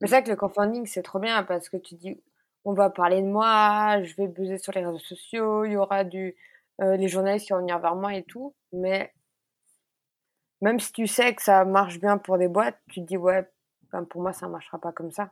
Mais 0.00 0.08
c'est 0.08 0.16
vrai 0.16 0.24
que 0.24 0.30
le 0.30 0.36
crowdfunding, 0.36 0.86
c'est 0.86 1.02
trop 1.02 1.18
bien 1.18 1.42
parce 1.44 1.68
que 1.68 1.76
tu 1.76 1.94
dis, 1.94 2.20
on 2.64 2.72
va 2.72 2.90
parler 2.90 3.22
de 3.22 3.26
moi, 3.26 4.02
je 4.02 4.14
vais 4.16 4.26
buzzer 4.26 4.58
sur 4.58 4.72
les 4.72 4.84
réseaux 4.84 4.98
sociaux, 4.98 5.64
il 5.64 5.72
y 5.72 5.76
aura 5.76 6.04
du, 6.04 6.34
les 6.80 7.08
journalistes 7.08 7.46
qui 7.46 7.52
vont 7.52 7.60
venir 7.60 7.78
vers 7.78 7.94
moi 7.94 8.14
et 8.14 8.24
tout. 8.24 8.54
Mais 8.72 9.12
même 10.60 10.80
si 10.80 10.92
tu 10.92 11.06
sais 11.06 11.34
que 11.34 11.42
ça 11.42 11.64
marche 11.64 12.00
bien 12.00 12.18
pour 12.18 12.38
des 12.38 12.48
boîtes, 12.48 12.78
tu 12.90 13.00
te 13.00 13.06
dis, 13.06 13.16
ouais, 13.16 13.48
pour 14.08 14.22
moi, 14.22 14.32
ça 14.32 14.46
ne 14.46 14.52
marchera 14.52 14.78
pas 14.78 14.92
comme 14.92 15.10
ça. 15.10 15.30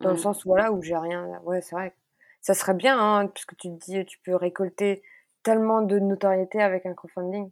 Dans 0.00 0.10
le 0.10 0.16
mmh. 0.16 0.18
sens 0.18 0.44
voilà, 0.44 0.72
où 0.72 0.82
j'ai 0.82 0.96
rien. 0.96 1.40
Ouais, 1.44 1.60
c'est 1.62 1.74
vrai. 1.74 1.96
Ça 2.40 2.54
serait 2.54 2.74
bien, 2.74 2.98
hein, 2.98 3.28
puisque 3.28 3.56
tu 3.56 3.68
te 3.68 3.84
dis, 3.84 4.04
tu 4.04 4.18
peux 4.20 4.34
récolter 4.34 5.02
tellement 5.42 5.82
de 5.82 5.98
notoriété 5.98 6.60
avec 6.60 6.86
un 6.86 6.94
crowdfunding. 6.94 7.50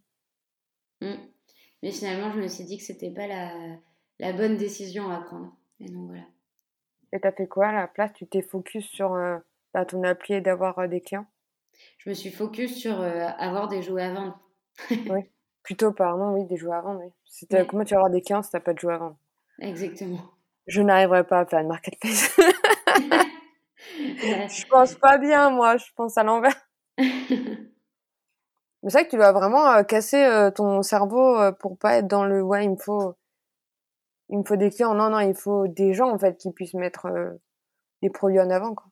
Mmh. 1.00 1.14
Mais 1.82 1.92
finalement, 1.92 2.30
je 2.32 2.40
me 2.40 2.48
suis 2.48 2.64
dit 2.64 2.76
que 2.76 2.84
c'était 2.84 3.10
pas 3.10 3.26
la, 3.26 3.52
la, 4.18 4.32
bonne 4.32 4.56
décision 4.56 5.10
à 5.10 5.20
prendre. 5.20 5.56
Et 5.80 5.88
donc 5.88 6.08
voilà. 6.08 6.24
Et 7.12 7.20
t'as 7.20 7.32
fait 7.32 7.46
quoi 7.48 7.68
à 7.68 7.72
la 7.72 7.88
place? 7.88 8.12
Tu 8.14 8.26
t'es 8.26 8.42
focus 8.42 8.86
sur 8.86 9.14
euh, 9.14 9.38
bah, 9.74 9.84
ton 9.84 10.02
appli 10.04 10.34
et 10.34 10.40
d'avoir 10.40 10.78
euh, 10.78 10.86
des 10.86 11.00
clients? 11.00 11.26
Je 11.98 12.08
me 12.10 12.14
suis 12.14 12.30
focus 12.30 12.76
sur 12.76 13.00
euh, 13.00 13.26
avoir 13.38 13.68
des 13.68 13.82
jouets 13.82 14.04
à 14.04 14.12
vendre. 14.12 14.38
oui, 14.90 15.22
plutôt, 15.62 15.92
pardon, 15.92 16.34
oui, 16.34 16.44
des 16.46 16.56
jouets 16.56 16.76
à 16.76 16.80
vendre. 16.80 17.00
Oui. 17.02 17.66
Comment 17.68 17.84
tu 17.84 17.94
vas 17.94 18.00
avoir 18.00 18.10
des 18.10 18.22
clients 18.22 18.42
si 18.42 18.50
t'as 18.50 18.60
pas 18.60 18.74
de 18.74 18.78
jouets 18.78 18.94
à 18.94 18.98
vendre? 18.98 19.16
Exactement. 19.58 20.20
Je 20.66 20.82
n'arriverai 20.82 21.24
pas 21.24 21.40
à 21.40 21.46
faire 21.46 21.60
une 21.60 21.68
marketplace. 21.68 22.36
je 23.98 24.66
pense 24.66 24.94
pas 24.94 25.18
bien, 25.18 25.50
moi. 25.50 25.76
Je 25.78 25.86
pense 25.96 26.16
à 26.16 26.22
l'envers. 26.22 26.54
Mais 28.82 28.88
c'est 28.88 28.92
vrai 28.92 29.04
que 29.04 29.10
tu 29.10 29.16
dois 29.16 29.32
vraiment 29.32 29.82
casser 29.84 30.50
ton 30.54 30.82
cerveau 30.82 31.52
pour 31.58 31.76
pas 31.76 31.96
être 31.96 32.06
dans 32.06 32.24
le 32.24 32.42
ouais, 32.42 32.64
il 32.64 32.70
me 32.70 32.76
faut, 32.76 33.14
il 34.30 34.38
me 34.38 34.44
faut 34.44 34.56
des 34.56 34.70
clients. 34.70 34.94
Non, 34.94 35.10
non, 35.10 35.20
il 35.20 35.34
faut 35.34 35.68
des 35.68 35.92
gens 35.92 36.10
en 36.10 36.18
fait 36.18 36.36
qui 36.38 36.50
puissent 36.52 36.74
mettre 36.74 37.06
des 38.02 38.10
produits 38.10 38.40
en 38.40 38.50
avant. 38.50 38.74
Quoi. 38.74 38.86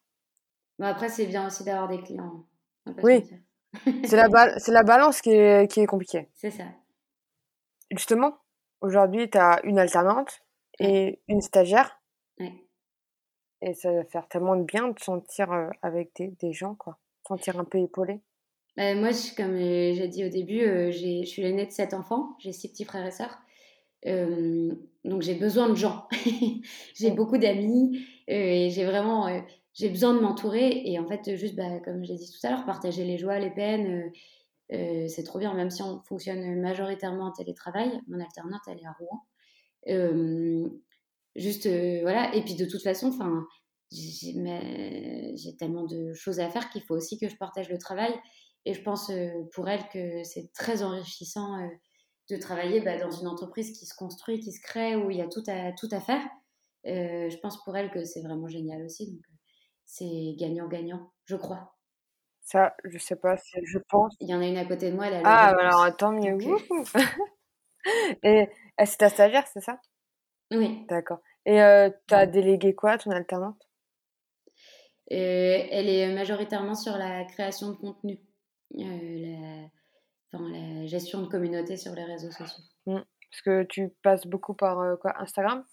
après, 0.81 1.09
c'est 1.09 1.27
bien 1.27 1.47
aussi 1.47 1.65
d'avoir 1.65 1.89
des 1.89 2.01
clients. 2.03 2.45
Oui. 3.03 3.25
c'est 4.05 4.17
la, 4.17 4.29
la 4.29 4.83
balance 4.83 5.21
qui 5.21 5.31
est, 5.31 5.71
qui 5.71 5.81
est 5.81 5.87
compliquée. 5.87 6.29
C'est 6.35 6.51
ça. 6.51 6.65
Justement, 7.91 8.39
aujourd'hui, 8.81 9.31
tu 9.31 9.39
as 9.39 9.61
une 9.65 9.79
alternante 9.79 10.43
et 10.79 11.21
une 11.29 11.41
stagiaire. 11.41 11.95
Et 13.61 13.75
ça 13.75 13.93
va 13.93 14.05
faire 14.05 14.29
tellement 14.29 14.55
de 14.55 14.63
bien 14.63 14.87
de 14.87 14.99
sentir 15.01 15.51
euh, 15.51 15.69
avec 15.83 16.15
des, 16.15 16.29
des, 16.41 16.53
gens, 16.53 16.77
quoi. 16.77 16.97
Sentir 17.27 17.59
un 17.59 17.65
peu 17.65 17.79
épaulé. 17.79 18.21
Bah, 18.77 18.95
moi, 18.95 19.11
comme 19.37 19.57
euh, 19.57 19.95
j'ai 19.95 20.07
dit 20.07 20.25
au 20.25 20.29
début, 20.29 20.61
euh, 20.61 20.93
je 20.93 21.25
suis 21.25 21.43
l'aînée 21.43 21.67
de 21.67 21.73
sept 21.73 21.93
enfants. 21.93 22.37
J'ai 22.39 22.53
six 22.53 22.69
petits 22.69 22.85
frères 22.85 23.05
et 23.05 23.11
sœurs. 23.11 23.37
Donc 24.05 25.23
j'ai 25.23 25.35
besoin 25.35 25.69
de 25.69 25.75
gens. 25.75 26.07
j'ai 26.95 27.11
beaucoup 27.11 27.39
d'amis 27.39 28.07
et 28.27 28.71
j'ai 28.71 28.85
vraiment 28.85 29.45
j'ai 29.75 29.89
besoin 29.89 30.15
de 30.15 30.21
m'entourer. 30.21 30.83
Et 30.85 30.99
en 30.99 31.07
fait, 31.07 31.37
juste 31.37 31.57
bah, 31.57 31.81
comme 31.81 32.05
j'ai 32.05 32.15
dit 32.15 32.31
tout 32.31 32.47
à 32.47 32.51
l'heure, 32.51 32.65
partager 32.65 33.05
les 33.05 33.19
joies, 33.19 33.39
les 33.39 33.51
peines. 33.51 34.13
c'est 34.71 35.25
trop 35.25 35.39
bien, 35.39 35.55
même 35.55 35.71
si 35.71 35.83
on 35.83 36.03
fonctionne 36.09 36.61
majoritairement 36.61 37.27
en 37.27 37.33
télétravail. 37.33 38.01
Mon 38.09 38.21
alternante, 38.21 38.63
elle 38.69 38.79
est 38.79 38.87
à 38.87 38.95
Rouen 38.99 39.25
juste, 41.39 41.69
voilà. 42.03 42.35
Et 42.35 42.43
puis 42.43 42.55
de 42.55 42.65
toute 42.65 42.83
façon, 42.83 43.09
enfin, 43.09 43.47
j'ai 43.93 45.57
tellement 45.59 45.85
de 45.85 46.13
choses 46.13 46.41
à 46.41 46.51
faire 46.51 46.69
qu'il 46.71 46.83
faut 46.83 46.95
aussi 46.95 47.19
que 47.19 47.29
je 47.29 47.37
partage 47.37 47.69
le 47.69 47.79
travail. 47.79 48.13
Et 48.65 48.75
je 48.75 48.83
pense 48.83 49.11
pour 49.53 49.69
elle 49.69 49.89
que 49.89 50.25
c'est 50.25 50.53
très 50.53 50.83
enrichissant 50.83 51.57
de 52.29 52.37
travailler 52.37 52.81
bah, 52.81 52.99
dans 52.99 53.11
une 53.11 53.27
entreprise 53.27 53.79
qui 53.79 53.87
se 53.87 53.95
construit, 53.95 54.41
qui 54.41 54.53
se 54.53 54.61
crée, 54.61 54.97
où 54.97 55.11
il 55.11 55.17
y 55.19 55.23
a 55.23 55.29
tout 55.29 55.45
à, 55.47 55.73
tout 55.73 55.89
à 55.91 56.01
faire. 56.01 56.23
je 56.85 57.37
pense 57.39 57.63
pour 57.65 57.77
elle 57.77 57.91
que 57.91 58.05
c'est 58.05 58.23
vraiment 58.23 58.49
génial 58.49 58.83
aussi. 58.83 59.11
Donc 59.13 59.23
c'est 59.85 60.35
gagnant-gagnant, 60.39 61.11
je 61.25 61.37
crois. 61.37 61.75
Ça, 62.43 62.75
je 62.85 62.99
sais 62.99 63.17
pas, 63.17 63.37
je 63.63 63.79
pense. 63.91 64.15
Il 64.21 64.29
y 64.29 64.35
en 64.35 64.41
a 64.41 64.47
une 64.47 64.57
à 64.57 64.65
côté 64.65 64.91
de 64.91 64.97
moi. 64.97 65.07
Elle 65.07 65.23
ah, 65.25 65.55
alors 65.59 65.97
tant 65.97 66.13
mieux. 66.13 66.39
Et 68.23 68.49
c'est 68.85 68.99
ta 68.99 69.09
stagiaire, 69.09 69.47
c'est 69.53 69.61
ça? 69.61 69.81
Oui. 70.51 70.87
D'accord. 70.89 71.21
Et 71.47 71.63
euh, 71.63 71.91
tu 72.07 72.15
as 72.15 72.27
délégué 72.27 72.75
quoi 72.75 72.99
ton 72.99 73.11
alternante? 73.11 73.69
Euh, 75.11 75.67
Elle 75.71 75.89
est 75.89 76.15
majoritairement 76.15 76.75
sur 76.75 76.97
la 76.97 77.25
création 77.25 77.71
de 77.71 77.77
contenu, 77.77 78.19
euh, 78.79 78.81
la... 78.81 79.69
Enfin, 80.33 80.49
la 80.51 80.87
gestion 80.87 81.23
de 81.23 81.27
communauté 81.27 81.77
sur 81.77 81.95
les 81.95 82.05
réseaux 82.05 82.31
sociaux. 82.31 82.65
Mmh. 82.87 83.01
Parce 83.31 83.43
que 83.43 83.63
tu 83.65 83.89
passes 84.03 84.27
beaucoup 84.27 84.55
par 84.55 84.99
quoi 85.01 85.21
Instagram? 85.21 85.65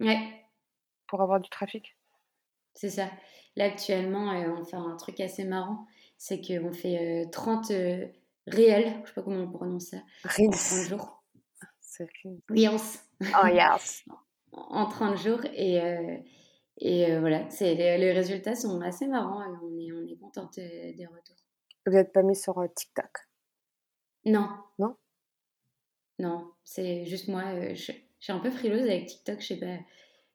Ouais. 0.00 0.18
Pour 1.06 1.22
avoir 1.22 1.40
du 1.40 1.48
trafic? 1.50 1.96
C'est 2.74 2.90
ça. 2.90 3.08
Là, 3.56 3.66
actuellement, 3.66 4.32
on 4.58 4.64
fait 4.64 4.76
un 4.76 4.96
truc 4.96 5.20
assez 5.20 5.44
marrant. 5.44 5.86
C'est 6.18 6.40
qu'on 6.40 6.72
fait 6.72 7.28
30 7.30 7.68
réels, 8.46 9.00
je 9.02 9.08
sais 9.08 9.14
pas 9.14 9.22
comment 9.22 9.42
on 9.42 9.50
prononce 9.50 9.86
ça. 9.86 9.98
Reels. 10.24 10.50
30 10.50 10.88
jours. 10.88 11.24
C'est 11.80 12.08
Reels. 12.48 12.80
Oh 13.22 13.46
yes. 13.46 14.04
en 14.52 14.86
30 14.86 15.16
jours 15.18 15.44
et, 15.52 15.80
euh, 15.80 16.16
Et 16.78 17.18
voilà, 17.18 17.48
c'est, 17.50 17.74
les, 17.74 18.12
résultats 18.12 18.54
sont 18.54 18.80
assez 18.80 19.06
marrants 19.06 19.42
et 19.42 19.56
on 19.62 19.78
est, 19.78 19.92
on 19.92 20.06
est 20.06 20.16
contente 20.16 20.56
des 20.56 21.06
retours. 21.06 21.36
Vous 21.86 21.92
n'êtes 21.92 22.12
pas 22.12 22.22
mis 22.22 22.36
sur 22.36 22.54
TikTok? 22.74 23.10
Non. 24.24 24.48
Non? 24.78 24.96
Non, 26.18 26.50
c'est 26.64 27.04
juste 27.06 27.28
moi. 27.28 27.74
je, 27.74 27.92
suis 28.20 28.32
un 28.32 28.38
peu 28.38 28.50
frileuse 28.50 28.82
avec 28.82 29.06
TikTok, 29.06 29.40
je 29.40 29.46
sais 29.46 29.60
pas. 29.60 29.78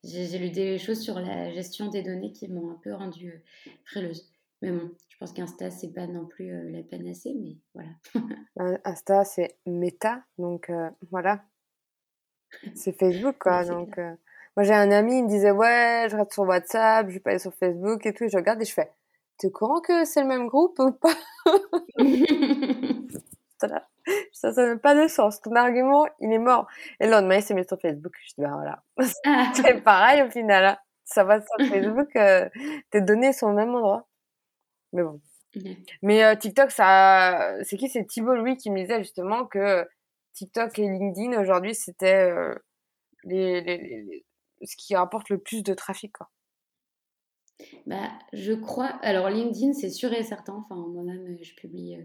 J'ai, 0.04 0.38
lu 0.38 0.50
des 0.50 0.78
choses 0.78 1.02
sur 1.02 1.20
la 1.20 1.52
gestion 1.52 1.88
des 1.88 2.04
données 2.04 2.32
qui 2.32 2.48
m'ont 2.48 2.72
un 2.72 2.80
peu 2.84 2.94
rendue 2.94 3.44
frileuse. 3.86 4.32
Mais 4.62 4.72
bon, 4.72 4.92
je 5.10 5.18
pense 5.18 5.34
qu'Insta, 5.34 5.72
c'est 5.72 5.94
pas 5.94 6.08
non 6.08 6.26
plus 6.26 6.52
euh, 6.52 6.70
la 6.70 6.84
panacée, 6.84 7.34
mais 7.36 7.58
voilà. 7.74 7.92
Euh, 8.60 8.78
Insta, 8.84 9.24
c'est 9.24 9.58
méta, 9.66 10.22
donc 10.38 10.70
euh, 10.70 10.90
voilà. 11.12 11.46
C'est 12.76 12.92
Facebook, 12.92 13.38
quoi. 13.40 13.64
donc, 13.64 13.98
moi, 14.60 14.66
j'ai 14.66 14.74
un 14.74 14.92
ami, 14.92 15.20
il 15.20 15.24
me 15.24 15.30
disait, 15.30 15.52
ouais, 15.52 16.08
je 16.12 16.18
reste 16.18 16.34
sur 16.34 16.44
WhatsApp, 16.44 17.08
je 17.08 17.14
vais 17.14 17.20
pas 17.22 17.30
aller 17.30 17.40
sur 17.40 17.54
Facebook 17.54 18.06
et 18.06 18.14
tout. 18.14 18.26
Et 18.26 18.30
je 18.30 18.36
regarde 18.36 18.62
et 18.62 18.66
je 18.66 18.74
fais, 18.74 18.92
tu 19.40 19.48
es 19.48 19.52
courant 19.52 19.80
que 19.80 20.04
c'est 20.04 20.22
le 20.22 20.28
même 20.28 20.48
groupe 20.48 20.78
ou 20.80 20.92
pas? 20.92 21.16
Ça, 24.34 24.54
ça 24.54 24.66
n'a 24.66 24.78
pas 24.78 24.96
de 24.96 25.08
sens. 25.08 25.42
Ton 25.42 25.56
argument, 25.56 26.08
il 26.20 26.32
est 26.32 26.40
mort. 26.40 26.68
Et 27.00 27.06
le 27.06 27.12
lendemain, 27.12 27.36
il 27.36 27.44
s'est 27.44 27.54
mis 27.54 27.66
sur 27.66 27.80
Facebook. 27.80 28.14
Je 28.22 28.30
dis, 28.30 28.42
ben 28.42 28.52
voilà. 28.54 28.84
c'est 29.54 29.82
pareil 29.82 30.24
au 30.24 30.30
final. 30.30 30.80
Ça 31.04 31.24
va 31.24 31.42
sur 31.42 31.56
Facebook, 31.70 32.10
tes 32.92 33.02
données 33.02 33.34
sont 33.34 33.48
au 33.48 33.54
même 33.54 33.74
endroit. 33.76 34.08
Mais 34.94 35.04
bon. 35.04 35.20
Mais 36.02 36.24
euh, 36.24 36.36
TikTok, 36.36 36.72
ça, 36.72 37.56
c'est 37.64 37.78
qui? 37.78 37.90
C'est 37.90 38.06
Thibault 38.06 38.36
Louis 38.36 38.58
qui 38.58 38.70
me 38.70 38.82
disait 38.82 39.00
justement 39.00 39.46
que 39.46 39.88
TikTok 40.34 40.78
et 40.80 40.88
LinkedIn 40.88 41.40
aujourd'hui, 41.40 41.76
c'était 41.76 42.32
euh, 42.32 42.56
les, 43.24 43.62
les, 43.62 44.26
ce 44.64 44.76
qui 44.76 44.96
rapporte 44.96 45.30
le 45.30 45.40
plus 45.40 45.64
de 45.64 45.74
trafic, 45.74 46.14
quoi. 46.14 46.30
Bah, 47.86 48.10
je 48.32 48.54
crois. 48.54 48.88
Alors 49.02 49.30
LinkedIn, 49.30 49.74
c'est 49.74 49.90
sûr 49.90 50.14
et 50.14 50.24
certain. 50.24 50.54
Enfin, 50.54 50.76
moi-même, 50.76 51.38
je 51.42 51.54
publie 51.56 51.96
euh, 51.96 52.04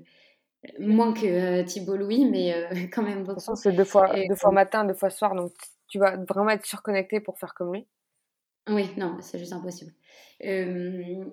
moins 0.78 1.12
que 1.12 1.62
Thibault 1.62 1.96
Louis, 1.96 2.26
mais 2.26 2.68
quand 2.92 3.02
même 3.02 3.24
beaucoup. 3.24 3.30
De 3.30 3.34
toute 3.34 3.44
façon, 3.44 3.54
c'est 3.56 3.72
deux 3.72 3.84
fois, 3.84 4.12
deux 4.28 4.34
fois 4.34 4.52
matin, 4.52 4.84
deux 4.84 4.94
fois 4.94 5.10
soir, 5.10 5.34
donc 5.34 5.52
tu 5.88 5.98
vas 5.98 6.16
vraiment 6.16 6.50
être 6.50 6.66
surconnecté 6.66 7.20
pour 7.20 7.38
faire 7.38 7.54
comme 7.54 7.72
lui. 7.72 7.86
Oui, 8.68 8.88
non, 8.96 9.16
c'est 9.20 9.38
juste 9.38 9.52
impossible. 9.52 9.92
Euh, 10.42 11.24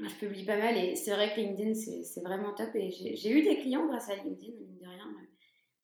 je 0.00 0.14
publie 0.16 0.44
pas 0.44 0.56
mal 0.56 0.76
et 0.76 0.96
c'est 0.96 1.12
vrai 1.12 1.32
que 1.32 1.40
LinkedIn, 1.40 1.74
c'est 1.74 2.20
vraiment 2.22 2.52
top. 2.54 2.70
Et 2.74 2.90
j'ai 2.90 3.30
eu 3.30 3.42
des 3.42 3.58
clients 3.58 3.86
grâce 3.86 4.10
à 4.10 4.16
LinkedIn, 4.16 4.52
mine 4.52 4.78
de 4.78 4.86
rien. 4.86 5.14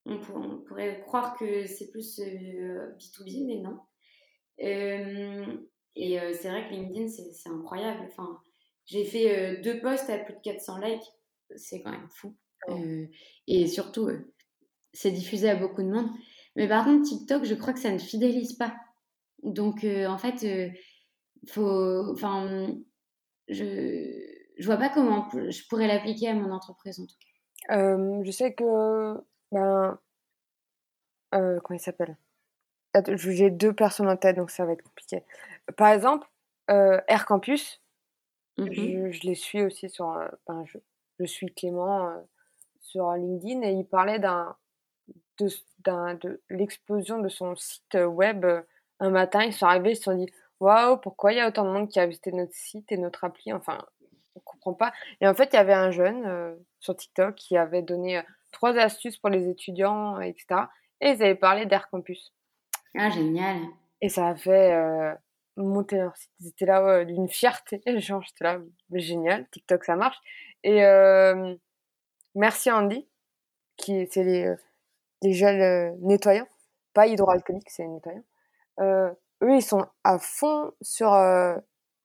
On, 0.06 0.58
pourrait 0.66 1.00
croire 1.00 1.36
que 1.36 1.66
c'est 1.66 1.90
plus 1.90 2.18
B2B, 2.18 3.42
euh, 3.42 3.46
mais 3.46 3.56
non. 3.56 3.78
Euh, 4.62 5.56
et 5.94 6.20
euh, 6.20 6.32
c'est 6.32 6.48
vrai 6.48 6.68
que 6.68 6.74
LinkedIn, 6.74 7.08
c'est 7.08 7.48
incroyable. 7.48 8.00
Enfin, 8.06 8.40
j'ai 8.86 9.04
fait 9.04 9.60
deux 9.62 9.80
posts 9.80 10.10
à 10.10 10.18
plus 10.18 10.34
de 10.34 10.40
400 10.40 10.78
likes. 10.78 11.12
C'est 11.56 11.80
quand 11.80 11.92
même 11.92 12.08
fou. 12.10 12.36
Et 13.46 13.66
surtout, 13.66 14.10
c'est 14.92 15.10
diffusé 15.10 15.48
à 15.50 15.56
beaucoup 15.56 15.82
de 15.82 15.88
monde. 15.88 16.08
Mais 16.56 16.68
par 16.68 16.84
contre, 16.84 17.08
TikTok, 17.08 17.44
je 17.44 17.54
crois 17.54 17.72
que 17.72 17.78
ça 17.80 17.90
ne 17.90 17.98
fidélise 17.98 18.54
pas. 18.54 18.74
Donc, 19.42 19.84
en 19.84 20.18
fait, 20.18 20.44
faut. 21.48 22.12
Enfin 22.12 22.74
je 23.50 24.36
je 24.58 24.66
vois 24.66 24.76
pas 24.76 24.90
comment 24.90 25.28
je 25.32 25.66
pourrais 25.68 25.86
l'appliquer 25.86 26.28
à 26.28 26.34
mon 26.34 26.52
entreprise 26.52 27.00
en 27.00 27.06
tout 27.06 27.16
cas. 27.18 27.76
Euh, 27.76 28.22
je 28.24 28.30
sais 28.30 28.54
que 28.54 29.14
ben 29.52 29.98
euh, 31.34 31.58
comment 31.60 31.78
il 31.78 31.82
s'appelle? 31.82 32.16
J'ai 33.16 33.50
deux 33.50 33.72
personnes 33.72 34.08
en 34.08 34.16
tête 34.16 34.36
donc 34.36 34.50
ça 34.50 34.64
va 34.64 34.72
être 34.72 34.82
compliqué. 34.82 35.22
Par 35.76 35.88
exemple, 35.88 36.26
euh, 36.70 37.00
Air 37.08 37.24
Campus, 37.26 37.80
mmh 38.58 39.10
je, 39.10 39.26
les 39.26 39.34
suis 39.34 39.62
aussi 39.62 39.88
sur. 39.88 40.06
Ben, 40.46 40.64
je, 40.66 40.78
je, 41.18 41.24
suis 41.24 41.52
Clément 41.54 42.12
sur 42.90 43.12
LinkedIn 43.12 43.62
et 43.62 43.72
il 43.72 43.84
parlait 43.84 44.18
d'un 44.18 44.56
de, 45.38 45.48
de 46.20 46.42
l'explosion 46.50 47.18
de 47.18 47.28
son 47.28 47.56
site 47.56 47.94
web 47.94 48.44
un 48.98 49.10
matin. 49.10 49.42
Ils 49.42 49.52
sont 49.52 49.66
arrivés, 49.66 49.92
ils 49.92 49.96
se 49.96 50.02
sont 50.02 50.14
dit 50.14 50.30
waouh, 50.60 50.98
pourquoi 50.98 51.32
il 51.32 51.38
y 51.38 51.40
a 51.40 51.48
autant 51.48 51.64
de 51.64 51.70
monde 51.70 51.88
qui 51.88 51.98
a 51.98 52.06
visité 52.06 52.32
notre 52.32 52.54
site 52.54 52.92
et 52.92 52.98
notre 52.98 53.24
appli? 53.24 53.52
Enfin, 53.52 53.78
on 54.36 54.40
comprend 54.40 54.74
pas. 54.74 54.92
Et 55.20 55.26
en 55.26 55.34
fait, 55.34 55.50
il 55.52 55.56
y 55.56 55.58
avait 55.58 55.74
un 55.74 55.90
jeune 55.90 56.24
euh, 56.26 56.54
sur 56.78 56.94
TikTok 56.94 57.34
qui 57.34 57.56
avait 57.56 57.82
donné 57.82 58.18
euh, 58.18 58.22
trois 58.52 58.76
astuces 58.76 59.16
pour 59.16 59.30
les 59.30 59.48
étudiants, 59.48 60.20
etc. 60.20 60.62
Et 61.00 61.10
ils 61.10 61.22
avaient 61.22 61.34
parlé 61.34 61.66
d'Air 61.66 61.88
Campus. 61.90 62.32
Ah, 62.96 63.10
génial. 63.10 63.56
Et 64.02 64.08
ça 64.08 64.28
a 64.28 64.36
fait 64.36 64.72
euh, 64.74 65.14
monter 65.56 65.96
leur 65.96 66.16
site. 66.16 66.30
Ils 66.40 66.48
étaient 66.48 66.66
là 66.66 67.04
d'une 67.04 67.28
fierté. 67.28 67.80
Genre, 67.98 68.22
j'étais 68.22 68.44
là, 68.44 68.58
génial, 68.92 69.48
TikTok, 69.50 69.84
ça 69.84 69.96
marche. 69.96 70.18
Et 70.62 70.82
merci 72.34 72.70
Andy, 72.70 73.08
qui 73.76 74.06
c'est 74.10 74.24
les, 74.24 74.54
les 75.22 75.32
gels 75.32 75.96
nettoyants, 76.00 76.48
pas 76.94 77.06
hydroalcooliques, 77.06 77.70
c'est 77.70 77.86
nettoyant 77.86 78.22
eux, 79.42 79.56
ils 79.56 79.62
sont 79.62 79.86
à 80.04 80.18
fond 80.18 80.72
sur 80.80 81.12
euh, 81.12 81.56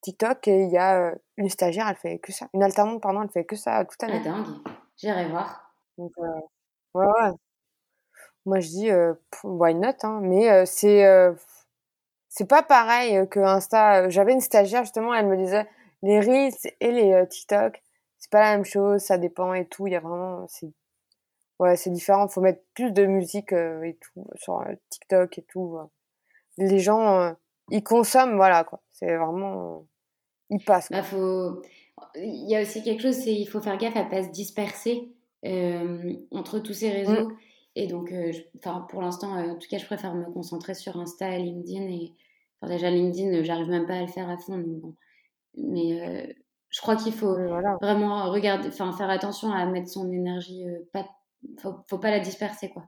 TikTok 0.01 0.47
et 0.47 0.63
il 0.63 0.71
y 0.71 0.77
a 0.77 1.09
euh, 1.09 1.15
une 1.37 1.49
stagiaire, 1.49 1.87
elle 1.87 1.95
fait 1.95 2.19
que 2.19 2.31
ça. 2.31 2.47
Une 2.53 2.63
alternante, 2.63 3.01
pardon, 3.01 3.23
elle 3.23 3.29
fait 3.29 3.45
que 3.45 3.55
ça 3.55 3.83
toute 3.85 4.01
l'année. 4.01 4.21
Ah, 4.21 4.29
dingue. 4.29 4.45
J'irai 4.97 5.27
voir. 5.27 5.73
Donc, 5.97 6.11
euh, 6.19 6.39
ouais, 6.93 7.05
ouais. 7.05 7.31
Moi, 8.45 8.59
je 8.59 8.67
dis, 8.67 8.89
why 9.43 9.73
not, 9.73 9.95
hein. 10.03 10.19
Mais 10.21 10.65
c'est 10.67 11.03
c'est 12.29 12.47
pas 12.47 12.61
pareil 12.61 13.27
que 13.29 13.39
Insta. 13.39 14.09
J'avais 14.09 14.33
une 14.33 14.41
stagiaire, 14.41 14.83
justement, 14.83 15.13
elle 15.15 15.25
me 15.25 15.37
disait, 15.37 15.67
les 16.03 16.19
Reels 16.19 16.53
et 16.79 16.91
les 16.91 17.27
TikTok, 17.27 17.81
c'est 18.25 18.31
pas 18.31 18.41
la 18.41 18.55
même 18.57 18.65
chose, 18.65 19.01
ça 19.01 19.17
dépend 19.17 19.53
et 19.53 19.67
tout. 19.67 19.87
Il 19.87 19.93
y 19.93 19.95
a 19.95 19.99
vraiment, 19.99 20.47
c'est, 20.47 20.71
ouais, 21.59 21.75
c'est 21.75 21.91
différent. 21.91 22.27
Faut 22.27 22.41
mettre 22.41 22.63
plus 22.73 22.91
de 22.91 23.05
musique 23.05 23.53
et 23.53 23.97
tout 24.01 24.27
sur 24.35 24.63
TikTok 24.89 25.37
et 25.37 25.43
tout 25.43 25.79
les 26.57 26.79
gens, 26.79 27.19
euh, 27.19 27.31
ils 27.71 27.83
consomment, 27.83 28.35
voilà, 28.35 28.63
quoi. 28.63 28.81
C'est 28.91 29.15
vraiment. 29.15 29.77
Euh, 29.77 29.79
ils 30.49 30.63
passent. 30.63 30.89
Bah, 30.91 31.03
faut... 31.03 31.61
Il 32.15 32.49
y 32.49 32.55
a 32.55 32.61
aussi 32.61 32.83
quelque 32.83 33.01
chose, 33.01 33.15
c'est 33.15 33.33
il 33.33 33.45
faut 33.45 33.61
faire 33.61 33.77
gaffe 33.77 33.95
à 33.95 34.03
pas 34.03 34.23
se 34.23 34.29
disperser 34.29 35.13
euh, 35.45 36.13
entre 36.31 36.59
tous 36.59 36.73
ces 36.73 36.91
réseaux. 36.91 37.29
Mm. 37.29 37.37
Et 37.77 37.87
donc, 37.87 38.13
enfin 38.57 38.85
pour 38.89 39.01
l'instant, 39.01 39.31
en 39.31 39.55
tout 39.55 39.67
cas, 39.69 39.77
je 39.77 39.85
préfère 39.85 40.13
me 40.13 40.25
concentrer 40.31 40.73
sur 40.73 40.97
Insta 40.97 41.37
et 41.37 41.43
LinkedIn. 41.43 41.83
Et 41.83 42.13
enfin, 42.59 42.73
déjà, 42.73 42.89
LinkedIn, 42.89 43.43
j'arrive 43.43 43.69
même 43.69 43.85
pas 43.85 43.95
à 43.95 44.01
le 44.01 44.07
faire 44.07 44.29
à 44.29 44.37
fond. 44.37 44.57
Bon. 44.57 44.93
mais 45.57 46.35
je 46.75 46.81
crois 46.81 46.97
qu'il 46.97 47.13
faut 47.13 47.35
vraiment 47.81 48.29
regarder, 48.29 48.67
enfin 48.67 48.91
faire 48.91 49.09
attention 49.09 49.49
à 49.51 49.65
mettre 49.65 49.87
son 49.87 50.11
énergie. 50.11 50.65
pas, 50.91 51.05
faut, 51.61 51.85
faut 51.89 51.99
pas 51.99 52.11
la 52.11 52.19
disperser, 52.19 52.69
quoi. 52.69 52.83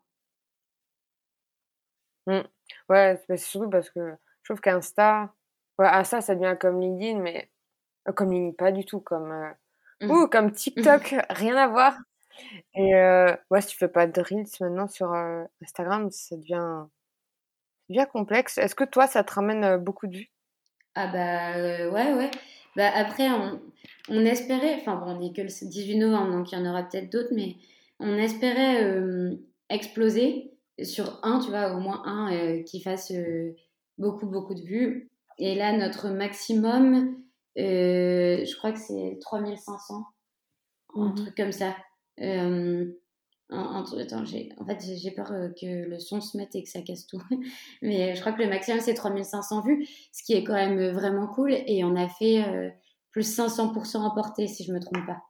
Mm. 2.28 2.42
Ouais, 2.90 3.24
c'est 3.28 3.38
surtout 3.38 3.70
parce 3.70 3.90
que 3.90 4.18
je 4.44 4.54
trouve 4.54 4.60
qu'Insta, 4.60 5.34
ouais, 5.80 5.88
Insta, 5.88 6.20
ça 6.20 6.36
devient 6.36 6.58
comme 6.60 6.82
LinkedIn, 6.82 7.20
mais 7.20 7.50
euh, 8.10 8.12
comme 8.12 8.32
LinkedIn, 8.32 8.56
pas 8.58 8.72
du 8.72 8.84
tout, 8.84 9.00
comme, 9.00 9.32
euh, 9.32 10.06
mmh. 10.06 10.12
ou 10.12 10.28
comme 10.28 10.52
TikTok, 10.52 11.16
rien 11.30 11.56
à 11.56 11.68
voir. 11.68 11.98
Et 12.76 12.94
euh, 12.94 13.34
ouais, 13.50 13.62
si 13.62 13.70
tu 13.70 13.78
fais 13.78 13.88
pas 13.88 14.06
de 14.06 14.22
Reels 14.22 14.46
maintenant 14.60 14.88
sur 14.88 15.12
Instagram, 15.62 16.12
ça 16.12 16.36
devient, 16.36 16.86
bien 17.90 18.06
complexe. 18.06 18.58
Est-ce 18.58 18.76
que 18.76 18.84
toi, 18.84 19.08
ça 19.08 19.24
te 19.24 19.34
ramène 19.34 19.78
beaucoup 19.78 20.08
de 20.08 20.18
vues? 20.18 20.32
Ah 20.94 21.08
bah 21.08 21.58
ouais, 21.92 22.14
ouais. 22.14 22.32
Bah 22.78 22.90
après, 22.96 23.30
on, 23.30 23.60
on 24.08 24.26
espérait, 24.26 24.76
enfin 24.76 24.96
bon, 24.96 25.18
on 25.18 25.22
est 25.22 25.36
que 25.36 25.42
le 25.42 25.48
18 25.50 25.98
novembre, 25.98 26.32
donc 26.32 26.52
il 26.52 26.58
y 26.58 26.62
en 26.62 26.70
aura 26.70 26.84
peut-être 26.84 27.12
d'autres, 27.12 27.34
mais 27.34 27.58
on 28.00 28.16
espérait 28.16 28.98
exploser 29.70 30.54
sur 30.84 31.20
un, 31.24 31.40
tu 31.40 31.50
vois, 31.50 31.74
au 31.74 31.80
moins 31.80 32.04
un 32.06 32.34
euh, 32.34 32.64
qui 32.64 32.82
fasse 32.82 33.12
euh, 33.12 33.56
beaucoup, 33.98 34.28
beaucoup 34.28 34.54
de 34.54 34.62
vues. 34.62 35.10
Et 35.40 35.56
là, 35.56 35.76
notre 35.76 36.10
maximum, 36.10 37.16
euh, 37.58 38.46
je 38.46 38.58
crois 38.58 38.72
que 38.72 38.80
c'est 38.80 39.18
3500, 39.22 40.04
un 40.96 41.06
mhm. 41.06 41.16
truc 41.16 41.36
comme 41.36 41.52
ça. 41.52 41.76
Un, 43.50 43.84
attends, 43.98 44.22
en 44.22 44.66
fait, 44.66 44.98
j'ai 44.98 45.12
peur 45.12 45.28
que 45.28 45.88
le 45.88 46.00
son 46.00 46.20
se 46.20 46.36
mette 46.36 46.54
et 46.56 46.64
que 46.64 46.70
ça 46.70 46.82
casse 46.82 47.08
tout. 47.08 47.22
Mais 47.82 48.16
je 48.16 48.20
crois 48.20 48.34
que 48.34 48.42
le 48.42 48.50
maximum, 48.50 48.82
c'est 48.82 48.94
3500 48.94 49.62
vues, 49.62 49.88
ce 50.12 50.24
qui 50.24 50.34
est 50.34 50.44
quand 50.44 50.54
même 50.54 50.92
vraiment 50.92 51.28
cool. 51.28 51.54
Et 51.54 51.84
on 51.84 51.96
a 51.96 52.10
fait 52.10 52.44
plus 53.12 53.38
500% 53.38 53.98
emporté, 53.98 54.48
si 54.48 54.66
je 54.66 54.74
me 54.74 54.80
trompe 54.80 55.06
pas. 55.06 55.22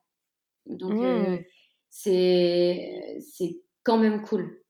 Donc, 0.66 0.94
mmh. 0.94 1.44
c'est 1.90 3.20
c'est 3.22 3.62
quand 3.84 3.98
même 4.00 4.24
cool 4.24 4.64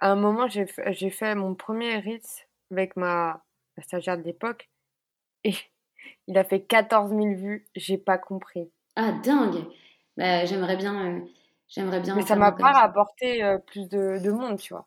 à 0.00 0.12
un 0.12 0.16
moment, 0.16 0.48
j'ai 0.48 0.66
fait, 1.10 1.34
mon 1.34 1.54
premier 1.54 1.98
ritz 1.98 2.46
avec 2.70 2.96
ma, 2.96 3.44
stagiaire 3.82 4.18
de 4.18 4.22
l'époque 4.22 4.68
et 5.44 5.54
il 6.26 6.36
a 6.36 6.44
fait 6.44 6.62
14 6.62 7.10
000 7.10 7.34
vues. 7.34 7.66
J'ai 7.74 7.98
pas 7.98 8.18
compris. 8.18 8.70
Ah, 8.96 9.12
dingue 9.12 9.64
bah, 10.16 10.44
J'aimerais 10.44 10.76
bien. 10.76 11.06
Euh, 11.06 11.20
j'aimerais 11.70 12.00
bien 12.00 12.14
Mais 12.16 12.22
ça 12.22 12.36
m'a 12.36 12.52
pas 12.52 12.72
rapporté 12.72 13.42
euh, 13.42 13.58
plus 13.58 13.88
de, 13.88 14.18
de, 14.22 14.30
monde, 14.30 14.58
tu 14.58 14.74
vois. 14.74 14.84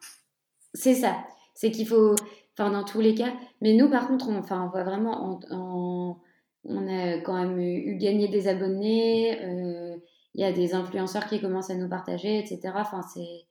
C'est 0.73 0.93
ça. 0.93 1.23
c'est 1.55 1.71
qu'il 1.71 1.88
faut, 1.88 2.15
enfin 2.55 2.69
dans 2.69 2.84
tous 2.84 3.01
les 3.01 3.15
cas. 3.15 3.34
Mais 3.61 3.73
nous, 3.73 3.89
par 3.89 4.07
contre, 4.07 4.29
on, 4.29 4.38
enfin, 4.38 4.63
on 4.63 4.69
voit 4.69 4.84
vraiment, 4.84 5.39
en, 5.49 6.21
on 6.65 6.88
a 6.88 7.17
quand 7.19 7.34
même 7.34 7.59
eu 7.59 7.95
gagné 7.97 8.27
des 8.27 8.47
abonnés. 8.47 9.41
Euh, 9.43 9.97
il 10.36 10.41
y 10.41 10.45
a 10.45 10.51
des 10.51 10.73
influenceurs 10.73 11.27
qui 11.27 11.39
commencent 11.39 11.69
à 11.69 11.75
nous 11.75 11.89
partager, 11.89 12.39
etc. 12.39 12.73
Enfin, 12.75 13.01
c'est, 13.13 13.45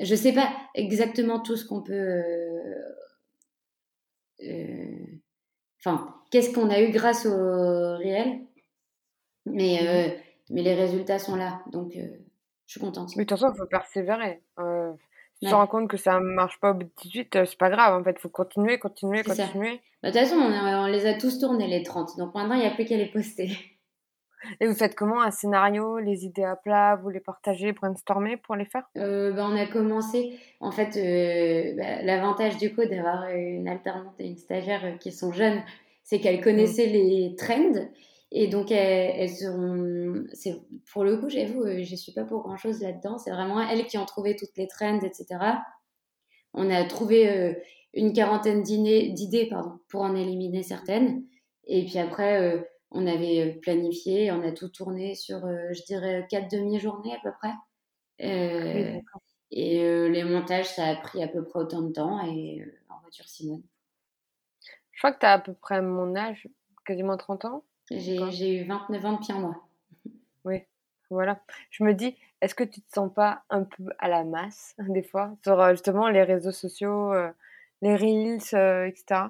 je 0.00 0.14
sais 0.14 0.32
pas 0.32 0.48
exactement 0.74 1.40
tout 1.40 1.56
ce 1.56 1.64
qu'on 1.64 1.82
peut. 1.82 2.22
Euh, 4.42 4.96
enfin, 5.78 6.14
qu'est-ce 6.30 6.52
qu'on 6.52 6.68
a 6.70 6.80
eu 6.80 6.90
grâce 6.90 7.26
au 7.26 7.96
réel, 7.96 8.40
mais 9.46 10.18
mais 10.50 10.62
les 10.62 10.74
résultats 10.74 11.18
sont 11.18 11.36
là, 11.36 11.62
donc 11.72 11.96
je 12.66 12.72
suis 12.72 12.80
contente. 12.80 13.10
Mais 13.16 13.24
de 13.24 13.28
toute 13.28 13.38
façon, 13.38 13.52
il 13.54 13.58
faut 13.58 13.66
persévérer. 13.66 14.42
Euh, 14.58 14.92
si 15.34 15.46
tu 15.46 15.50
te 15.50 15.54
rends 15.54 15.66
compte 15.66 15.88
que 15.88 15.96
ça 15.96 16.20
marche 16.20 16.58
pas 16.60 16.70
au 16.70 16.74
bout 16.74 16.84
de 16.84 16.90
18, 17.02 17.36
euh, 17.36 17.44
c'est 17.44 17.58
pas 17.58 17.70
grave. 17.70 18.00
En 18.00 18.04
fait, 18.04 18.14
il 18.16 18.20
faut 18.20 18.28
continuer, 18.28 18.78
continuer, 18.78 19.22
continuer. 19.22 19.80
Bah, 20.02 20.10
de 20.10 20.18
toute 20.18 20.28
façon, 20.28 20.36
on, 20.36 20.86
les 20.86 21.06
a 21.06 21.14
tous 21.14 21.38
tournés, 21.38 21.66
les 21.66 21.82
30. 21.82 22.16
Donc 22.18 22.34
maintenant, 22.34 22.54
il 22.54 22.60
n'y 22.60 22.66
a 22.66 22.70
plus 22.70 22.84
qu'à 22.84 22.96
les 22.96 23.10
poster. 23.10 23.50
Et 24.60 24.66
vous 24.66 24.74
faites 24.74 24.94
comment 24.94 25.22
un 25.22 25.30
scénario, 25.30 25.98
les 25.98 26.26
idées 26.26 26.44
à 26.44 26.54
plat, 26.54 26.96
vous 26.96 27.08
les 27.08 27.20
partagez, 27.20 27.72
brainstormer 27.72 28.36
pour 28.36 28.56
les 28.56 28.66
faire? 28.66 28.84
Euh, 28.96 29.32
bah, 29.32 29.46
On 29.50 29.56
a 29.56 29.66
commencé, 29.66 30.38
en 30.60 30.70
fait, 30.70 30.96
euh, 30.98 31.74
bah, 31.76 32.02
l'avantage 32.02 32.58
du 32.58 32.74
coup 32.74 32.84
d'avoir 32.84 33.28
une 33.30 33.66
alternante 33.68 34.14
et 34.18 34.26
une 34.26 34.36
stagiaire 34.36 34.98
qui 35.00 35.12
sont 35.12 35.32
jeunes, 35.32 35.62
c'est 36.02 36.20
qu'elles 36.20 36.42
connaissaient 36.42 36.88
mm. 36.88 36.92
les 36.92 37.36
trends 37.36 37.88
et 38.36 38.48
donc, 38.48 38.72
elles, 38.72 39.30
seront. 39.30 40.24
Pour 40.92 41.04
le 41.04 41.18
coup, 41.18 41.30
j'avoue, 41.30 41.62
euh, 41.62 41.84
je 41.84 41.92
ne 41.92 41.96
suis 41.96 42.10
pas 42.10 42.24
pour 42.24 42.42
grand 42.42 42.56
chose 42.56 42.82
là-dedans. 42.82 43.16
C'est 43.16 43.30
vraiment 43.30 43.60
elles 43.60 43.86
qui 43.86 43.96
ont 43.96 44.04
trouvé 44.06 44.34
toutes 44.34 44.56
les 44.56 44.66
trends, 44.66 44.98
etc. 45.02 45.38
On 46.52 46.68
a 46.68 46.82
trouvé 46.84 47.30
euh, 47.30 47.54
une 47.94 48.12
quarantaine 48.12 48.64
d'idées 48.64 49.48
pour 49.88 50.02
en 50.02 50.16
éliminer 50.16 50.64
certaines. 50.64 51.24
Et 51.68 51.84
puis 51.84 52.00
après, 52.00 52.40
euh, 52.42 52.60
on 52.90 53.06
avait 53.06 53.60
planifié, 53.62 54.32
on 54.32 54.42
a 54.42 54.50
tout 54.50 54.68
tourné 54.68 55.14
sur, 55.14 55.38
je 55.72 55.84
dirais, 55.84 56.26
quatre 56.28 56.50
demi-journées 56.50 57.14
à 57.14 57.20
peu 57.22 57.30
près. 57.38 57.52
et 59.52 60.08
les 60.08 60.24
montages, 60.24 60.74
ça 60.74 60.86
a 60.86 60.96
pris 60.96 61.22
à 61.22 61.28
peu 61.28 61.44
près 61.44 61.60
autant 61.60 61.82
de 61.82 61.92
temps. 61.92 62.20
Et 62.26 62.64
en 62.88 63.00
voiture, 63.00 63.28
Simone. 63.28 63.62
Je 64.90 64.98
crois 64.98 65.12
que 65.12 65.20
tu 65.20 65.26
as 65.26 65.34
à 65.34 65.38
peu 65.38 65.54
près 65.54 65.80
mon 65.80 66.16
âge, 66.16 66.48
quasiment 66.84 67.16
30 67.16 67.44
ans. 67.44 67.64
J'ai 67.90 68.60
eu 68.60 68.64
29 68.64 69.04
ans 69.04 69.12
depuis 69.12 69.32
un 69.32 69.40
mois. 69.40 69.68
Oui, 70.44 70.62
voilà. 71.10 71.40
Je 71.70 71.84
me 71.84 71.92
dis, 71.92 72.16
est-ce 72.40 72.54
que 72.54 72.64
tu 72.64 72.80
te 72.80 72.92
sens 72.92 73.12
pas 73.12 73.42
un 73.50 73.64
peu 73.64 73.84
à 73.98 74.08
la 74.08 74.24
masse, 74.24 74.74
des 74.78 75.02
fois, 75.02 75.36
sur 75.42 75.60
euh, 75.60 75.72
justement 75.72 76.08
les 76.08 76.22
réseaux 76.22 76.52
sociaux, 76.52 77.12
euh, 77.12 77.30
les 77.82 77.96
Reels, 77.96 78.54
euh, 78.54 78.86
etc. 78.86 79.22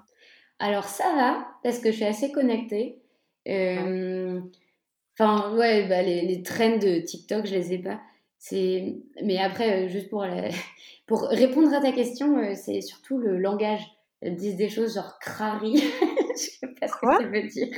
Alors 0.59 0.85
ça 0.85 1.15
va, 1.15 1.47
parce 1.63 1.79
que 1.79 1.91
je 1.91 1.97
suis 1.97 2.05
assez 2.05 2.33
connectée. 2.33 3.01
Enfin, 3.47 5.55
ouais, 5.57 5.87
bah, 5.89 6.03
les, 6.03 6.23
les 6.23 6.43
trends 6.43 6.79
de 6.79 7.01
TikTok, 7.01 7.47
je 7.47 7.55
les 7.55 7.75
ai 7.75 7.79
pas. 7.79 8.01
C'est... 8.39 8.97
Mais 9.23 9.39
après, 9.39 9.89
juste 9.89 10.11
pour, 10.11 10.27
pour 11.07 11.29
répondre 11.29 11.73
à 11.73 11.81
ta 11.81 11.93
question, 11.93 12.55
c'est 12.55 12.81
surtout 12.81 13.19
le 13.19 13.39
langage. 13.39 13.85
Elles 14.21 14.37
disent 14.37 14.57
des 14.57 14.71
choses 14.71 14.95
genre 14.95 15.19
crari. 15.19 15.77
je 15.77 16.37
sais 16.37 16.67
pas 16.81 16.89
ce 16.89 16.95
que 16.95 17.07
ça 17.07 17.29
veut 17.29 17.49
dire. 17.49 17.77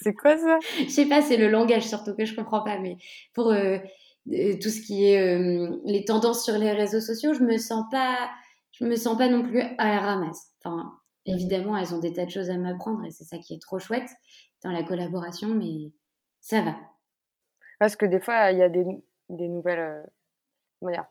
C'est 0.00 0.14
quoi 0.14 0.36
ça? 0.36 0.58
Je 0.78 0.88
sais 0.88 1.06
pas, 1.06 1.22
c'est 1.22 1.36
le 1.36 1.48
langage 1.48 1.86
surtout 1.88 2.14
que 2.14 2.24
je 2.24 2.36
comprends 2.36 2.62
pas, 2.62 2.78
mais 2.78 2.96
pour 3.32 3.50
euh, 3.50 3.78
euh, 4.30 4.54
tout 4.60 4.68
ce 4.68 4.80
qui 4.80 5.06
est 5.06 5.20
euh, 5.20 5.80
les 5.84 6.04
tendances 6.04 6.44
sur 6.44 6.58
les 6.58 6.72
réseaux 6.72 7.00
sociaux, 7.00 7.32
je 7.32 7.42
me 7.42 7.56
sens 7.56 7.84
pas, 7.90 8.30
je 8.72 8.84
me 8.84 8.94
sens 8.96 9.16
pas 9.16 9.28
non 9.28 9.42
plus 9.42 9.60
à 9.78 9.88
la 9.88 10.00
ramasse. 10.00 10.52
Enfin, 10.62 10.92
évidemment, 11.24 11.76
elles 11.76 11.94
ont 11.94 11.98
des 11.98 12.12
tas 12.12 12.26
de 12.26 12.30
choses 12.30 12.50
à 12.50 12.58
m'apprendre 12.58 13.04
et 13.06 13.10
c'est 13.10 13.24
ça 13.24 13.38
qui 13.38 13.54
est 13.54 13.60
trop 13.60 13.78
chouette 13.78 14.10
dans 14.62 14.70
la 14.70 14.82
collaboration, 14.82 15.48
mais 15.48 15.92
ça 16.40 16.60
va. 16.60 16.74
Parce 17.78 17.96
que 17.96 18.06
des 18.06 18.20
fois, 18.20 18.52
il 18.52 18.58
y 18.58 18.62
a 18.62 18.68
des, 18.68 18.84
des 19.30 19.48
nouvelles, 19.48 20.04
comment 20.78 20.92
dire, 20.92 21.06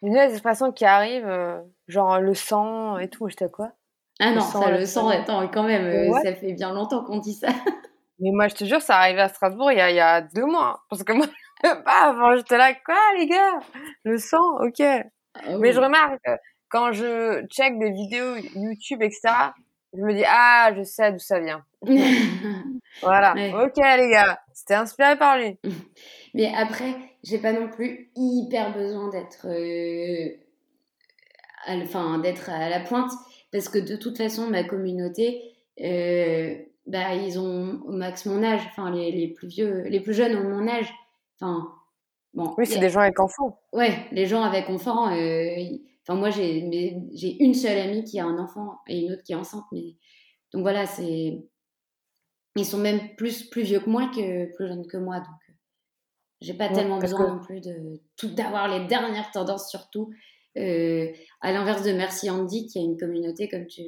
des 0.00 0.08
nouvelles 0.08 0.32
expressions 0.32 0.72
qui 0.72 0.86
arrivent, 0.86 1.62
genre 1.88 2.20
le 2.20 2.34
sang 2.34 2.98
et 2.98 3.08
tout. 3.08 3.28
J'étais 3.28 3.50
quoi 3.50 3.72
Ah 4.18 4.32
non, 4.32 4.40
ça, 4.40 4.70
le 4.70 4.86
sang, 4.86 5.08
attends, 5.08 5.46
quand 5.48 5.64
même, 5.64 6.10
ça 6.22 6.34
fait 6.34 6.52
bien 6.52 6.72
longtemps 6.72 7.04
qu'on 7.04 7.18
dit 7.18 7.34
ça. 7.34 7.48
Mais 8.20 8.30
moi, 8.32 8.48
je 8.48 8.54
te 8.54 8.64
jure, 8.64 8.80
ça 8.80 8.96
arrivé 8.98 9.20
à 9.20 9.28
Strasbourg 9.28 9.70
il 9.72 9.78
y 9.78 9.80
a, 9.80 9.90
il 9.90 9.96
y 9.96 10.00
a 10.00 10.20
deux 10.20 10.46
mois. 10.46 10.82
Parce 10.90 11.04
que 11.04 11.12
moi, 11.12 11.26
avant, 11.86 12.36
j'étais 12.36 12.58
là, 12.58 12.74
quoi, 12.74 12.96
les 13.16 13.26
gars? 13.26 13.60
Le 14.04 14.18
sang, 14.18 14.58
ok. 14.60 14.80
Ah 14.80 15.58
Mais 15.58 15.72
je 15.72 15.80
remarque, 15.80 16.26
quand 16.68 16.92
je 16.92 17.46
check 17.46 17.78
des 17.78 17.90
vidéos 17.90 18.36
YouTube, 18.54 19.02
etc., 19.02 19.52
je 19.94 20.02
me 20.02 20.12
dis, 20.12 20.24
ah, 20.26 20.72
je 20.76 20.82
sais 20.82 21.12
d'où 21.12 21.18
ça 21.18 21.40
vient. 21.40 21.64
voilà. 23.02 23.32
Ok, 23.64 23.76
les 23.76 24.10
gars. 24.10 24.38
C'était 24.52 24.74
inspiré 24.74 25.16
par 25.16 25.38
lui. 25.38 25.58
Mais 26.34 26.52
après, 26.54 26.94
j'ai 27.24 27.38
pas 27.38 27.52
non 27.52 27.68
plus 27.68 28.10
hyper 28.16 28.74
besoin 28.74 29.08
d'être, 29.08 29.46
euh, 29.46 30.36
enfin, 31.68 32.18
d'être 32.18 32.50
à 32.50 32.68
la 32.68 32.80
pointe. 32.80 33.10
Parce 33.50 33.68
que 33.70 33.78
de 33.78 33.96
toute 33.96 34.18
façon, 34.18 34.50
ma 34.50 34.62
communauté, 34.62 35.42
euh, 35.80 36.54
bah, 36.88 37.14
ils 37.14 37.38
ont 37.38 37.82
au 37.84 37.92
max 37.92 38.24
mon 38.24 38.42
âge, 38.42 38.62
enfin 38.66 38.90
les, 38.90 39.12
les, 39.12 39.28
plus 39.28 39.46
vieux, 39.46 39.82
les 39.84 40.00
plus 40.00 40.14
jeunes 40.14 40.36
ont 40.36 40.48
mon 40.48 40.66
âge. 40.66 40.92
Enfin, 41.38 41.70
bon. 42.32 42.54
Oui, 42.56 42.66
c'est 42.66 42.78
des 42.78 42.88
gens 42.88 43.00
avec 43.00 43.20
enfants. 43.20 43.60
Ouais, 43.72 44.06
les 44.10 44.26
gens 44.26 44.42
avec 44.42 44.68
enfants. 44.70 45.12
Euh, 45.12 45.54
enfin, 46.02 46.18
moi, 46.18 46.30
j'ai, 46.30 46.58
une 47.40 47.54
seule 47.54 47.78
amie 47.78 48.04
qui 48.04 48.18
a 48.18 48.24
un 48.24 48.38
enfant 48.38 48.78
et 48.86 49.00
une 49.00 49.12
autre 49.12 49.22
qui 49.22 49.32
est 49.32 49.36
enceinte. 49.36 49.64
Mais... 49.70 49.96
Donc 50.52 50.62
voilà, 50.62 50.86
c'est. 50.86 51.44
Ils 52.56 52.64
sont 52.64 52.78
même 52.78 53.14
plus, 53.16 53.44
plus 53.44 53.62
vieux 53.62 53.80
que 53.80 53.90
moi 53.90 54.10
que 54.12 54.52
plus 54.56 54.66
jeunes 54.66 54.86
que 54.86 54.96
moi. 54.96 55.18
Donc, 55.18 55.28
euh, 55.48 55.52
j'ai 56.40 56.54
pas 56.54 56.70
tellement 56.70 56.98
besoin 56.98 57.34
non 57.34 57.40
plus 57.40 57.60
de 57.60 58.00
tout 58.16 58.28
d'avoir 58.28 58.66
les 58.66 58.86
dernières 58.86 59.30
tendances, 59.30 59.68
surtout. 59.70 60.10
Euh, 60.58 61.12
à 61.40 61.52
l'inverse 61.52 61.84
de 61.84 61.92
Merci 61.92 62.30
Andy, 62.30 62.66
qui 62.66 62.78
a 62.78 62.82
une 62.82 62.98
communauté, 62.98 63.48
comme 63.48 63.66
tu 63.66 63.82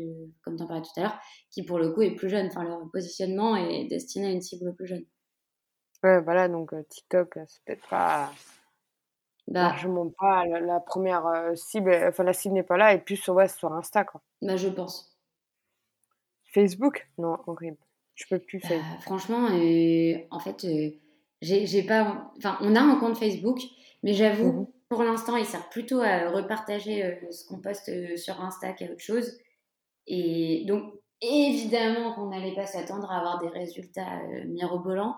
comme 0.44 0.56
en 0.60 0.66
parlais 0.66 0.82
tout 0.82 1.00
à 1.00 1.02
l'heure, 1.02 1.18
qui 1.50 1.64
pour 1.64 1.78
le 1.78 1.92
coup 1.92 2.02
est 2.02 2.14
plus 2.14 2.28
jeune. 2.28 2.46
Enfin, 2.46 2.62
leur 2.62 2.88
positionnement 2.92 3.56
est 3.56 3.86
destiné 3.86 4.28
à 4.28 4.30
une 4.30 4.40
cible 4.40 4.74
plus 4.74 4.86
jeune. 4.86 5.04
Ouais, 6.04 6.20
voilà, 6.20 6.48
donc 6.48 6.72
euh, 6.72 6.82
TikTok, 6.88 7.36
euh, 7.36 7.44
c'est 7.46 7.64
peut-être 7.64 7.88
pas 7.88 8.32
bah, 9.48 9.62
largement 9.62 10.10
pas 10.10 10.46
la, 10.46 10.80
première 10.80 11.24
cible. 11.56 11.92
Enfin, 12.06 12.22
la 12.22 12.32
cible 12.32 12.54
n'est 12.54 12.62
pas 12.62 12.76
là, 12.76 12.94
et 12.94 12.98
plus 12.98 13.16
sur, 13.16 13.34
ouais, 13.34 13.48
sur 13.48 13.72
Insta, 13.72 14.04
quoi. 14.04 14.20
Bah, 14.40 14.56
je 14.56 14.68
pense. 14.68 15.18
Facebook? 16.52 17.08
Non, 17.18 17.36
horrible. 17.46 17.78
Je 18.14 18.26
peux 18.28 18.38
plus 18.38 18.60
bah, 18.60 18.76
franchement, 19.00 19.48
en 20.30 20.38
fait, 20.38 20.66
j'ai 21.42 21.82
pas. 21.82 22.30
Enfin, 22.36 22.58
on 22.60 22.76
a 22.76 22.80
un 22.80 22.96
compte 22.96 23.18
Facebook, 23.18 23.58
mais 24.02 24.12
j'avoue. 24.12 24.52
Mhm. 24.52 24.66
Pour 24.90 25.04
l'instant, 25.04 25.36
il 25.36 25.46
sert 25.46 25.68
plutôt 25.68 26.00
à 26.00 26.30
repartager 26.30 27.04
euh, 27.04 27.30
ce 27.30 27.46
qu'on 27.46 27.60
poste 27.60 27.88
euh, 27.88 28.16
sur 28.16 28.40
Insta 28.40 28.72
qu'à 28.72 28.86
autre 28.86 29.00
chose. 29.00 29.38
Et 30.08 30.64
donc, 30.66 30.92
évidemment 31.20 32.12
qu'on 32.14 32.30
n'allait 32.30 32.56
pas 32.56 32.66
s'attendre 32.66 33.08
à 33.12 33.18
avoir 33.18 33.38
des 33.38 33.48
résultats 33.48 34.18
euh, 34.18 34.44
mirobolants. 34.46 35.14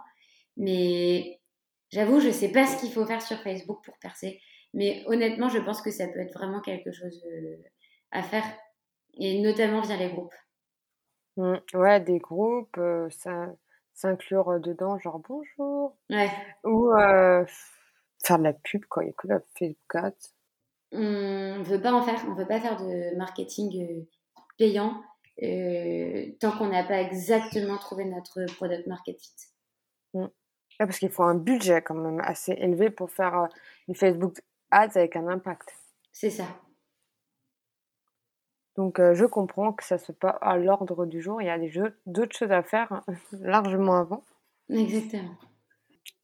Mais 0.59 1.41
j'avoue, 1.91 2.21
je 2.21 2.27
ne 2.27 2.33
sais 2.33 2.53
pas 2.53 2.67
ce 2.67 2.79
qu'il 2.79 2.93
faut 2.93 3.07
faire 3.07 3.23
sur 3.23 3.39
Facebook 3.39 3.83
pour 3.83 3.99
percer. 3.99 4.43
Mais 4.75 5.05
honnêtement, 5.07 5.49
je 5.49 5.59
pense 5.59 5.81
que 5.81 5.91
ça 5.91 6.07
peut 6.07 6.21
être 6.21 6.35
vraiment 6.35 6.61
quelque 6.61 6.93
chose 6.93 7.25
à 8.11 8.23
faire. 8.23 8.45
Et 9.15 9.41
notamment 9.41 9.81
via 9.81 9.97
les 9.97 10.11
groupes. 10.11 10.35
Mmh, 11.39 11.57
ouais, 11.73 12.01
des 12.01 12.19
groupes, 12.19 12.79
ça 13.09 13.47
s'inclure 13.95 14.61
dedans, 14.61 14.99
genre 14.99 15.21
bonjour. 15.27 15.97
Ouais. 16.11 16.31
Ou 16.65 16.91
faire 18.25 18.39
de 18.39 18.45
la 18.45 18.53
pub, 18.53 18.85
quoi. 18.87 19.05
Il 19.05 19.09
y 19.09 19.11
a 19.11 19.13
que 19.13 19.29
la 19.29 19.41
Facebook 19.59 19.95
Ads. 19.95 20.33
On 20.93 20.99
ne 21.59 21.65
veut 21.65 21.81
pas 21.81 21.93
en 21.93 22.03
faire. 22.03 22.23
On 22.27 22.33
ne 22.33 22.37
veut 22.37 22.47
pas 22.47 22.61
faire 22.61 22.77
de 22.77 23.17
marketing 23.17 23.83
euh, 23.83 24.03
payant 24.59 25.03
euh, 25.43 26.27
tant 26.41 26.53
qu'on 26.53 26.69
n'a 26.69 26.85
pas 26.85 27.01
exactement 27.01 27.79
trouvé 27.79 28.05
notre 28.05 28.45
product 28.57 28.87
market 28.87 29.19
fit. 29.21 29.31
Mm. 30.15 30.27
parce 30.79 30.99
qu'il 30.99 31.09
faut 31.09 31.23
un 31.23 31.37
budget 31.37 31.81
quand 31.81 31.95
même 31.95 32.21
assez 32.21 32.53
élevé 32.53 32.91
pour 32.91 33.11
faire 33.11 33.39
euh, 33.39 33.47
du 33.89 33.95
Facebook 33.95 34.43
Ads 34.71 34.97
avec 34.97 35.17
un 35.17 35.27
impact. 35.29 35.75
C'est 36.13 36.31
ça. 36.31 36.45
Donc 38.77 38.99
je 38.99 39.25
comprends 39.27 39.73
que 39.73 39.85
ça 39.85 39.99
se 39.99 40.13
pas 40.13 40.31
à 40.31 40.57
l'ordre 40.57 41.05
du 41.05 41.21
jour. 41.21 41.43
Il 41.43 41.47
y 41.47 41.51
a 41.51 41.59
d'autres 42.07 42.37
choses 42.37 42.53
à 42.53 42.63
faire 42.63 42.91
hein, 42.93 43.03
largement 43.33 43.97
avant. 43.97 44.25
Exactement. 44.71 45.37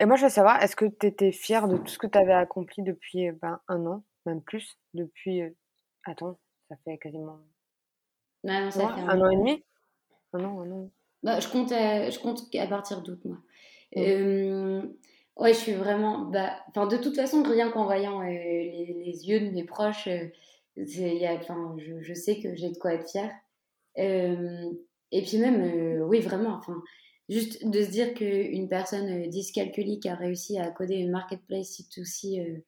Et 0.00 0.06
moi, 0.06 0.16
je 0.16 0.24
veux 0.24 0.30
savoir, 0.30 0.62
est-ce 0.62 0.76
que 0.76 0.84
tu 0.84 1.06
étais 1.06 1.32
fière 1.32 1.68
de 1.68 1.76
tout 1.76 1.88
ce 1.88 1.98
que 1.98 2.06
tu 2.06 2.18
avais 2.18 2.32
accompli 2.32 2.82
depuis 2.82 3.30
ben, 3.32 3.60
un 3.68 3.84
an, 3.86 4.04
même 4.26 4.42
plus, 4.42 4.78
depuis... 4.94 5.42
Euh, 5.42 5.50
attends, 6.04 6.38
ça 6.68 6.76
fait 6.84 6.98
quasiment... 6.98 7.40
ça 8.44 8.70
fait 8.70 8.82
un, 8.82 9.20
an 9.20 9.30
et 9.30 9.36
demi? 9.36 9.64
Un 10.32 10.44
an, 10.44 10.60
un 10.60 10.70
an. 10.70 10.90
Bah, 11.22 11.40
je, 11.40 11.48
compte 11.48 11.72
à, 11.72 12.10
je 12.10 12.18
compte 12.20 12.42
à 12.54 12.66
partir 12.66 13.02
d'août, 13.02 13.20
moi. 13.24 13.38
Ouais, 15.38 15.54
je 15.54 15.58
suis 15.58 15.74
vraiment... 15.74 16.22
Bah, 16.22 16.56
de 16.74 16.96
toute 16.96 17.14
façon, 17.14 17.42
rien 17.44 17.70
qu'en 17.70 17.84
voyant 17.84 18.20
euh, 18.20 18.26
les, 18.26 19.02
les, 19.04 19.28
yeux 19.28 19.40
de 19.40 19.50
mes 19.50 19.64
proches, 19.64 20.08
euh, 20.08 20.28
y 20.76 21.26
a, 21.26 21.40
je, 21.76 22.00
je, 22.00 22.14
sais 22.14 22.40
que 22.40 22.56
j'ai 22.56 22.70
de 22.70 22.76
quoi 22.76 22.94
être 22.94 23.08
fière. 23.08 23.30
Euh, 23.98 24.68
et 25.12 25.22
puis 25.22 25.38
même, 25.38 25.62
euh, 25.62 26.04
oui, 26.04 26.20
vraiment, 26.20 26.54
enfin, 26.56 26.82
juste 27.28 27.66
de 27.66 27.82
se 27.82 27.90
dire 27.90 28.14
qu'une 28.14 28.68
personne 28.68 29.28
dyscalculique 29.28 30.06
a 30.06 30.14
réussi 30.14 30.58
à 30.58 30.70
coder 30.70 30.96
une 30.96 31.10
marketplace 31.10 31.80
C2C 31.80 32.62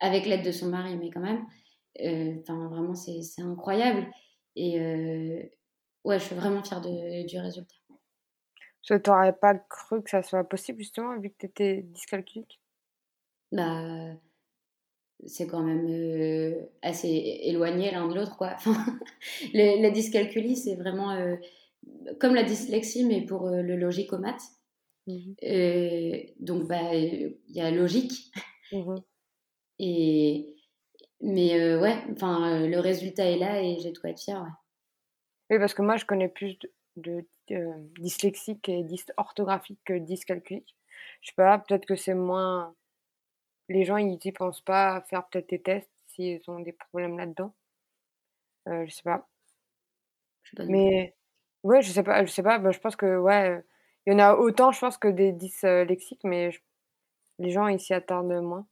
avec 0.00 0.26
l'aide 0.26 0.44
de 0.44 0.52
son 0.52 0.68
mari, 0.68 0.96
mais 0.96 1.10
quand 1.10 1.20
même, 1.20 1.46
enfin, 2.40 2.68
vraiment, 2.68 2.94
c'est 2.94 3.42
incroyable. 3.42 4.06
Et 4.56 5.50
ouais, 6.04 6.18
je 6.18 6.24
suis 6.24 6.34
vraiment 6.34 6.62
fière 6.62 6.80
de, 6.80 7.26
du 7.26 7.38
résultat. 7.38 7.74
Tu 8.82 8.92
n'aurais 9.06 9.32
pas 9.32 9.54
cru 9.54 10.02
que 10.02 10.10
ça 10.10 10.22
soit 10.22 10.44
possible, 10.44 10.78
justement, 10.80 11.18
vu 11.18 11.30
que 11.30 11.36
tu 11.38 11.46
étais 11.46 11.82
dyscalculique? 11.82 12.60
Bah, 13.50 14.14
c'est 15.26 15.46
quand 15.46 15.62
même 15.62 15.86
euh, 15.88 16.66
assez 16.82 17.40
éloigné 17.44 17.90
l'un 17.90 18.08
de 18.08 18.14
l'autre, 18.14 18.36
quoi. 18.36 18.56
la 19.54 19.90
dyscalculie, 19.90 20.56
c'est 20.56 20.74
vraiment 20.74 21.12
euh, 21.12 21.36
comme 22.20 22.34
la 22.34 22.42
dyslexie, 22.42 23.04
mais 23.04 23.24
pour 23.24 23.48
euh, 23.48 23.62
le 23.62 23.76
logicomate. 23.76 24.42
Mmh 25.06 25.34
donc, 26.40 26.66
bah, 26.66 26.94
il 26.94 27.36
y 27.48 27.60
a 27.60 27.70
logique. 27.70 28.32
Mmh 28.72 28.94
et, 29.78 30.54
mais 31.20 31.76
ouais, 31.76 31.96
enfin, 32.12 32.66
le 32.66 32.78
résultat 32.80 33.30
est 33.30 33.38
là 33.38 33.62
et 33.62 33.78
j'ai 33.80 33.92
de 33.92 33.98
quoi 33.98 34.10
être 34.10 34.20
fière, 34.20 34.42
ouais. 34.42 34.48
Oui, 35.50 35.58
parce 35.58 35.74
que 35.74 35.82
moi, 35.82 35.96
je 35.96 36.06
connais 36.06 36.28
plus 36.28 36.58
de, 36.96 37.24
dyslexique 37.98 38.68
et 38.68 38.82
dysorthographique 38.82 39.80
que 39.84 39.98
dyscalculique. 39.98 40.74
Je 41.20 41.28
sais 41.28 41.34
pas, 41.36 41.58
peut-être 41.58 41.84
que 41.84 41.96
c'est 41.96 42.14
moins 42.14 42.74
les 43.68 43.84
gens, 43.84 43.96
ils 43.96 44.18
y 44.22 44.32
pensent 44.32 44.60
pas 44.60 44.96
à 44.96 45.00
faire 45.02 45.26
peut-être 45.28 45.48
des 45.48 45.62
tests 45.62 45.90
s'ils 46.06 46.42
ont 46.48 46.60
des 46.60 46.72
problèmes 46.72 47.18
là-dedans. 47.18 47.54
Euh, 48.68 48.84
je 48.86 48.94
sais 48.94 49.02
pas. 49.02 49.28
Mais 50.58 51.14
ouais, 51.64 51.82
je 51.82 51.90
sais 51.90 52.02
pas, 52.02 52.24
je 52.24 52.30
sais 52.30 52.42
pas. 52.42 52.58
Bah, 52.58 52.70
je 52.70 52.78
pense 52.78 52.96
que 52.96 53.18
ouais, 53.18 53.64
il 54.06 54.12
y 54.12 54.16
en 54.16 54.18
a 54.20 54.34
autant, 54.36 54.72
je 54.72 54.80
pense 54.80 54.98
que 54.98 55.08
des 55.08 55.32
dyslexiques, 55.32 56.24
mais 56.24 56.50
les 57.38 57.50
gens 57.50 57.66
ils 57.66 57.80
s'y 57.80 57.94
attardent 57.94 58.40
moins. 58.42 58.66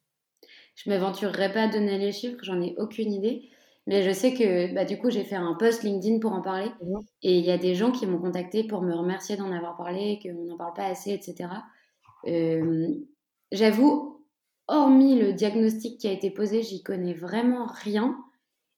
Je 0.77 0.89
m'aventurerai 0.91 1.53
pas 1.53 1.65
à 1.65 1.69
donner 1.69 1.99
les 1.99 2.13
chiffres, 2.13 2.39
j'en 2.43 2.61
ai 2.63 2.75
aucune 2.79 3.13
idée. 3.13 3.51
Mais 3.89 4.03
je 4.03 4.13
sais 4.13 4.33
que 4.33 4.73
bah, 4.75 4.85
du 4.85 4.97
coup, 4.99 5.11
j'ai 5.11 5.25
fait 5.25 5.35
un 5.35 5.55
post 5.55 5.83
LinkedIn 5.83 6.21
pour 6.21 6.33
en 6.33 6.41
parler. 6.41 6.71
Mmh 6.81 7.01
Et 7.23 7.39
il 7.39 7.45
y 7.45 7.51
a 7.51 7.59
des 7.59 7.75
gens 7.75 7.91
qui 7.91 8.07
m'ont 8.07 8.21
contacté 8.21 8.65
pour 8.65 8.81
me 8.81 8.95
remercier 8.95 9.37
d'en 9.37 9.51
avoir 9.51 9.77
parlé, 9.77 10.21
qu'on 10.23 10.45
n'en 10.45 10.57
parle 10.57 10.75
pas 10.75 10.87
assez, 10.87 11.13
etc. 11.13 11.49
Euh, 12.27 12.95
J'avoue, 13.51 14.25
hormis 14.69 15.19
le 15.19 15.33
diagnostic 15.35 16.01
qui 16.01 16.09
a 16.09 16.13
été 16.13 16.31
posé, 16.31 16.63
j'y 16.63 16.83
connais 16.83 17.13
vraiment 17.13 17.67
rien. 17.67 18.17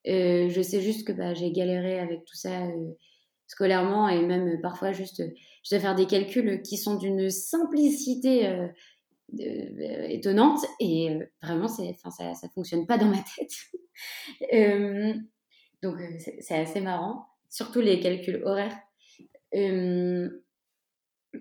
Euh, 0.08 0.48
je 0.48 0.62
sais 0.62 0.80
juste 0.80 1.06
que 1.06 1.12
bah, 1.12 1.32
j'ai 1.34 1.52
galéré 1.52 2.00
avec 2.00 2.24
tout 2.24 2.34
ça 2.34 2.66
euh, 2.66 2.92
scolairement 3.54 4.08
et 4.08 4.20
même 4.24 4.48
euh, 4.48 4.60
parfois 4.60 4.92
juste, 4.92 5.22
je 5.62 5.70
dois 5.70 5.80
faire 5.80 5.94
des 5.94 6.06
calculs 6.06 6.60
qui 6.62 6.76
sont 6.76 6.96
d'une 6.96 7.30
simplicité 7.30 8.68
étonnante 10.08 10.60
et 10.80 11.18
vraiment, 11.42 11.68
c'est, 11.68 11.96
ça 12.10 12.24
ne 12.24 12.48
fonctionne 12.54 12.86
pas 12.86 12.98
dans 12.98 13.06
ma 13.06 13.22
tête. 13.36 13.52
donc 15.82 15.96
c'est, 16.18 16.54
assez 16.54 16.80
marrant, 16.80 17.26
surtout 17.48 17.80
les 17.80 18.00
calculs 18.00 18.42
horaires. 18.44 18.76
mais 19.52 20.10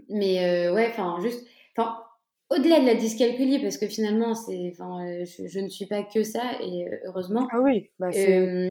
ouais, 0.09 0.87
enfin, 0.89 1.17
juste, 1.21 1.45
enfin, 1.75 1.97
au-delà 2.53 2.79
de 2.79 2.85
la 2.85 2.95
dyscalculie, 2.95 3.59
parce 3.59 3.77
que 3.77 3.87
finalement, 3.87 4.35
c'est, 4.35 4.71
enfin, 4.71 5.05
euh, 5.05 5.25
je, 5.25 5.59
ne 5.59 5.69
suis 5.69 5.85
pas 5.85 6.03
que 6.03 6.23
ça, 6.23 6.61
et 6.61 6.87
euh, 6.87 6.97
heureusement. 7.05 7.47
Ah 7.51 7.59
oui, 7.61 7.89
bah 7.99 8.09
euh, 8.15 8.67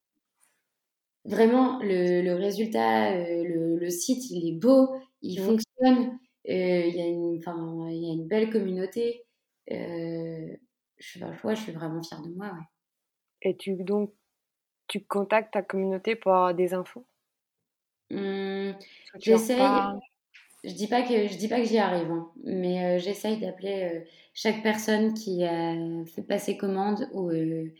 vraiment, 1.24 1.78
le, 1.82 2.32
résultat, 2.34 3.14
le, 3.16 3.90
site, 3.90 4.30
il 4.30 4.48
est 4.48 4.58
beau, 4.58 4.94
il 5.22 5.40
mmh. 5.40 5.44
fonctionne, 5.44 6.18
il 6.44 6.96
y, 6.96 7.00
a 7.00 7.06
une, 7.06 7.34
y 7.36 8.10
a 8.10 8.12
une 8.12 8.26
belle 8.26 8.50
communauté. 8.50 9.24
je, 9.68 10.56
je 10.98 11.54
suis 11.54 11.72
vraiment 11.72 12.02
fière 12.02 12.22
de 12.22 12.30
moi. 12.30 12.52
Et 13.42 13.56
tu, 13.56 13.74
donc, 13.76 14.12
tu 14.88 15.04
contactes 15.04 15.52
ta 15.52 15.62
communauté 15.62 16.16
pour 16.16 16.32
avoir 16.32 16.54
des 16.54 16.74
infos? 16.74 17.06
Mmh, 18.10 18.72
J'essaye 19.18 19.60
je 20.64 20.74
dis 20.74 20.86
pas 20.86 21.02
que 21.02 21.26
je 21.26 21.36
dis 21.36 21.48
pas 21.48 21.60
que 21.60 21.66
j'y 21.66 21.78
arrive, 21.78 22.10
hein, 22.10 22.30
mais 22.44 22.96
euh, 22.96 22.98
j'essaye 22.98 23.38
d'appeler 23.38 23.82
euh, 23.82 24.00
chaque 24.34 24.62
personne 24.62 25.14
qui 25.14 25.44
a 25.44 25.74
fait 26.06 26.22
passer 26.22 26.56
commande 26.56 27.08
ou 27.12 27.30
euh, 27.30 27.72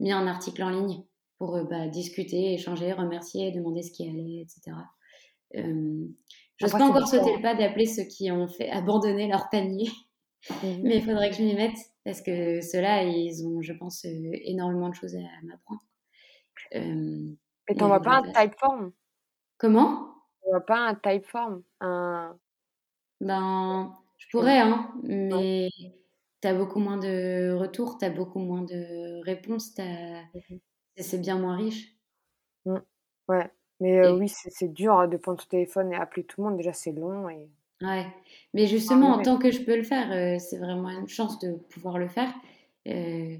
mis 0.00 0.12
un 0.12 0.26
article 0.26 0.62
en 0.62 0.70
ligne 0.70 1.02
pour 1.38 1.64
bah, 1.64 1.88
discuter, 1.88 2.54
échanger, 2.54 2.92
remercier, 2.92 3.52
demander 3.52 3.82
ce 3.82 3.92
qui 3.92 4.08
allait, 4.08 4.42
etc. 4.42 4.76
je 5.54 5.60
n'ose 5.62 6.72
pas 6.72 6.84
encore 6.84 7.06
sauter 7.06 7.36
le 7.36 7.42
pas 7.42 7.54
d'appeler 7.54 7.86
ceux 7.86 8.04
qui 8.04 8.30
ont 8.30 8.48
fait 8.48 8.68
abandonner 8.70 9.28
leur 9.28 9.48
panier, 9.48 9.90
mmh. 10.50 10.66
mais 10.82 10.96
il 10.96 11.02
faudrait 11.02 11.30
que 11.30 11.36
je 11.36 11.42
m'y 11.42 11.54
mette 11.54 11.78
parce 12.04 12.20
que 12.22 12.60
ceux-là, 12.60 13.04
ils 13.04 13.46
ont, 13.46 13.62
je 13.62 13.72
pense, 13.72 14.04
énormément 14.04 14.88
de 14.88 14.94
choses 14.94 15.14
à, 15.14 15.44
m'apprendre. 15.44 15.82
et 16.72 17.74
t'en 17.76 17.86
vois 17.86 18.00
pas 18.00 18.22
un 18.24 18.32
typeform 18.32 18.92
Comment? 19.58 20.14
Pas 20.66 20.78
un 20.78 20.94
typeform 20.94 21.62
un... 21.80 22.36
Ben, 23.20 23.96
je 24.16 24.26
pourrais, 24.30 24.58
hein, 24.58 24.90
mais 25.02 25.68
tu 26.40 26.48
as 26.48 26.54
beaucoup 26.54 26.78
moins 26.78 26.96
de 26.96 27.52
retours, 27.52 27.98
tu 27.98 28.04
as 28.04 28.10
beaucoup 28.10 28.38
moins 28.38 28.62
de 28.62 29.22
réponses, 29.24 29.74
c'est 31.02 31.18
bien 31.18 31.38
moins 31.38 31.56
riche. 31.56 31.94
Mmh. 32.64 32.76
Ouais, 33.28 33.50
mais 33.80 33.98
euh, 33.98 34.16
oui, 34.16 34.28
c'est 34.28 34.72
dur 34.72 35.08
de 35.08 35.16
prendre 35.16 35.40
son 35.40 35.48
téléphone 35.48 35.92
et 35.92 35.96
appeler 35.96 36.24
tout 36.24 36.42
le 36.42 36.48
monde. 36.48 36.56
Déjà, 36.56 36.72
c'est 36.72 36.92
long. 36.92 37.28
Et... 37.28 37.48
Ouais, 37.82 38.06
mais 38.54 38.66
justement, 38.66 39.10
en 39.10 39.22
tant 39.22 39.38
que 39.38 39.50
je 39.50 39.62
peux 39.62 39.76
le 39.76 39.82
faire, 39.82 40.10
euh, 40.12 40.38
c'est 40.38 40.58
vraiment 40.58 40.90
une 40.90 41.08
chance 41.08 41.38
de 41.38 41.52
pouvoir 41.52 41.98
le 41.98 42.08
faire. 42.08 42.32
Euh, 42.88 43.36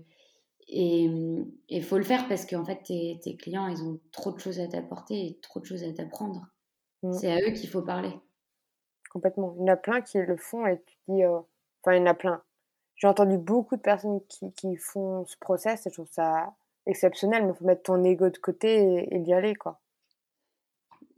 et 0.71 1.11
il 1.71 1.83
faut 1.83 1.97
le 1.97 2.05
faire 2.05 2.29
parce 2.29 2.45
qu'en 2.45 2.65
fait, 2.65 2.83
tes, 2.83 3.19
tes, 3.23 3.37
clients, 3.37 3.69
ils 3.69 3.83
ont 3.83 3.99
trop 4.13 4.33
de 4.33 4.39
choses 4.39 4.61
à 4.61 4.69
t'apporter 4.69 5.27
et 5.27 5.39
trop 5.41 5.61
de 5.61 5.65
choses 5.65 5.83
à 5.83 5.93
t'apprendre. 5.93 6.47
Mmh. 7.03 7.13
C'est 7.15 7.33
à 7.33 7.39
eux 7.39 7.53
qu'il 7.53 7.69
faut 7.69 7.83
parler. 7.83 8.13
Complètement. 9.11 9.55
Il 9.57 9.63
y 9.63 9.71
en 9.71 9.73
a 9.73 9.77
plein 9.77 10.03
qui 10.03 10.19
le 10.19 10.37
font 10.37 10.67
et 10.67 10.81
tu 10.85 10.97
dis. 11.09 11.25
Enfin, 11.25 11.95
il 11.95 11.99
y 11.99 12.03
en 12.03 12.07
a 12.07 12.15
plein. 12.15 12.43
J'ai 12.97 13.07
entendu 13.07 13.39
beaucoup 13.39 13.77
de 13.77 13.81
personnes 13.81 14.21
qui, 14.29 14.53
qui, 14.53 14.77
font 14.77 15.25
ce 15.27 15.37
process 15.39 15.87
et 15.87 15.91
je 15.91 15.95
trouve 15.95 16.11
ça 16.11 16.53
exceptionnel, 16.89 17.45
mais 17.45 17.53
il 17.53 17.57
faut 17.57 17.65
mettre 17.65 17.83
ton 17.83 18.03
ego 18.03 18.29
de 18.29 18.39
côté 18.39 19.07
et, 19.11 19.19
y 19.19 19.33
aller, 19.33 19.55
quoi. 19.55 19.79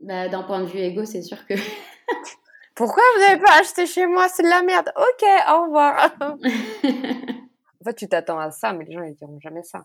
Bah, 0.01 0.29
D'un 0.29 0.43
point 0.43 0.61
de 0.61 0.67
vue 0.67 0.79
ego, 0.79 1.05
c'est 1.05 1.23
sûr 1.23 1.47
que. 1.47 1.55
Pourquoi 2.75 3.03
vous 3.15 3.21
n'avez 3.23 3.41
pas 3.41 3.61
acheté 3.61 3.87
chez 3.87 4.07
moi? 4.07 4.29
C'est 4.29 4.43
de 4.43 4.49
la 4.49 4.63
merde. 4.63 4.91
Ok, 4.97 5.29
au 5.49 5.63
revoir. 5.65 6.15
en 6.21 7.85
fait, 7.85 7.95
tu 7.95 8.09
t'attends 8.09 8.39
à 8.39 8.51
ça, 8.51 8.73
mais 8.73 8.85
les 8.85 8.93
gens, 8.93 9.03
ils 9.03 9.15
diront 9.15 9.39
jamais 9.41 9.63
ça. 9.63 9.85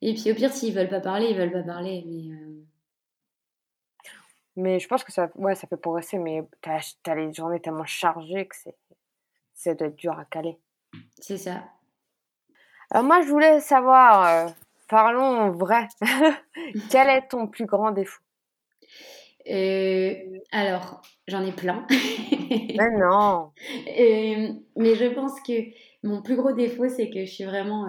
Et 0.00 0.14
puis, 0.14 0.30
au 0.30 0.34
pire, 0.34 0.52
s'ils 0.52 0.74
veulent 0.74 0.88
pas 0.88 1.00
parler, 1.00 1.26
ils 1.30 1.36
veulent 1.36 1.52
pas 1.52 1.62
parler. 1.62 2.04
Mais 2.06 2.32
euh, 2.32 2.64
mais 4.56 4.78
je 4.78 4.88
pense 4.88 5.04
que 5.04 5.12
ça, 5.12 5.30
ouais, 5.36 5.54
ça 5.54 5.66
fait 5.66 5.76
progresser, 5.76 6.18
mais 6.18 6.46
tu 6.60 6.70
as, 6.70 7.14
les 7.14 7.32
journées 7.32 7.60
tellement 7.60 7.86
chargées 7.86 8.46
que 8.46 8.56
c'est, 8.56 8.76
ça 9.54 9.74
doit 9.74 9.88
être 9.88 9.96
dur 9.96 10.18
à 10.18 10.24
caler. 10.24 10.58
C'est 11.20 11.38
ça. 11.38 11.64
Alors 12.90 13.04
moi, 13.04 13.22
je 13.22 13.28
voulais 13.28 13.60
savoir, 13.60 14.26
euh, 14.26 14.50
parlons 14.90 15.50
vrai, 15.52 15.86
quel 16.90 17.08
est 17.08 17.28
ton 17.28 17.46
plus 17.46 17.66
grand 17.66 17.92
défaut? 17.92 18.22
Euh, 19.48 20.14
Alors, 20.52 21.00
j'en 21.26 21.44
ai 21.44 21.52
plein. 21.52 21.86
mais 22.50 22.90
non. 22.98 23.52
Euh, 23.98 24.48
mais 24.76 24.94
je 24.94 25.14
pense 25.14 25.40
que 25.40 25.52
mon 26.02 26.20
plus 26.22 26.36
gros 26.36 26.52
défaut, 26.52 26.88
c'est 26.88 27.10
que 27.10 27.24
je 27.24 27.30
suis 27.30 27.44
vraiment 27.44 27.86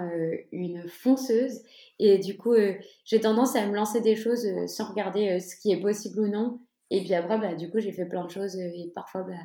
une 0.52 0.88
fonceuse 0.88 1.62
et 2.04 2.18
du 2.18 2.36
coup, 2.36 2.54
euh, 2.54 2.74
j'ai 3.06 3.20
tendance 3.20 3.56
à 3.56 3.68
me 3.68 3.76
lancer 3.76 4.02
des 4.02 4.16
choses 4.16 4.44
euh, 4.48 4.66
sans 4.66 4.90
regarder 4.90 5.30
euh, 5.30 5.40
ce 5.40 5.56
qui 5.56 5.72
est 5.72 5.80
possible 5.80 6.20
ou 6.22 6.28
non. 6.28 6.60
Et 6.90 7.04
puis 7.04 7.14
après, 7.14 7.38
bah, 7.38 7.54
du 7.54 7.70
coup, 7.70 7.80
j'ai 7.80 7.92
fait 7.92 8.08
plein 8.08 8.26
de 8.26 8.32
choses 8.32 8.56
et 8.58 8.92
parfois, 8.96 9.22
bah, 9.22 9.36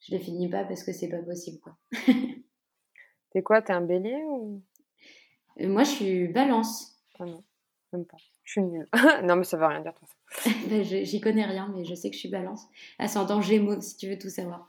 je 0.00 0.10
les 0.10 0.18
finis 0.18 0.48
pas 0.48 0.64
parce 0.64 0.82
que 0.82 0.90
c'est 0.92 1.08
pas 1.08 1.22
possible. 1.22 1.60
Quoi. 1.60 1.76
T'es 3.30 3.42
quoi? 3.42 3.62
T'es 3.62 3.74
un 3.74 3.82
bélier 3.82 4.24
ou? 4.24 4.60
Moi, 5.60 5.84
je 5.84 5.90
suis 5.90 6.26
balance. 6.26 6.99
Ah 7.20 7.26
non, 7.26 7.44
même 7.92 8.06
pas. 8.06 8.16
Je 8.44 8.52
suis 8.52 8.62
nulle. 8.62 8.88
non, 9.24 9.36
mais 9.36 9.44
ça 9.44 9.56
veut 9.56 9.66
rien 9.66 9.80
dire. 9.80 9.94
bah, 10.68 10.82
J'y 10.82 11.20
connais 11.20 11.44
rien, 11.44 11.70
mais 11.74 11.84
je 11.84 11.94
sais 11.94 12.08
que 12.10 12.14
je 12.14 12.20
suis 12.20 12.30
balance. 12.30 12.66
Ascendant 12.98 13.40
Gémeaux, 13.40 13.80
si 13.80 13.96
tu 13.96 14.08
veux 14.08 14.18
tout 14.18 14.30
savoir. 14.30 14.66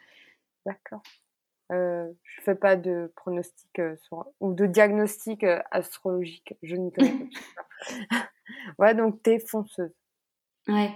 D'accord. 0.66 1.02
Euh, 1.72 2.12
je 2.24 2.41
fais 2.41 2.56
pas 2.56 2.76
de 2.76 3.12
pronostic 3.16 3.80
euh, 3.80 3.95
ou 4.41 4.54
de 4.54 4.66
diagnostic 4.66 5.43
euh, 5.43 5.60
astrologique. 5.72 6.54
Je 6.62 6.76
n'y 6.76 6.91
connais 6.91 7.30
pas. 8.10 8.28
ouais, 8.80 8.93
donc 8.93 9.24
t'es 9.24 9.39
fonceuse. 9.39 9.93
Ouais. 10.68 10.91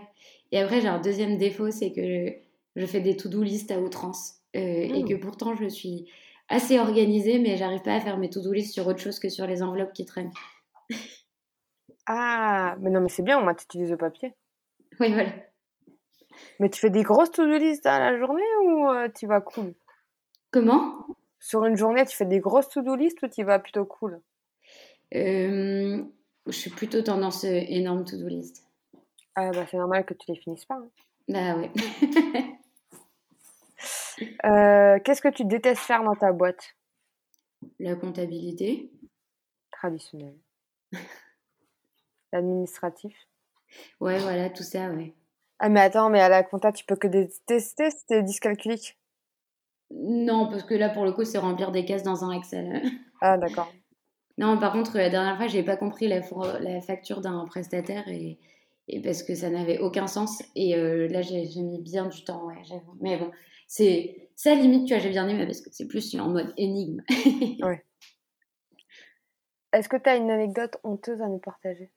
Et 0.51 0.59
après, 0.59 0.81
j'ai 0.81 0.89
un 0.89 0.99
deuxième 0.99 1.37
défaut, 1.37 1.71
c'est 1.71 1.93
que 1.93 2.35
je, 2.75 2.85
fais 2.85 2.99
des 2.99 3.15
to-do 3.15 3.41
list 3.41 3.71
à 3.71 3.79
outrance. 3.79 4.41
Et 4.53 5.03
mmh. 5.03 5.07
que 5.07 5.15
pourtant, 5.15 5.55
je 5.55 5.67
suis 5.67 6.09
assez 6.49 6.79
organisée, 6.79 7.39
mais 7.39 7.57
j'arrive 7.57 7.81
pas 7.81 7.95
à 7.95 7.99
faire 7.99 8.17
mes 8.17 8.29
to-do 8.29 8.51
list 8.51 8.73
sur 8.73 8.87
autre 8.87 8.99
chose 8.99 9.19
que 9.19 9.29
sur 9.29 9.47
les 9.47 9.63
enveloppes 9.63 9.93
qui 9.93 10.05
traînent. 10.05 10.31
Ah, 12.07 12.75
mais 12.79 12.89
non, 12.89 13.01
mais 13.01 13.09
c'est 13.09 13.23
bien, 13.23 13.39
au 13.39 13.43
moins 13.43 13.53
tu 13.55 13.63
utilises 13.65 13.91
le 13.91 13.97
papier. 13.97 14.33
Oui, 14.99 15.11
voilà. 15.13 15.31
Mais 16.59 16.69
tu 16.69 16.79
fais 16.79 16.89
des 16.89 17.03
grosses 17.03 17.31
to-do 17.31 17.57
list 17.57 17.85
à 17.85 17.99
la 17.99 18.17
journée 18.17 18.43
ou 18.65 18.89
euh, 18.89 19.09
tu 19.15 19.25
vas 19.27 19.41
cool? 19.41 19.73
Comment? 20.51 21.05
Sur 21.39 21.65
une 21.65 21.75
journée, 21.77 22.05
tu 22.05 22.15
fais 22.15 22.25
des 22.25 22.39
grosses 22.39 22.69
to-do 22.69 22.95
list 22.95 23.21
ou 23.23 23.27
tu 23.27 23.43
vas 23.43 23.59
plutôt 23.59 23.85
cool? 23.85 24.21
Euh, 25.13 26.03
Je 26.45 26.51
suis 26.51 26.69
plutôt 26.69 27.01
tendance 27.01 27.43
euh, 27.45 27.61
énorme 27.67 28.03
to-do 28.05 28.27
list. 28.27 28.65
Ah 29.35 29.51
bah 29.51 29.65
c'est 29.69 29.77
normal 29.77 30.05
que 30.05 30.13
tu 30.13 30.31
les 30.31 30.37
finisses 30.39 30.65
pas. 30.65 30.75
hein. 30.75 30.89
Bah 31.27 31.55
ouais. 31.57 31.71
Euh, 34.45 34.97
Qu'est-ce 35.03 35.21
que 35.21 35.27
tu 35.27 35.43
détestes 35.43 35.81
faire 35.81 36.01
dans 36.03 36.15
ta 36.15 36.31
boîte? 36.31 36.75
La 37.79 37.95
comptabilité. 37.95 38.89
traditionnelle 39.71 40.37
L'administratif 42.35 43.15
Ouais, 44.01 44.19
voilà, 44.19 44.49
tout 44.49 44.63
ça, 44.63 44.89
ouais. 44.89 45.13
Ah 45.59 45.69
mais 45.69 45.79
attends, 45.79 46.09
mais 46.09 46.19
à 46.19 46.27
la 46.27 46.43
compta, 46.43 46.73
tu 46.73 46.83
peux 46.83 46.97
que 46.97 47.07
détester 47.07 47.87
t'es 48.09 48.23
dyscalculique. 48.23 48.97
Non, 49.89 50.49
parce 50.49 50.63
que 50.63 50.73
là, 50.73 50.89
pour 50.89 51.05
le 51.05 51.13
coup, 51.13 51.23
c'est 51.23 51.37
remplir 51.37 51.71
des 51.71 51.85
cases 51.85 52.03
dans 52.03 52.25
un 52.25 52.31
Excel. 52.31 52.81
Ah 53.21 53.37
d'accord. 53.37 53.71
Non, 54.37 54.59
par 54.59 54.73
contre, 54.73 54.97
la 54.97 55.09
dernière 55.09 55.37
fois, 55.37 55.47
j'ai 55.47 55.63
pas 55.63 55.77
compris 55.77 56.09
la, 56.09 56.21
facture 56.81 57.21
d'un 57.21 57.45
prestataire 57.45 58.05
et, 58.09 58.37
et 58.89 59.01
parce 59.01 59.23
que 59.23 59.33
ça 59.33 59.49
n'avait 59.49 59.79
aucun 59.79 60.07
sens. 60.07 60.43
Et 60.53 60.75
euh, 60.75 61.07
là, 61.07 61.21
j'ai 61.21 61.47
mis 61.61 61.81
bien 61.81 62.07
du 62.07 62.25
temps, 62.25 62.45
ouais, 62.47 62.61
j'avoue. 62.65 62.97
Mais 62.99 63.17
bon, 63.17 63.31
c'est 63.67 64.29
ça 64.35 64.53
limite, 64.53 64.85
tu 64.87 64.93
vois, 64.93 65.01
j'ai 65.01 65.09
bien 65.09 65.29
aimé 65.29 65.45
parce 65.45 65.61
que 65.61 65.69
c'est 65.71 65.87
plus 65.87 66.13
en 66.19 66.27
mode 66.27 66.53
énigme. 66.57 67.01
Est-ce 69.71 69.89
que 69.89 69.97
t'as 69.97 70.17
une 70.17 70.29
anecdote 70.29 70.77
honteuse 70.83 71.21
à 71.21 71.27
nous 71.27 71.39
partager? 71.39 71.89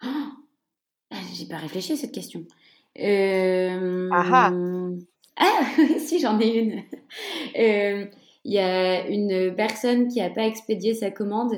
Ah, 0.00 0.32
j'ai 1.34 1.46
pas 1.46 1.56
réfléchi 1.56 1.92
à 1.92 1.96
cette 1.96 2.12
question. 2.12 2.44
Euh... 2.98 4.08
Ah 4.12 4.50
Ah, 5.36 5.64
si, 5.98 6.20
j'en 6.20 6.38
ai 6.40 6.48
une. 6.48 6.82
Euh, 7.58 8.06
Il 8.44 8.52
y 8.52 8.58
a 8.58 9.06
une 9.08 9.54
personne 9.54 10.08
qui 10.08 10.20
a 10.20 10.30
pas 10.30 10.46
expédié 10.46 10.94
sa 10.94 11.10
commande 11.10 11.52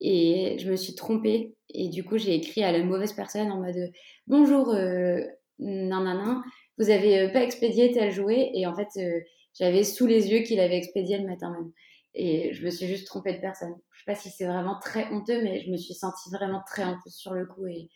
et 0.00 0.56
je 0.58 0.70
me 0.70 0.76
suis 0.76 0.94
trompée. 0.94 1.54
Et 1.72 1.88
du 1.88 2.04
coup, 2.04 2.18
j'ai 2.18 2.34
écrit 2.34 2.62
à 2.62 2.72
la 2.72 2.82
mauvaise 2.82 3.12
personne 3.12 3.50
en 3.50 3.60
mode 3.60 3.92
Bonjour, 4.26 4.70
euh, 4.70 5.20
nan, 5.58 6.04
nan, 6.04 6.16
nan, 6.18 6.42
vous 6.78 6.90
avez 6.90 7.20
euh, 7.20 7.28
pas 7.28 7.42
expédié 7.42 7.90
tel 7.92 8.10
jouet. 8.12 8.50
Et 8.54 8.66
en 8.66 8.74
fait, 8.74 8.88
euh, 8.98 9.20
j'avais 9.58 9.84
sous 9.84 10.06
les 10.06 10.30
yeux 10.30 10.40
qu'il 10.40 10.60
avait 10.60 10.76
expédié 10.76 11.18
le 11.18 11.26
matin 11.26 11.50
même. 11.50 11.72
Et 12.14 12.52
je 12.54 12.64
me 12.64 12.70
suis 12.70 12.86
juste 12.86 13.06
trompée 13.06 13.34
de 13.34 13.40
personne. 13.40 13.74
Je 13.92 13.98
sais 14.00 14.04
pas 14.06 14.14
si 14.14 14.30
c'est 14.30 14.46
vraiment 14.46 14.78
très 14.80 15.08
honteux, 15.12 15.42
mais 15.42 15.60
je 15.60 15.70
me 15.70 15.76
suis 15.76 15.94
sentie 15.94 16.30
vraiment 16.30 16.62
très 16.66 16.84
honteuse 16.84 17.14
sur 17.14 17.32
le 17.34 17.46
coup. 17.46 17.66
Et 17.66 17.88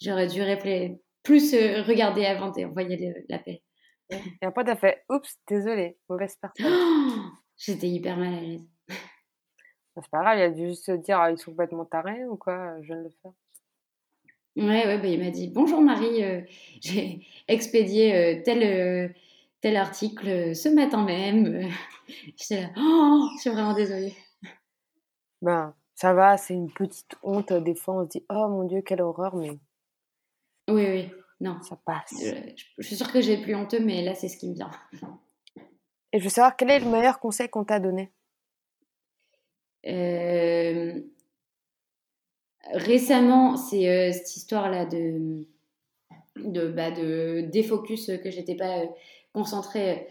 j'aurais 0.00 0.26
dû 0.26 0.42
réfléchir, 0.42 0.96
plus 1.22 1.52
euh, 1.54 1.82
regarder 1.82 2.24
avant 2.26 2.52
et 2.54 2.64
envoyer 2.64 2.96
le- 2.96 3.24
l'appel. 3.28 3.58
Et 4.42 4.46
après 4.46 4.64
t'as 4.64 4.76
fait 4.76 5.04
oups, 5.10 5.36
désolé, 5.46 5.98
mauvaise 6.08 6.36
personne. 6.36 6.72
Oh, 6.72 7.30
J'étais 7.56 7.88
hyper 7.88 8.16
mal 8.16 8.34
à 8.34 8.40
l'aise. 8.40 8.68
Bah, 9.94 10.02
c'est 10.02 10.10
pas 10.10 10.22
grave, 10.22 10.38
il 10.38 10.42
a 10.42 10.50
dû 10.50 10.68
juste 10.68 10.86
se 10.86 10.92
dire 10.92 11.18
ah, 11.20 11.30
ils 11.30 11.38
sont 11.38 11.50
complètement 11.50 11.84
tarés 11.84 12.24
ou 12.24 12.36
quoi, 12.36 12.80
je 12.80 12.86
viens 12.86 12.98
de 12.98 13.04
le 13.04 13.10
faire. 13.22 13.32
Ouais, 14.56 14.86
ouais, 14.86 14.98
bah, 14.98 15.06
il 15.06 15.20
m'a 15.22 15.30
dit 15.30 15.48
Bonjour 15.48 15.80
Marie, 15.80 16.24
euh, 16.24 16.40
j'ai 16.80 17.20
expédié 17.46 18.14
euh, 18.14 18.42
tel, 18.44 18.62
euh, 18.62 19.08
tel 19.60 19.76
article 19.76 20.28
euh, 20.28 20.54
ce 20.54 20.68
matin 20.68 21.04
même. 21.04 21.68
J'étais 22.36 22.62
là, 22.62 22.70
oh, 22.76 23.28
je 23.36 23.40
suis 23.40 23.50
vraiment 23.50 23.74
désolée. 23.74 24.14
Ben 25.42 25.74
ça 25.94 26.14
va, 26.14 26.36
c'est 26.36 26.54
une 26.54 26.72
petite 26.72 27.16
honte. 27.22 27.52
Des 27.52 27.74
fois 27.74 27.94
on 27.94 28.04
se 28.04 28.08
dit 28.10 28.24
oh 28.30 28.48
mon 28.48 28.64
dieu 28.64 28.82
quelle 28.82 29.02
horreur, 29.02 29.34
mais 29.36 29.50
Oui, 30.68 30.86
oui, 30.86 31.10
non. 31.40 31.60
ça 31.62 31.76
passe. 31.84 32.14
Je, 32.20 32.34
je 32.78 32.86
suis 32.86 32.96
sûre 32.96 33.10
que 33.12 33.20
j'ai 33.20 33.36
plus 33.42 33.54
honteux, 33.54 33.80
mais 33.80 34.02
là, 34.02 34.14
c'est 34.14 34.28
ce 34.28 34.36
qui 34.36 34.48
me 34.48 34.54
vient. 34.54 34.70
Et 36.12 36.18
je 36.18 36.24
veux 36.24 36.30
savoir 36.30 36.56
quel 36.56 36.70
est 36.70 36.80
le 36.80 36.86
meilleur 36.90 37.18
conseil 37.20 37.48
qu'on 37.48 37.64
t'a 37.64 37.80
donné? 37.80 38.12
Euh, 39.86 41.00
récemment, 42.72 43.56
c'est 43.56 43.88
euh, 43.88 44.12
cette 44.12 44.36
histoire-là 44.36 44.86
de, 44.86 45.46
de, 46.36 46.68
bah, 46.68 46.90
de 46.90 47.42
défocus 47.52 48.06
que 48.22 48.30
j'étais 48.30 48.56
pas 48.56 48.84
concentrée 49.32 50.08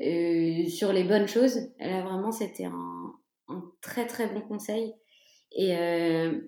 euh, 0.00 0.66
sur 0.68 0.92
les 0.92 1.04
bonnes 1.04 1.28
choses. 1.28 1.58
Là, 1.78 2.02
vraiment, 2.02 2.32
c'était 2.32 2.64
un, 2.64 3.14
très 3.80 4.06
très 4.06 4.26
bon 4.26 4.40
conseil. 4.40 4.94
Et 5.52 5.76
euh, 5.76 6.40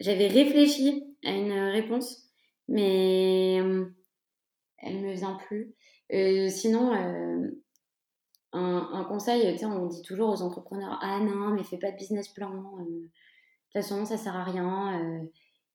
j'avais 0.00 0.28
réfléchi 0.28 1.04
à 1.24 1.32
une 1.32 1.52
réponse, 1.52 2.30
mais 2.68 3.60
euh, 3.60 3.86
elle 4.78 5.00
me 5.00 5.12
vient 5.12 5.38
plus. 5.46 5.74
Sinon, 6.50 6.92
un, 8.52 8.90
un 8.92 9.04
conseil, 9.04 9.58
on 9.64 9.86
dit 9.86 10.02
toujours 10.02 10.30
aux 10.30 10.42
entrepreneurs 10.42 10.98
Ah 11.02 11.18
non, 11.20 11.50
mais 11.50 11.64
fais 11.64 11.78
pas 11.78 11.90
de 11.90 11.96
business 11.96 12.28
plan. 12.28 12.50
de 12.78 12.84
toute 12.84 13.72
façon, 13.72 14.04
ça 14.06 14.16
sert 14.16 14.36
à 14.36 14.44
rien. 14.44 15.26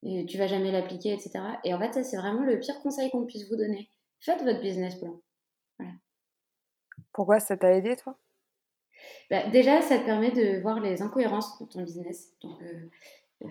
tu 0.02 0.38
vas 0.38 0.48
jamais 0.48 0.72
l'appliquer, 0.72 1.14
etc. 1.14 1.42
Et 1.64 1.74
en 1.74 1.80
fait, 1.80 1.94
ça, 1.94 2.04
c'est 2.04 2.18
vraiment 2.18 2.44
le 2.44 2.60
pire 2.60 2.80
conseil 2.82 3.12
qu'on 3.12 3.26
puisse 3.26 3.48
vous 3.50 3.58
donner. 3.58 3.92
Faites 4.22 4.42
votre 4.44 4.62
business 4.62 4.96
plan. 4.96 5.22
Pourquoi 7.14 7.40
ça 7.40 7.56
t'a 7.56 7.74
aidé 7.74 7.96
toi? 7.96 8.18
Bah, 9.30 9.48
déjà, 9.50 9.82
ça 9.82 9.98
te 10.00 10.06
permet 10.06 10.32
de 10.32 10.62
voir 10.62 10.80
les 10.80 11.02
incohérences 11.02 11.58
dans 11.60 11.66
ton 11.66 11.82
business. 11.84 12.34
Donc, 12.42 12.62
euh, 12.62 12.90
euh, 13.46 13.48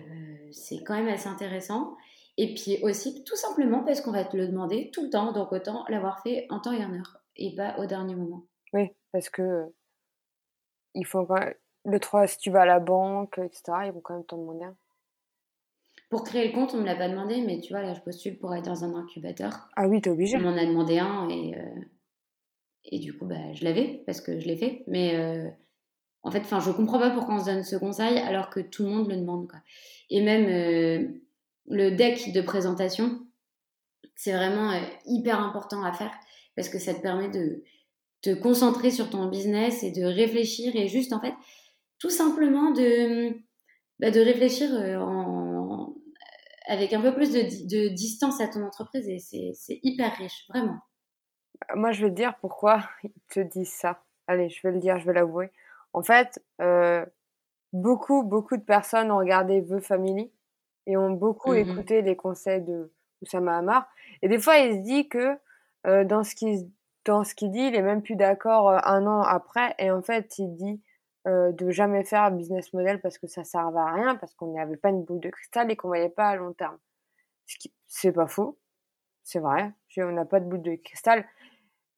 c'est 0.51 0.83
quand 0.83 0.95
même 0.95 1.07
assez 1.07 1.27
intéressant. 1.27 1.95
Et 2.37 2.53
puis 2.53 2.79
aussi, 2.83 3.23
tout 3.23 3.35
simplement 3.35 3.83
parce 3.83 4.01
qu'on 4.01 4.11
va 4.11 4.23
te 4.23 4.37
le 4.37 4.47
demander 4.47 4.89
tout 4.91 5.03
le 5.03 5.09
temps. 5.09 5.31
Donc, 5.33 5.51
autant 5.51 5.85
l'avoir 5.89 6.21
fait 6.23 6.45
en 6.49 6.59
temps 6.59 6.71
et 6.71 6.83
en 6.83 6.93
heure. 6.93 7.17
Et 7.35 7.55
pas 7.55 7.77
au 7.79 7.85
dernier 7.85 8.15
moment. 8.15 8.43
Oui, 8.73 8.89
parce 9.11 9.29
que 9.29 9.41
euh, 9.41 9.65
il 10.93 11.05
faut 11.05 11.25
quand 11.25 11.39
même- 11.39 11.53
le 11.83 11.99
3, 11.99 12.27
si 12.27 12.37
tu 12.37 12.51
vas 12.51 12.61
à 12.61 12.65
la 12.65 12.79
banque, 12.79 13.39
etc., 13.39 13.87
ils 13.87 13.91
vont 13.91 14.01
quand 14.01 14.13
même 14.13 14.25
t'en 14.25 14.37
demander 14.37 14.65
un. 14.65 14.75
Pour 16.09 16.23
créer 16.23 16.47
le 16.49 16.53
compte, 16.53 16.73
on 16.73 16.77
ne 16.77 16.81
me 16.81 16.85
l'a 16.87 16.95
pas 16.95 17.09
demandé. 17.09 17.41
Mais 17.41 17.59
tu 17.59 17.73
vois, 17.73 17.81
là, 17.81 17.93
je 17.93 18.01
postule 18.01 18.37
pour 18.37 18.53
être 18.53 18.65
dans 18.65 18.83
un 18.83 18.93
incubateur. 18.95 19.69
Ah 19.75 19.87
oui, 19.87 20.01
t'es 20.01 20.09
obligé. 20.09 20.37
On 20.37 20.41
m'en 20.41 20.57
a 20.57 20.65
demandé 20.65 20.99
un. 20.99 21.27
Et, 21.29 21.55
euh, 21.55 21.81
et 22.85 22.99
du 22.99 23.17
coup, 23.17 23.25
bah, 23.25 23.53
je 23.53 23.63
l'avais 23.63 24.03
parce 24.05 24.21
que 24.21 24.39
je 24.39 24.47
l'ai 24.47 24.57
fait. 24.57 24.83
Mais 24.87 25.15
euh, 25.15 25.49
en 26.23 26.31
fait, 26.31 26.39
enfin, 26.39 26.59
je 26.59 26.71
comprends 26.71 26.99
pas 26.99 27.11
pourquoi 27.11 27.35
on 27.35 27.39
se 27.39 27.45
donne 27.45 27.63
ce 27.63 27.75
conseil 27.75 28.17
alors 28.19 28.49
que 28.49 28.59
tout 28.59 28.83
le 28.83 28.89
monde 28.89 29.09
le 29.09 29.17
demande. 29.17 29.47
Quoi. 29.47 29.59
Et 30.09 30.21
même 30.21 30.45
euh, 30.45 31.07
le 31.67 31.91
deck 31.91 32.33
de 32.33 32.41
présentation, 32.41 33.19
c'est 34.15 34.33
vraiment 34.33 34.71
euh, 34.71 34.79
hyper 35.05 35.39
important 35.39 35.83
à 35.83 35.93
faire 35.93 36.11
parce 36.55 36.69
que 36.69 36.79
ça 36.79 36.93
te 36.93 37.01
permet 37.01 37.29
de 37.29 37.63
te 38.21 38.33
concentrer 38.33 38.91
sur 38.91 39.09
ton 39.09 39.27
business 39.27 39.83
et 39.83 39.91
de 39.91 40.03
réfléchir 40.03 40.75
et 40.75 40.87
juste 40.87 41.11
en 41.11 41.19
fait 41.19 41.33
tout 41.97 42.09
simplement 42.09 42.71
de, 42.71 43.31
bah, 43.99 44.11
de 44.11 44.19
réfléchir 44.19 44.69
avec 46.67 46.93
un 46.93 47.01
peu 47.01 47.15
plus 47.15 47.31
de, 47.31 47.41
de 47.41 47.87
distance 47.89 48.41
à 48.41 48.47
ton 48.47 48.63
entreprise 48.63 49.07
et 49.07 49.17
c'est 49.53 49.79
hyper 49.81 50.15
riche, 50.17 50.45
vraiment. 50.49 50.77
Moi, 51.75 51.91
je 51.91 52.03
vais 52.05 52.09
te 52.11 52.15
dire 52.15 52.35
pourquoi 52.41 52.81
ils 53.03 53.11
te 53.29 53.39
disent 53.39 53.73
ça. 53.73 54.03
Allez, 54.27 54.49
je 54.49 54.61
vais 54.63 54.73
le 54.73 54.79
dire, 54.79 54.99
je 54.99 55.05
vais 55.05 55.13
l'avouer. 55.13 55.51
En 55.93 56.03
fait, 56.03 56.41
euh, 56.61 57.05
beaucoup, 57.73 58.23
beaucoup 58.23 58.57
de 58.57 58.63
personnes 58.63 59.11
ont 59.11 59.17
regardé 59.17 59.63
The 59.65 59.79
Family 59.79 60.31
et 60.87 60.97
ont 60.97 61.11
beaucoup 61.11 61.53
Mhm. 61.53 61.59
écouté 61.59 62.01
les 62.01 62.15
conseils 62.15 62.61
de 62.61 62.91
Oussama 63.21 63.57
Hamar. 63.57 63.89
Et 64.21 64.29
des 64.29 64.39
fois, 64.39 64.57
il 64.59 64.73
se 64.75 64.79
dit 64.79 65.09
que 65.09 65.37
euh, 65.87 66.03
dans 66.05 66.23
ce 66.23 66.35
qu'il 66.35 66.69
dans 67.05 67.23
ce 67.23 67.33
qu'il 67.35 67.51
dit, 67.51 67.61
il 67.61 67.75
est 67.75 67.81
même 67.81 68.03
plus 68.03 68.15
d'accord 68.15 68.69
euh, 68.69 68.79
un 68.83 69.07
an 69.07 69.21
après. 69.23 69.75
Et 69.79 69.91
en 69.91 70.01
fait, 70.03 70.37
il 70.39 70.55
dit 70.55 70.81
euh, 71.27 71.51
de 71.53 71.71
jamais 71.71 72.03
faire 72.03 72.23
un 72.23 72.31
business 72.31 72.73
model 72.73 73.01
parce 73.01 73.17
que 73.17 73.27
ça 73.27 73.43
servait 73.43 73.79
à 73.79 73.93
rien, 73.93 74.15
parce 74.17 74.35
qu'on 74.35 74.53
n'avait 74.53 74.77
pas 74.77 74.89
une 74.89 75.03
boule 75.03 75.19
de 75.19 75.29
cristal 75.29 75.71
et 75.71 75.75
qu'on 75.75 75.87
voyait 75.89 76.09
pas 76.09 76.29
à 76.29 76.35
long 76.35 76.53
terme. 76.53 76.77
Ce 77.47 77.57
qui, 77.57 77.73
c'est 77.87 78.11
pas 78.11 78.27
faux, 78.27 78.59
c'est 79.23 79.39
vrai. 79.39 79.73
On 79.97 80.11
n'a 80.11 80.25
pas 80.25 80.39
de 80.39 80.45
boule 80.45 80.61
de 80.61 80.75
cristal. 80.75 81.25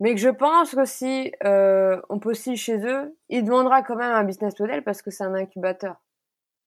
Mais 0.03 0.15
que 0.15 0.19
je 0.19 0.27
pense 0.27 0.75
que 0.75 0.83
si 0.83 1.31
euh, 1.45 2.01
on 2.09 2.19
postule 2.19 2.57
chez 2.57 2.77
eux, 2.85 3.17
il 3.29 3.45
demandera 3.45 3.83
quand 3.83 3.95
même 3.95 4.11
un 4.11 4.25
business 4.25 4.59
model 4.59 4.83
parce 4.83 5.01
que 5.01 5.11
c'est 5.11 5.23
un 5.23 5.33
incubateur. 5.33 5.95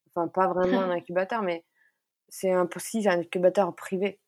Enfin, 0.09 0.27
pas 0.27 0.47
vraiment 0.49 0.81
un 0.81 0.91
incubateur, 0.97 1.43
mais 1.43 1.63
c'est 2.31 2.51
un, 2.51 2.67
si, 2.79 3.03
c'est 3.03 3.11
un 3.11 3.21
incubateur 3.21 3.75
privé. 3.75 4.19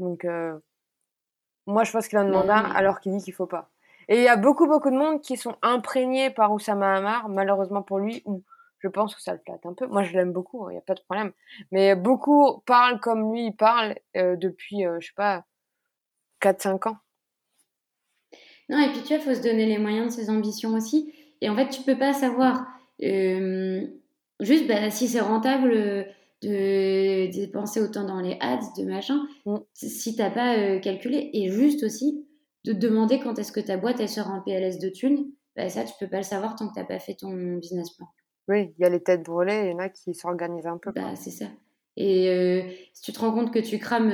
Donc, 0.00 0.24
euh, 0.24 0.58
moi, 1.68 1.84
je 1.84 1.92
pense 1.92 2.08
qu'il 2.08 2.18
en 2.18 2.24
demande 2.24 2.50
un 2.50 2.72
alors 2.72 2.98
qu'il 2.98 3.16
dit 3.16 3.22
qu'il 3.22 3.34
faut 3.34 3.46
pas. 3.46 3.70
Et 4.08 4.16
il 4.16 4.24
y 4.24 4.28
a 4.28 4.36
beaucoup, 4.36 4.66
beaucoup 4.66 4.90
de 4.90 4.96
monde 4.96 5.20
qui 5.20 5.36
sont 5.36 5.54
imprégnés 5.62 6.30
par 6.30 6.52
Oussama 6.52 6.96
Hamar, 6.96 7.28
malheureusement 7.28 7.82
pour 7.82 8.00
lui, 8.00 8.20
ou 8.24 8.42
je 8.80 8.88
pense 8.88 9.14
que 9.14 9.22
ça 9.22 9.32
le 9.32 9.38
flatte 9.46 9.64
un 9.64 9.74
peu. 9.74 9.86
Moi, 9.86 10.02
je 10.02 10.12
l'aime 10.12 10.32
beaucoup, 10.32 10.68
il 10.70 10.72
n'y 10.72 10.78
a 10.78 10.82
pas 10.82 10.94
de 10.94 11.02
problème. 11.02 11.30
Mais 11.70 11.94
beaucoup 11.94 12.62
parlent 12.66 12.98
comme 12.98 13.32
lui, 13.32 13.46
il 13.46 13.56
parle 13.56 13.94
euh, 14.16 14.34
depuis, 14.34 14.84
euh, 14.84 14.98
je 14.98 15.06
sais 15.06 15.14
pas, 15.14 15.44
4-5 16.40 16.88
ans. 16.88 16.96
Non, 18.68 18.78
et 18.78 18.90
puis 18.92 19.00
tu 19.02 19.08
vois, 19.08 19.16
il 19.16 19.22
faut 19.22 19.34
se 19.34 19.42
donner 19.42 19.66
les 19.66 19.78
moyens 19.78 20.06
de 20.14 20.20
ses 20.22 20.30
ambitions 20.30 20.74
aussi. 20.74 21.12
Et 21.40 21.48
en 21.48 21.56
fait, 21.56 21.68
tu 21.68 21.82
peux 21.82 21.98
pas 21.98 22.12
savoir 22.12 22.66
euh, 23.02 23.86
juste 24.40 24.66
bah, 24.66 24.90
si 24.90 25.08
c'est 25.08 25.20
rentable 25.20 25.72
euh, 25.72 26.04
de 26.42 27.30
dépenser 27.32 27.80
autant 27.80 28.04
dans 28.06 28.20
les 28.20 28.36
ads, 28.40 28.60
de 28.78 28.84
machin, 28.84 29.20
Mm. 29.46 29.56
si 29.74 30.16
t'as 30.16 30.30
pas 30.30 30.56
euh, 30.56 30.78
calculé. 30.78 31.30
Et 31.34 31.50
juste 31.50 31.82
aussi, 31.82 32.24
de 32.64 32.72
te 32.72 32.78
demander 32.78 33.20
quand 33.20 33.38
est-ce 33.38 33.52
que 33.52 33.60
ta 33.60 33.76
boîte 33.76 34.00
elle 34.00 34.08
sera 34.08 34.32
en 34.32 34.40
PLS 34.40 34.78
de 34.78 34.88
thunes, 34.88 35.26
bah 35.56 35.68
ça, 35.68 35.84
tu 35.84 35.92
peux 36.00 36.08
pas 36.08 36.18
le 36.18 36.22
savoir 36.22 36.56
tant 36.56 36.68
que 36.68 36.74
t'as 36.74 36.84
pas 36.84 36.98
fait 36.98 37.14
ton 37.14 37.56
business 37.56 37.90
plan. 37.90 38.06
Oui, 38.48 38.72
il 38.78 38.82
y 38.82 38.84
a 38.86 38.88
les 38.90 39.02
têtes 39.02 39.22
brûlées, 39.22 39.62
il 39.66 39.70
y 39.70 39.74
en 39.74 39.78
a 39.78 39.88
qui 39.88 40.14
s'organisent 40.14 40.66
un 40.66 40.78
peu. 40.78 40.90
Bah, 40.92 41.14
c'est 41.14 41.30
ça. 41.30 41.46
Et 41.96 42.28
euh, 42.30 42.62
si 42.92 43.02
tu 43.02 43.12
te 43.12 43.20
rends 43.20 43.32
compte 43.32 43.52
que 43.52 43.60
tu 43.60 43.78
crames 43.78 44.12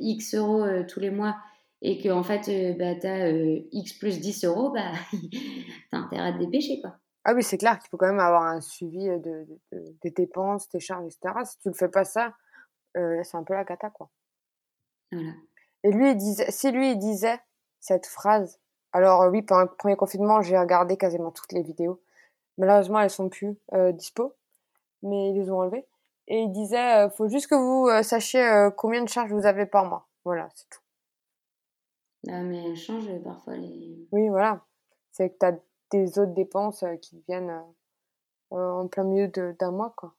X 0.00 0.34
euros 0.34 0.64
tous 0.88 0.98
les 0.98 1.10
mois 1.10 1.36
et 1.82 2.00
que 2.02 2.08
en 2.08 2.22
fait, 2.22 2.48
euh, 2.48 2.74
bah, 2.78 2.94
tu 3.00 3.06
as 3.06 3.30
X 3.72 3.92
plus 3.94 4.20
10 4.20 4.44
euros, 4.44 4.70
bah, 4.70 4.92
t'as 5.90 5.98
intérêt 5.98 6.28
à 6.28 6.32
te 6.32 6.38
dépêcher, 6.38 6.80
quoi. 6.80 6.96
Ah 7.24 7.34
oui, 7.34 7.42
c'est 7.42 7.58
clair 7.58 7.78
qu'il 7.78 7.88
faut 7.90 7.96
quand 7.98 8.06
même 8.06 8.20
avoir 8.20 8.42
un 8.44 8.60
suivi 8.60 9.06
de, 9.06 9.18
de- 9.18 9.58
de- 9.72 9.96
des 10.02 10.10
dépenses, 10.10 10.68
des 10.70 10.80
charges, 10.80 11.04
etc. 11.06 11.44
Si 11.44 11.58
tu 11.58 11.68
ne 11.68 11.74
fais 11.74 11.88
pas 11.88 12.04
ça, 12.04 12.32
euh, 12.96 13.20
c'est 13.22 13.36
un 13.36 13.44
peu 13.44 13.54
la 13.54 13.64
cata, 13.64 13.90
quoi. 13.90 14.08
Voilà. 15.12 15.32
Et 15.84 15.90
lui, 15.92 16.10
il 16.10 16.16
disait, 16.16 16.50
si 16.50 16.70
lui, 16.72 16.92
il 16.92 16.98
disait 16.98 17.38
cette 17.80 18.06
phrase, 18.06 18.58
alors 18.92 19.22
euh, 19.22 19.30
oui, 19.30 19.42
pendant 19.42 19.62
le 19.62 19.68
premier 19.74 19.96
confinement, 19.96 20.40
j'ai 20.42 20.58
regardé 20.58 20.96
quasiment 20.96 21.30
toutes 21.30 21.52
les 21.52 21.62
vidéos. 21.62 22.00
Malheureusement, 22.56 23.00
elles 23.00 23.10
sont 23.10 23.28
plus 23.28 23.56
euh, 23.74 23.92
dispo, 23.92 24.34
mais 25.02 25.30
ils 25.30 25.34
les 25.40 25.50
ont 25.50 25.58
enlevées. 25.60 25.86
Et 26.28 26.40
il 26.40 26.50
disait, 26.52 27.06
euh, 27.06 27.10
faut 27.10 27.28
juste 27.28 27.46
que 27.48 27.54
vous 27.54 27.88
euh, 27.88 28.02
sachiez 28.02 28.42
euh, 28.46 28.70
combien 28.70 29.02
de 29.02 29.08
charges 29.08 29.32
vous 29.32 29.46
avez 29.46 29.66
par 29.66 29.84
mois. 29.84 30.08
Voilà, 30.24 30.48
c'est 30.54 30.68
tout. 30.68 30.80
Ah, 32.26 32.42
mais 32.42 32.64
elle 32.64 32.76
change 32.76 33.08
euh, 33.08 33.18
parfois 33.22 33.56
les. 33.56 34.06
Oui, 34.12 34.28
voilà. 34.28 34.64
C'est 35.12 35.30
que 35.30 35.36
tu 35.38 35.46
as 35.46 35.58
des 35.90 36.18
autres 36.18 36.34
dépenses 36.34 36.82
euh, 36.82 36.96
qui 36.96 37.22
viennent 37.28 37.62
euh, 38.52 38.70
en 38.82 38.88
plein 38.88 39.04
milieu 39.04 39.28
d'un 39.28 39.70
mois, 39.70 39.92
quoi. 39.96 40.14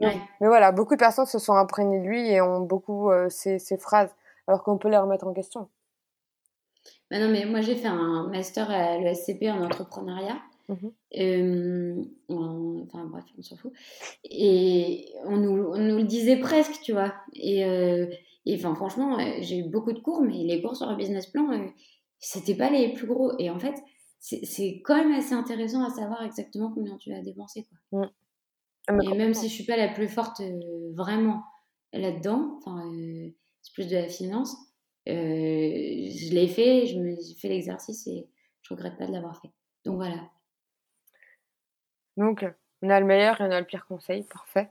Mais- 0.00 0.06
Ouais. 0.06 0.20
Mais 0.40 0.46
voilà, 0.46 0.70
beaucoup 0.70 0.94
de 0.94 1.00
personnes 1.00 1.26
se 1.26 1.38
sont 1.40 1.54
imprégnées 1.54 2.00
de 2.00 2.06
lui 2.06 2.28
et 2.30 2.40
ont 2.40 2.60
beaucoup 2.60 3.10
euh, 3.10 3.28
ces, 3.30 3.58
ces 3.58 3.76
phrases, 3.76 4.14
alors 4.46 4.62
qu'on 4.62 4.78
peut 4.78 4.88
les 4.88 4.96
remettre 4.96 5.26
en 5.26 5.32
question. 5.34 5.68
Bah 7.10 7.18
non, 7.18 7.28
mais 7.30 7.44
moi 7.46 7.60
j'ai 7.62 7.74
fait 7.74 7.88
un 7.88 8.28
master 8.28 8.70
à 8.70 8.98
l'ESCP 8.98 9.50
en 9.50 9.64
entrepreneuriat. 9.64 10.38
Euh, 11.16 12.02
en- 12.28 12.82
Enfin 12.84 13.04
bref, 13.06 13.24
on 13.38 13.42
s'en 13.42 13.56
fout. 13.56 13.72
Et 14.24 15.12
on 15.24 15.36
nous, 15.38 15.64
on 15.72 15.78
nous 15.78 15.96
le 15.96 16.04
disait 16.04 16.36
presque, 16.38 16.80
tu 16.82 16.92
vois. 16.92 17.12
Et, 17.34 17.64
euh, 17.64 18.06
et 18.48 18.56
enfin, 18.56 18.74
franchement, 18.74 19.18
euh, 19.18 19.36
j'ai 19.40 19.58
eu 19.58 19.68
beaucoup 19.68 19.92
de 19.92 20.00
cours, 20.00 20.22
mais 20.22 20.38
les 20.38 20.62
cours 20.62 20.74
sur 20.74 20.88
le 20.88 20.96
business 20.96 21.26
plan, 21.26 21.52
euh, 21.52 21.66
c'était 22.18 22.56
pas 22.56 22.70
les 22.70 22.94
plus 22.94 23.06
gros. 23.06 23.38
Et 23.38 23.50
en 23.50 23.58
fait, 23.58 23.74
c'est 24.20 24.80
quand 24.84 24.96
même 24.96 25.12
assez 25.12 25.34
intéressant 25.34 25.84
à 25.84 25.90
savoir 25.90 26.24
exactement 26.24 26.72
combien 26.72 26.96
tu 26.96 27.12
vas 27.12 27.20
dépenser. 27.20 27.66
Quoi. 27.90 28.10
Ah, 28.88 28.96
Et 29.02 29.14
même 29.14 29.34
si 29.34 29.50
je 29.50 29.54
suis 29.54 29.64
pas 29.64 29.76
la 29.76 29.88
plus 29.88 30.08
forte 30.08 30.40
euh, 30.40 30.92
vraiment 30.94 31.44
là-dedans, 31.92 32.58
euh, 32.66 33.28
c'est 33.60 33.74
plus 33.74 33.86
de 33.86 33.96
la 33.96 34.08
finance, 34.08 34.56
euh, 35.08 35.12
je 35.12 36.32
l'ai 36.32 36.48
fait, 36.48 36.86
je 36.86 36.98
me 36.98 37.16
j'ai 37.20 37.34
fait 37.34 37.48
l'exercice 37.48 38.06
et 38.06 38.28
je 38.62 38.74
regrette 38.74 38.96
pas 38.96 39.06
de 39.06 39.12
l'avoir 39.12 39.40
fait. 39.42 39.50
Donc 39.84 39.96
voilà. 39.96 40.30
Donc, 42.16 42.46
on 42.80 42.88
a 42.88 42.98
le 42.98 43.06
meilleur 43.06 43.40
et 43.42 43.44
on 43.44 43.50
a 43.50 43.60
le 43.60 43.66
pire 43.66 43.86
conseil, 43.86 44.24
parfait. 44.24 44.70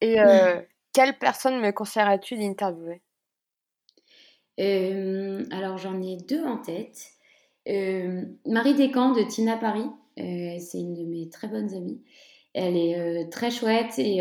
Et 0.00 0.16
quelle 0.92 1.18
personne 1.18 1.60
me 1.60 1.70
conseillerais-tu 1.70 2.36
d'interviewer? 2.36 3.02
Euh, 4.60 5.44
alors 5.50 5.78
j'en 5.78 6.00
ai 6.00 6.16
deux 6.16 6.44
en 6.44 6.58
tête. 6.58 7.12
Euh, 7.68 8.24
Marie 8.46 8.74
Descamps 8.74 9.12
de 9.12 9.22
Tina 9.22 9.56
Paris, 9.56 9.86
euh, 10.18 10.58
c'est 10.58 10.78
une 10.78 10.94
de 10.94 11.04
mes 11.04 11.28
très 11.30 11.48
bonnes 11.48 11.74
amies. 11.74 12.02
Elle 12.54 12.76
est 12.76 13.30
très 13.30 13.50
chouette 13.50 13.98
et 13.98 14.20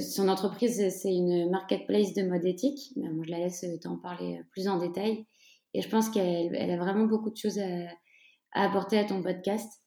son 0.00 0.28
entreprise 0.28 0.88
c'est 0.90 1.14
une 1.14 1.48
marketplace 1.48 2.12
de 2.12 2.22
mode 2.22 2.44
éthique. 2.44 2.92
Mais 2.96 3.08
moi 3.08 3.24
je 3.24 3.30
la 3.30 3.38
laisse 3.38 3.64
t'en 3.80 3.96
parler 3.96 4.40
plus 4.50 4.66
en 4.66 4.78
détail. 4.78 5.26
Et 5.74 5.82
je 5.82 5.88
pense 5.88 6.08
qu'elle 6.08 6.56
elle 6.56 6.70
a 6.72 6.76
vraiment 6.76 7.04
beaucoup 7.04 7.30
de 7.30 7.36
choses 7.36 7.60
à, 7.60 8.64
apporter 8.64 8.98
à 8.98 9.04
ton 9.04 9.22
podcast. 9.22 9.80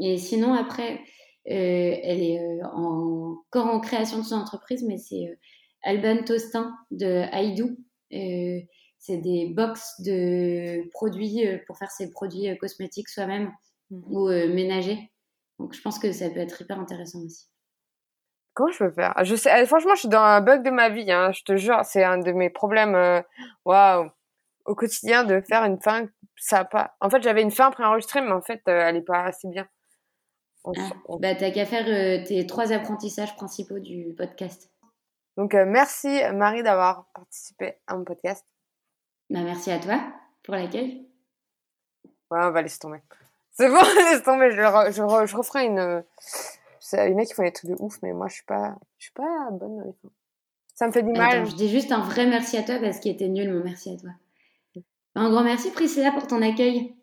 Et 0.00 0.16
sinon 0.16 0.52
après, 0.54 1.00
elle 1.44 2.22
est 2.22 2.40
euh, 2.40 2.66
en- 2.66 3.36
encore 3.48 3.66
en 3.66 3.80
création 3.80 4.18
de 4.18 4.24
son 4.24 4.36
entreprise, 4.36 4.84
mais 4.86 4.98
c'est 4.98 5.28
euh, 5.28 5.34
Alban 5.82 6.22
Tostin 6.24 6.74
de 6.90 7.24
Haïdou. 7.32 7.76
Euh, 8.12 8.60
c'est 8.98 9.16
des 9.18 9.48
box 9.48 10.00
de 10.00 10.88
produits 10.90 11.46
euh, 11.46 11.58
pour 11.66 11.76
faire 11.78 11.90
ses 11.90 12.10
produits 12.10 12.48
euh, 12.48 12.56
cosmétiques 12.56 13.08
soi-même 13.08 13.52
Mhm. 13.90 14.02
ou 14.06 14.28
euh, 14.28 14.48
ménagers. 14.54 15.10
Donc 15.58 15.74
je 15.74 15.80
pense 15.82 15.98
que 15.98 16.12
ça 16.12 16.30
peut 16.30 16.38
être 16.40 16.60
hyper 16.62 16.78
intéressant 16.80 17.20
aussi. 17.24 17.46
Comment 18.54 18.70
je 18.70 18.78
peux 18.78 18.90
faire? 18.90 19.14
Je 19.24 19.34
sais, 19.34 19.62
euh, 19.62 19.66
franchement, 19.66 19.94
je 19.94 20.00
suis 20.00 20.08
dans 20.08 20.20
un 20.22 20.40
bug 20.42 20.62
de 20.62 20.70
ma 20.70 20.88
vie, 20.90 21.10
hein, 21.10 21.32
je 21.32 21.42
te 21.42 21.56
jure, 21.56 21.80
c'est 21.84 22.04
un 22.04 22.18
de 22.18 22.32
mes 22.32 22.50
problèmes, 22.50 22.94
euh, 22.94 23.22
waouh, 23.64 24.10
au 24.66 24.74
quotidien 24.74 25.24
de 25.24 25.40
faire 25.40 25.64
une 25.64 25.80
fin, 25.80 26.06
ça 26.36 26.60
a 26.60 26.64
pas. 26.64 26.94
En 27.00 27.10
fait, 27.10 27.22
j'avais 27.22 27.42
une 27.42 27.50
fin 27.50 27.70
préenregistrée, 27.70 28.20
mais 28.20 28.32
en 28.32 28.42
fait, 28.42 28.62
euh, 28.68 28.80
elle 28.86 28.96
est 28.96 29.02
pas 29.02 29.24
assez 29.24 29.48
bien. 29.48 29.66
On 30.64 30.72
Ah, 30.78 30.90
bah 31.20 31.34
t'as 31.34 31.50
qu'à 31.50 31.66
faire 31.66 31.86
euh, 31.88 32.24
tes 32.24 32.46
trois 32.46 32.72
apprentissages 32.72 33.34
principaux 33.36 33.78
du 33.80 34.14
podcast. 34.16 34.70
Donc, 35.36 35.54
euh, 35.54 35.64
merci 35.66 36.20
Marie 36.34 36.62
d'avoir 36.62 37.06
participé 37.14 37.74
à 37.86 37.96
mon 37.96 38.04
podcast. 38.04 38.46
Bah 39.30 39.40
merci 39.42 39.70
à 39.70 39.78
toi 39.78 40.00
pour 40.44 40.54
l'accueil. 40.54 41.08
Ouais, 42.30 42.40
on 42.42 42.50
va 42.50 42.62
laisser 42.62 42.78
tomber. 42.78 43.00
C'est 43.52 43.68
bon, 43.68 43.76
laisse 44.10 44.22
tomber. 44.22 44.50
Je, 44.52 44.60
re- 44.60 44.92
je, 44.92 45.02
re- 45.02 45.26
je 45.26 45.36
referai 45.36 45.66
une. 45.66 46.04
Il 46.92 46.98
y 46.98 47.14
en 47.14 47.18
a 47.18 47.24
qui 47.24 47.32
font 47.34 47.42
des 47.42 47.52
trucs 47.52 47.70
de 47.70 47.76
ouf, 47.78 47.98
mais 48.02 48.12
moi, 48.12 48.28
je 48.28 48.34
suis 48.34 48.44
pas, 48.44 48.76
je 48.98 49.04
suis 49.04 49.12
pas 49.12 49.48
bonne 49.50 49.78
dans 49.78 49.84
les 49.84 49.92
fins. 50.02 50.10
Ça 50.74 50.86
me 50.86 50.92
fait 50.92 51.02
du 51.02 51.12
mal. 51.12 51.38
Attends, 51.38 51.50
je 51.50 51.54
dis 51.56 51.68
juste 51.70 51.92
un 51.92 52.00
vrai 52.00 52.26
merci 52.26 52.56
à 52.56 52.62
toi 52.62 52.76
parce 52.80 52.98
qu'il 52.98 53.12
était 53.12 53.28
nul 53.28 53.52
mon 53.52 53.62
merci 53.64 53.90
à 53.90 53.96
toi. 53.96 54.10
Un 55.14 55.30
grand 55.30 55.44
merci 55.44 55.70
Priscilla 55.70 56.10
pour 56.12 56.26
ton 56.26 56.40
accueil. 56.42 56.94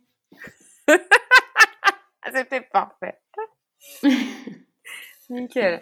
Ah, 2.21 2.31
C'était 2.33 2.61
parfait. 2.61 3.19
Nickel. 5.29 5.81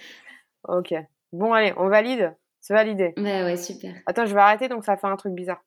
Ok. 0.63 0.93
Bon, 1.31 1.53
allez, 1.53 1.73
on 1.77 1.88
valide? 1.89 2.35
C'est 2.59 2.73
validé. 2.73 3.13
Bah 3.17 3.43
ouais, 3.45 3.57
super. 3.57 3.95
Attends, 4.05 4.25
je 4.25 4.33
vais 4.33 4.41
arrêter, 4.41 4.67
donc 4.67 4.83
ça 4.83 4.97
fait 4.97 5.07
un 5.07 5.15
truc 5.15 5.33
bizarre. 5.33 5.63